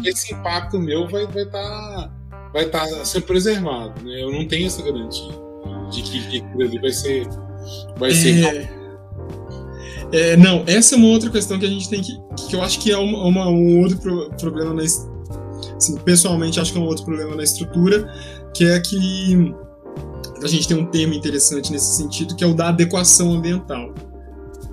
que 0.02 0.08
esse 0.08 0.32
impacto 0.32 0.78
meu 0.78 1.08
vai 1.08 1.24
estar 1.24 1.40
vai 1.40 1.46
tá, 1.46 2.10
vai 2.52 2.64
tá 2.66 3.04
sendo 3.04 3.24
preservado. 3.24 4.02
Né? 4.04 4.22
Eu 4.22 4.32
não 4.32 4.46
tenho 4.46 4.66
essa 4.66 4.82
garantia 4.82 5.44
de 5.90 6.02
que, 6.02 6.28
que 6.28 6.36
aquilo 6.40 6.62
ali 6.62 6.78
vai 6.78 6.92
ser. 6.92 7.26
Vai 7.98 8.10
é... 8.10 8.14
ser... 8.14 8.84
É, 10.12 10.36
não, 10.36 10.62
essa 10.66 10.94
é 10.94 10.98
uma 10.98 11.08
outra 11.08 11.28
questão 11.28 11.58
que 11.58 11.66
a 11.66 11.68
gente 11.68 11.88
tem 11.88 12.00
que. 12.00 12.16
que 12.48 12.54
eu 12.54 12.62
acho 12.62 12.78
que 12.78 12.92
é 12.92 12.96
uma, 12.96 13.24
uma 13.24 13.48
um 13.48 13.80
outro 13.80 13.98
pro, 13.98 14.30
problema 14.36 14.72
na. 14.72 14.82
Assim, 14.82 15.96
pessoalmente, 16.04 16.60
acho 16.60 16.72
que 16.72 16.78
é 16.78 16.80
um 16.80 16.86
outro 16.86 17.04
problema 17.04 17.34
na 17.34 17.42
estrutura, 17.42 18.08
que 18.54 18.64
é 18.64 18.78
que 18.78 19.52
a 20.42 20.46
gente 20.46 20.66
tem 20.68 20.76
um 20.76 20.86
termo 20.86 21.14
interessante 21.14 21.70
nesse 21.70 21.96
sentido, 21.96 22.34
que 22.34 22.44
é 22.44 22.46
o 22.46 22.54
da 22.54 22.68
adequação 22.68 23.32
ambiental, 23.32 23.94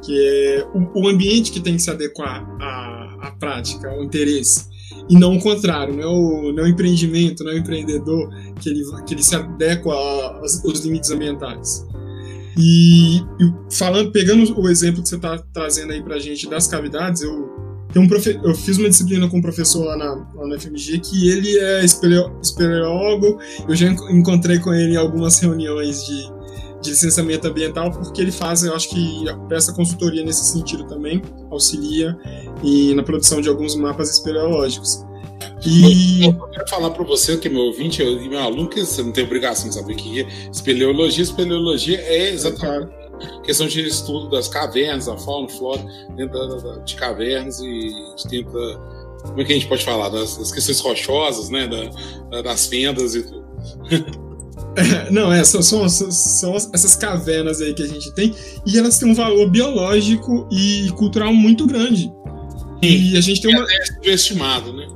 que 0.03 0.13
é 0.13 0.67
o, 0.73 1.03
o 1.03 1.07
ambiente 1.07 1.51
que 1.51 1.59
tem 1.59 1.75
que 1.75 1.81
se 1.81 1.89
adequar 1.89 2.45
à, 2.59 3.27
à 3.27 3.31
prática, 3.31 3.89
ao 3.89 4.03
interesse, 4.03 4.69
e 5.09 5.15
não 5.17 5.35
o 5.35 5.41
contrário, 5.41 5.95
não 5.95 6.03
é 6.03 6.07
o, 6.07 6.51
não 6.53 6.63
é 6.63 6.67
o 6.67 6.69
empreendimento, 6.69 7.43
não 7.43 7.51
é 7.51 7.55
o 7.55 7.57
empreendedor 7.57 8.29
que 8.59 8.69
ele, 8.69 8.83
que 9.05 9.13
ele 9.13 9.23
se 9.23 9.35
adequa 9.35 9.93
aos, 9.93 10.79
limites 10.83 11.11
ambientais. 11.11 11.85
E, 12.57 13.17
e, 13.17 13.53
falando, 13.71 14.11
pegando 14.11 14.59
o 14.59 14.69
exemplo 14.69 15.01
que 15.01 15.09
você 15.09 15.15
está 15.15 15.37
trazendo 15.53 15.93
aí 15.93 16.01
para 16.01 16.15
a 16.15 16.19
gente 16.19 16.49
das 16.49 16.67
cavidades, 16.67 17.21
eu 17.21 17.70
tem 17.91 18.01
um 18.01 18.07
profe... 18.07 18.39
Eu 18.43 18.55
fiz 18.55 18.77
uma 18.77 18.89
disciplina 18.89 19.27
com 19.27 19.37
um 19.37 19.41
professor 19.41 19.83
lá 19.85 19.97
na, 19.97 20.27
lá 20.35 20.47
na 20.47 20.59
FMG 20.59 20.99
que 20.99 21.29
ele 21.29 21.57
é 21.59 21.83
espeleólogo. 21.83 23.39
Eu 23.67 23.75
já 23.75 23.87
encontrei 23.87 24.59
com 24.59 24.73
ele 24.73 24.93
em 24.93 24.97
algumas 24.97 25.39
reuniões 25.39 26.05
de, 26.05 26.31
de 26.81 26.89
licenciamento 26.89 27.47
ambiental, 27.47 27.91
porque 27.91 28.21
ele 28.21 28.31
faz, 28.31 28.63
eu 28.63 28.75
acho 28.75 28.89
que 28.89 29.25
presta 29.47 29.73
consultoria 29.73 30.23
nesse 30.23 30.45
sentido 30.45 30.85
também, 30.85 31.21
auxilia 31.49 32.17
e 32.63 32.93
na 32.95 33.03
produção 33.03 33.41
de 33.41 33.49
alguns 33.49 33.75
mapas 33.75 34.09
espeleológicos. 34.09 35.05
E... 35.65 36.25
Eu 36.25 36.47
quero 36.47 36.69
falar 36.69 36.89
para 36.89 37.03
você, 37.03 37.37
que 37.37 37.47
é 37.47 37.51
meu 37.51 37.61
ouvinte 37.61 38.01
e 38.01 38.29
meu 38.29 38.39
aluno, 38.39 38.67
que 38.67 38.83
você 38.83 39.03
não 39.03 39.11
tem 39.11 39.23
obrigação 39.23 39.69
de 39.69 39.75
saber 39.75 39.93
o 39.93 39.95
que 39.95 40.21
é 40.21 40.27
espeleologia. 40.51 41.23
Espeleologia 41.23 41.99
é 41.99 42.31
exatamente 42.31 43.00
questão 43.43 43.67
de 43.67 43.85
estudo 43.85 44.29
das 44.29 44.47
cavernas, 44.47 45.05
da 45.05 45.17
fauna, 45.17 45.49
flora, 45.49 45.83
dentro 46.15 46.83
de 46.83 46.95
cavernas 46.95 47.59
e 47.59 47.91
tenta. 48.29 48.51
Como 49.23 49.39
é 49.39 49.45
que 49.45 49.51
a 49.51 49.55
gente 49.55 49.67
pode 49.67 49.83
falar? 49.83 50.09
Das, 50.09 50.37
das 50.37 50.51
questões 50.51 50.79
rochosas, 50.79 51.49
né? 51.49 51.67
Da, 52.29 52.41
das 52.41 52.67
fendas 52.67 53.15
e 53.15 53.23
tudo. 53.23 53.45
É, 54.75 55.11
não, 55.11 55.31
é, 55.31 55.43
são, 55.43 55.61
são, 55.61 55.87
são, 55.89 56.55
essas 56.55 56.95
cavernas 56.95 57.61
aí 57.61 57.73
que 57.73 57.83
a 57.83 57.87
gente 57.87 58.13
tem, 58.13 58.33
e 58.65 58.77
elas 58.77 58.97
têm 58.97 59.09
um 59.09 59.15
valor 59.15 59.49
biológico 59.49 60.47
e 60.51 60.89
cultural 60.97 61.33
muito 61.33 61.67
grande. 61.67 62.11
Sim, 62.83 63.11
e 63.11 63.17
a 63.17 63.21
gente 63.21 63.41
tem 63.41 63.55
uma. 63.55 63.63
É 63.63 63.85
subestimado, 63.85 64.73
né? 64.73 64.87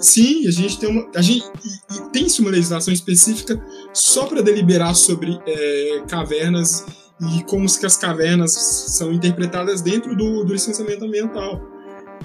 Sim, 0.00 0.48
a 0.48 0.50
gente 0.50 0.78
tem 0.78 0.88
uma. 0.88 1.08
A 1.14 1.22
gente, 1.22 1.44
e, 1.64 1.96
e 1.96 2.10
tem-se 2.10 2.40
uma 2.40 2.50
legislação 2.50 2.92
específica 2.92 3.62
só 3.92 4.26
para 4.26 4.40
deliberar 4.40 4.94
sobre 4.94 5.38
é, 5.46 6.02
cavernas 6.08 6.86
e 7.30 7.42
como 7.44 7.66
que 7.78 7.86
as 7.86 7.96
cavernas 7.96 8.52
são 8.52 9.12
interpretadas 9.12 9.80
dentro 9.80 10.16
do, 10.16 10.44
do 10.44 10.52
licenciamento 10.52 11.04
ambiental. 11.04 11.60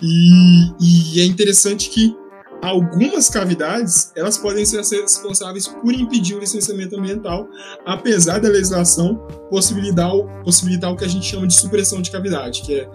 E, 0.02 0.72
e, 0.80 1.22
é 1.22 1.26
interessante 1.26 1.90
que 1.90 2.16
algumas 2.62 3.30
cavidades 3.30 4.12
elas 4.16 4.38
podem 4.38 4.66
ser 4.66 4.82
responsáveis 5.02 5.68
por 5.68 5.94
impedir 5.94 6.36
o 6.36 6.40
licenciamento 6.40 6.98
ambiental, 6.98 7.48
apesar 7.86 8.40
da 8.40 8.50
legislação 8.50 9.16
possibilitar, 9.50 10.12
possibilitar 10.44 10.92
o 10.92 10.96
que 10.96 11.06
a 11.06 11.08
gente 11.08 11.26
chama 11.26 11.48
de 11.48 11.54
supressão 11.54 12.02
de 12.02 12.10
cavidade, 12.10 12.64
que 12.64 12.80
é 12.80 12.90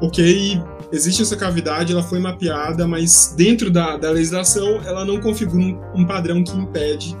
ok, 0.00 0.60
existe 0.92 1.22
essa 1.22 1.36
cavidade, 1.36 1.92
ela 1.92 2.02
foi 2.02 2.18
mapeada, 2.18 2.86
mas 2.86 3.34
dentro 3.36 3.70
da, 3.70 3.96
da 3.96 4.10
legislação 4.10 4.80
ela 4.84 5.04
não 5.04 5.20
configura 5.20 5.62
um, 5.62 6.02
um 6.02 6.06
padrão 6.06 6.42
que 6.42 6.56
impede 6.56 7.16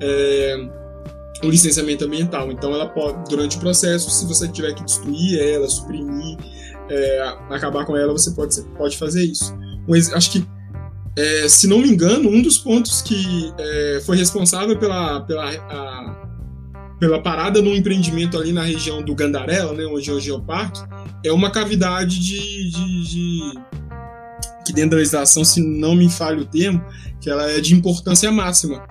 é, 0.00 0.79
o 1.42 1.50
licenciamento 1.50 2.04
ambiental. 2.04 2.50
Então, 2.50 2.72
ela 2.72 2.88
pode, 2.88 3.28
durante 3.28 3.56
o 3.56 3.60
processo, 3.60 4.10
se 4.10 4.26
você 4.26 4.48
tiver 4.48 4.74
que 4.74 4.84
destruir 4.84 5.38
ela, 5.40 5.68
suprimir, 5.68 6.36
é, 6.88 7.34
acabar 7.50 7.84
com 7.84 7.96
ela, 7.96 8.12
você 8.12 8.30
pode, 8.32 8.60
pode 8.76 8.96
fazer 8.96 9.24
isso. 9.24 9.54
Mas 9.88 10.12
acho 10.12 10.32
que, 10.32 10.44
é, 11.16 11.48
se 11.48 11.66
não 11.66 11.78
me 11.78 11.88
engano, 11.88 12.28
um 12.28 12.42
dos 12.42 12.58
pontos 12.58 13.02
que 13.02 13.52
é, 13.58 14.02
foi 14.04 14.16
responsável 14.16 14.78
pela, 14.78 15.20
pela, 15.20 15.50
a, 15.50 16.28
pela 16.98 17.22
parada 17.22 17.62
no 17.62 17.74
empreendimento 17.74 18.36
ali 18.36 18.52
na 18.52 18.62
região 18.62 19.02
do 19.02 19.14
Gandarela, 19.14 19.72
né, 19.72 19.84
onde 19.86 20.10
é 20.10 20.12
o 20.12 20.20
Geoparque, 20.20 20.80
é 21.24 21.32
uma 21.32 21.50
cavidade 21.50 22.18
de, 22.18 22.70
de, 22.70 23.02
de 23.08 23.60
que 24.64 24.72
dentro 24.72 24.90
da 24.90 24.96
legislação, 24.98 25.44
se 25.44 25.60
não 25.60 25.94
me 25.94 26.08
falha 26.08 26.40
o 26.40 26.44
termo, 26.44 26.84
que 27.20 27.30
ela 27.30 27.50
é 27.50 27.60
de 27.60 27.74
importância 27.74 28.30
máxima. 28.30 28.82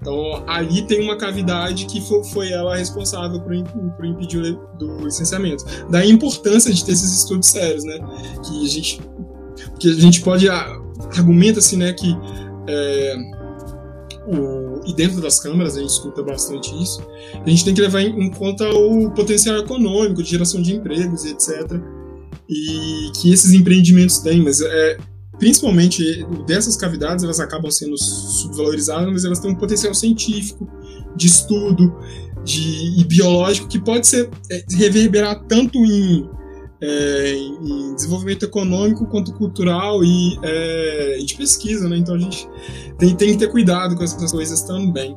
Então, 0.00 0.42
ali 0.46 0.82
tem 0.82 1.02
uma 1.02 1.16
cavidade 1.16 1.84
que 1.84 2.00
foi, 2.32 2.50
ela 2.50 2.76
responsável 2.76 3.38
por, 3.40 3.52
por 3.96 4.06
impedir 4.06 4.38
o 4.38 4.76
do 4.78 5.04
licenciamento. 5.04 5.64
Daí 5.90 6.10
a 6.10 6.12
importância 6.12 6.72
de 6.72 6.84
ter 6.84 6.92
esses 6.92 7.18
estudos 7.18 7.48
sérios, 7.48 7.84
né? 7.84 7.98
Que 8.42 8.64
a 8.64 8.68
gente, 8.68 9.00
que 9.78 9.90
a 9.90 9.94
gente 9.94 10.22
pode 10.22 10.48
argumenta 10.48 11.58
assim, 11.58 11.76
né, 11.76 11.92
que 11.92 12.16
é, 12.66 13.16
o, 14.26 14.80
e 14.86 14.94
dentro 14.94 15.20
das 15.20 15.40
câmaras 15.40 15.76
a 15.76 15.80
gente 15.80 15.90
escuta 15.90 16.22
bastante 16.22 16.70
isso. 16.82 17.02
A 17.34 17.48
gente 17.48 17.64
tem 17.64 17.74
que 17.74 17.80
levar 17.80 18.00
em, 18.00 18.26
em 18.26 18.30
conta 18.30 18.68
o 18.70 19.10
potencial 19.10 19.58
econômico 19.58 20.22
de 20.22 20.30
geração 20.30 20.62
de 20.62 20.74
empregos 20.74 21.24
etc. 21.24 21.80
E 22.48 23.10
que 23.20 23.32
esses 23.32 23.52
empreendimentos 23.52 24.18
têm, 24.18 24.42
mas 24.42 24.60
é, 24.60 24.98
principalmente 25.40 26.24
dessas 26.46 26.76
cavidades, 26.76 27.24
elas 27.24 27.40
acabam 27.40 27.70
sendo 27.70 27.96
subvalorizadas, 27.96 29.10
mas 29.10 29.24
elas 29.24 29.40
têm 29.40 29.50
um 29.50 29.56
potencial 29.56 29.94
científico, 29.94 30.68
de 31.16 31.26
estudo, 31.26 31.96
de, 32.44 33.00
e 33.00 33.04
biológico 33.04 33.66
que 33.66 33.80
pode 33.80 34.06
ser 34.06 34.28
é, 34.50 34.62
reverberar 34.76 35.42
tanto 35.48 35.78
em, 35.78 36.28
é, 36.82 37.32
em, 37.32 37.94
desenvolvimento 37.94 38.44
econômico 38.44 39.06
quanto 39.06 39.32
cultural 39.32 40.04
e, 40.04 40.38
é, 40.42 41.18
de 41.24 41.34
pesquisa, 41.34 41.88
né? 41.88 41.96
Então 41.96 42.14
a 42.14 42.18
gente 42.18 42.46
tem, 42.98 43.16
tem 43.16 43.32
que 43.32 43.38
ter 43.38 43.48
cuidado 43.48 43.96
com 43.96 44.04
essas 44.04 44.30
coisas 44.30 44.62
também. 44.62 45.16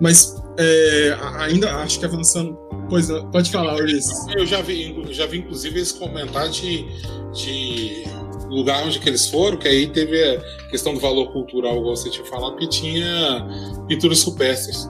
Mas 0.00 0.36
é, 0.56 1.16
ainda 1.38 1.74
acho 1.78 1.98
que 1.98 2.04
avançando. 2.04 2.56
Pois 2.88 3.08
pode 3.32 3.50
falar, 3.50 3.74
Ulisses. 3.74 4.26
Eu 4.34 4.46
já 4.46 4.62
vi, 4.62 4.94
já 5.10 5.26
vi 5.26 5.38
inclusive 5.38 5.80
esse 5.80 5.94
comentário 5.98 6.50
de, 6.50 6.86
de 7.34 8.04
lugar 8.48 8.84
onde 8.84 8.98
que 8.98 9.08
eles 9.08 9.28
foram, 9.28 9.56
que 9.56 9.68
aí 9.68 9.88
teve 9.88 10.22
a 10.22 10.40
questão 10.70 10.94
do 10.94 11.00
valor 11.00 11.32
cultural, 11.32 11.78
igual 11.78 11.96
você 11.96 12.10
tinha 12.10 12.24
falado, 12.24 12.56
que 12.56 12.68
tinha 12.68 13.46
pinturas 13.86 14.22
rupestres. 14.22 14.88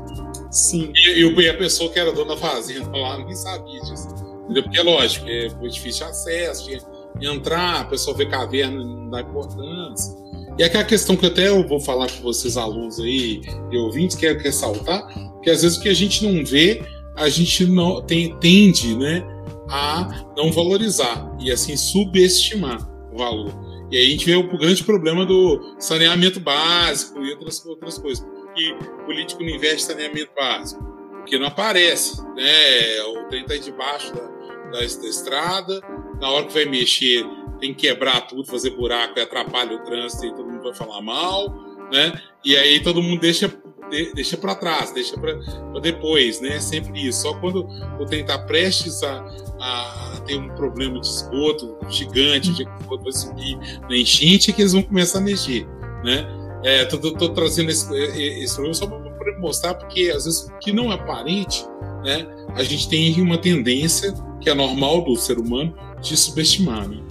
Sim. 0.50 0.92
E, 0.94 1.22
e, 1.22 1.48
a 1.48 1.54
pessoa 1.54 1.90
que 1.90 1.98
era 1.98 2.12
dona 2.12 2.34
da 2.34 2.36
fazenda 2.36 2.90
lá 2.96 3.18
nem 3.18 3.34
sabia 3.34 3.80
disso. 3.80 4.08
Entendeu? 4.44 4.62
Porque 4.62 4.78
é 4.78 4.82
lógico, 4.82 5.28
é 5.28 5.50
foi 5.50 5.68
difícil 5.68 6.06
de 6.06 6.12
acesso, 6.12 6.64
tinha 6.64 6.80
entrar, 7.20 7.80
a 7.80 7.84
pessoa 7.84 8.16
vê 8.16 8.26
caverna 8.26 8.82
não 8.82 9.10
dá 9.10 9.20
importância. 9.20 10.14
E 10.58 10.64
aquela 10.64 10.84
questão 10.84 11.16
que 11.16 11.26
até 11.26 11.48
eu 11.48 11.66
vou 11.66 11.80
falar 11.80 12.10
com 12.10 12.22
vocês, 12.22 12.56
alunos 12.56 12.98
aí 12.98 13.40
e 13.70 13.76
ouvintes, 13.76 14.16
quero 14.16 14.40
ressaltar, 14.40 15.06
que 15.42 15.50
às 15.50 15.62
vezes 15.62 15.78
o 15.78 15.80
que 15.80 15.88
a 15.88 15.94
gente 15.94 16.24
não 16.24 16.44
vê, 16.44 16.82
a 17.16 17.28
gente 17.28 17.66
não 17.66 18.02
tem, 18.02 18.34
tende 18.38 18.96
né, 18.96 19.24
a 19.68 20.24
não 20.36 20.50
valorizar 20.50 21.30
e 21.38 21.50
assim 21.50 21.76
subestimar 21.76 22.87
valor. 23.18 23.52
E 23.90 23.96
aí 23.96 24.06
a 24.06 24.10
gente 24.10 24.26
vê 24.26 24.36
o 24.36 24.58
grande 24.58 24.84
problema 24.84 25.26
do 25.26 25.76
saneamento 25.78 26.40
básico 26.40 27.22
e 27.22 27.32
outras, 27.32 27.64
outras 27.66 27.98
coisas. 27.98 28.26
Que 28.54 28.72
o 28.72 29.04
político 29.04 29.42
não 29.42 29.50
investe 29.50 29.84
em 29.84 29.86
saneamento 29.94 30.30
básico, 30.34 30.82
porque 31.18 31.38
não 31.38 31.46
aparece. 31.46 32.22
Né? 32.34 33.02
O 33.02 33.28
trem 33.28 33.42
está 33.42 33.56
debaixo 33.56 34.14
da, 34.14 34.22
da, 34.22 34.78
da 34.78 34.84
estrada, 34.84 35.80
na 36.20 36.30
hora 36.30 36.46
que 36.46 36.54
vai 36.54 36.64
mexer, 36.64 37.24
tem 37.60 37.74
que 37.74 37.88
quebrar 37.88 38.22
tudo, 38.22 38.44
fazer 38.46 38.70
buraco 38.70 39.20
atrapalha 39.20 39.76
o 39.76 39.84
trânsito 39.84 40.26
e 40.26 40.34
todo 40.34 40.48
mundo 40.48 40.62
vai 40.62 40.74
falar 40.74 41.00
mal, 41.02 41.48
né? 41.92 42.20
E 42.44 42.56
aí 42.56 42.80
todo 42.80 43.02
mundo 43.02 43.20
deixa 43.20 43.48
deixa 43.88 44.36
para 44.36 44.54
trás, 44.54 44.90
deixa 44.92 45.18
para 45.18 45.34
depois, 45.80 46.40
né? 46.40 46.60
Sempre 46.60 47.06
isso. 47.06 47.22
Só 47.22 47.34
quando 47.34 47.68
trem 48.06 48.20
está 48.20 48.38
prestes 48.38 49.02
a, 49.02 49.26
a, 49.60 50.20
ter 50.26 50.36
um 50.36 50.48
problema 50.50 51.00
de 51.00 51.06
esgoto 51.06 51.76
gigante, 51.88 52.52
de 52.52 52.62
esgoto 52.62 53.04
vai 53.04 53.12
subir 53.12 53.58
na 53.88 53.96
enchente, 53.96 54.50
é 54.50 54.54
que 54.54 54.62
eles 54.62 54.72
vão 54.72 54.82
começar 54.82 55.18
a 55.18 55.22
mexer, 55.22 55.66
né? 56.04 56.26
É, 56.64 56.84
tô 56.84 57.28
trazendo 57.28 57.70
esse, 57.70 57.92
esse 57.94 58.54
problema 58.54 58.74
só 58.74 58.86
para 58.86 59.38
mostrar, 59.38 59.74
porque 59.74 60.12
às 60.14 60.24
vezes 60.24 60.48
o 60.48 60.58
que 60.58 60.72
não 60.72 60.90
é 60.90 60.94
aparente, 60.94 61.64
né? 62.04 62.26
A 62.54 62.62
gente 62.64 62.88
tem 62.88 63.20
uma 63.20 63.38
tendência 63.38 64.12
que 64.40 64.50
é 64.50 64.54
normal 64.54 65.02
do 65.02 65.16
ser 65.16 65.38
humano 65.38 65.74
de 66.00 66.16
subestimar, 66.16 66.88
né? 66.88 67.02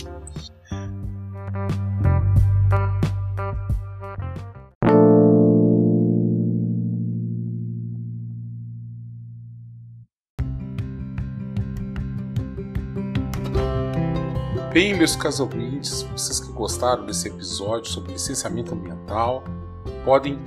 Bem, 14.77 14.93
meus 14.93 15.15
caros 15.15 15.39
ouvintes, 15.39 16.03
vocês 16.03 16.39
que 16.39 16.51
gostaram 16.51 17.03
desse 17.03 17.27
episódio 17.27 17.89
sobre 17.91 18.11
licenciamento 18.11 18.75
ambiental, 18.75 19.43
podem 20.05 20.37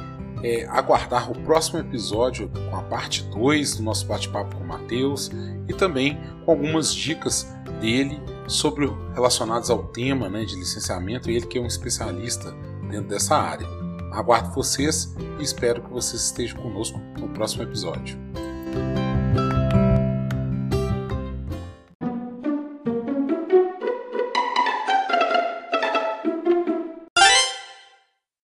é, 0.44 0.66
aguardar 0.66 1.32
o 1.32 1.34
próximo 1.40 1.80
episódio 1.80 2.48
com 2.48 2.76
a 2.76 2.82
parte 2.82 3.24
2 3.24 3.78
do 3.78 3.82
nosso 3.82 4.06
bate-papo 4.06 4.54
com 4.54 4.62
o 4.62 4.68
Matheus 4.68 5.32
e 5.66 5.74
também 5.74 6.16
com 6.44 6.52
algumas 6.52 6.94
dicas 6.94 7.44
dele 7.80 8.22
sobre 8.46 8.88
relacionadas 9.14 9.68
ao 9.68 9.88
tema 9.88 10.28
né, 10.28 10.44
de 10.44 10.54
licenciamento, 10.54 11.28
ele 11.28 11.48
que 11.48 11.58
é 11.58 11.60
um 11.60 11.66
especialista 11.66 12.52
dentro 12.88 13.08
dessa 13.08 13.34
área. 13.34 13.66
Aguardo 14.12 14.54
vocês 14.54 15.12
e 15.40 15.42
espero 15.42 15.82
que 15.82 15.90
vocês 15.90 16.22
estejam 16.22 16.62
conosco 16.62 17.00
no 17.18 17.28
próximo 17.30 17.64
episódio. 17.64 18.16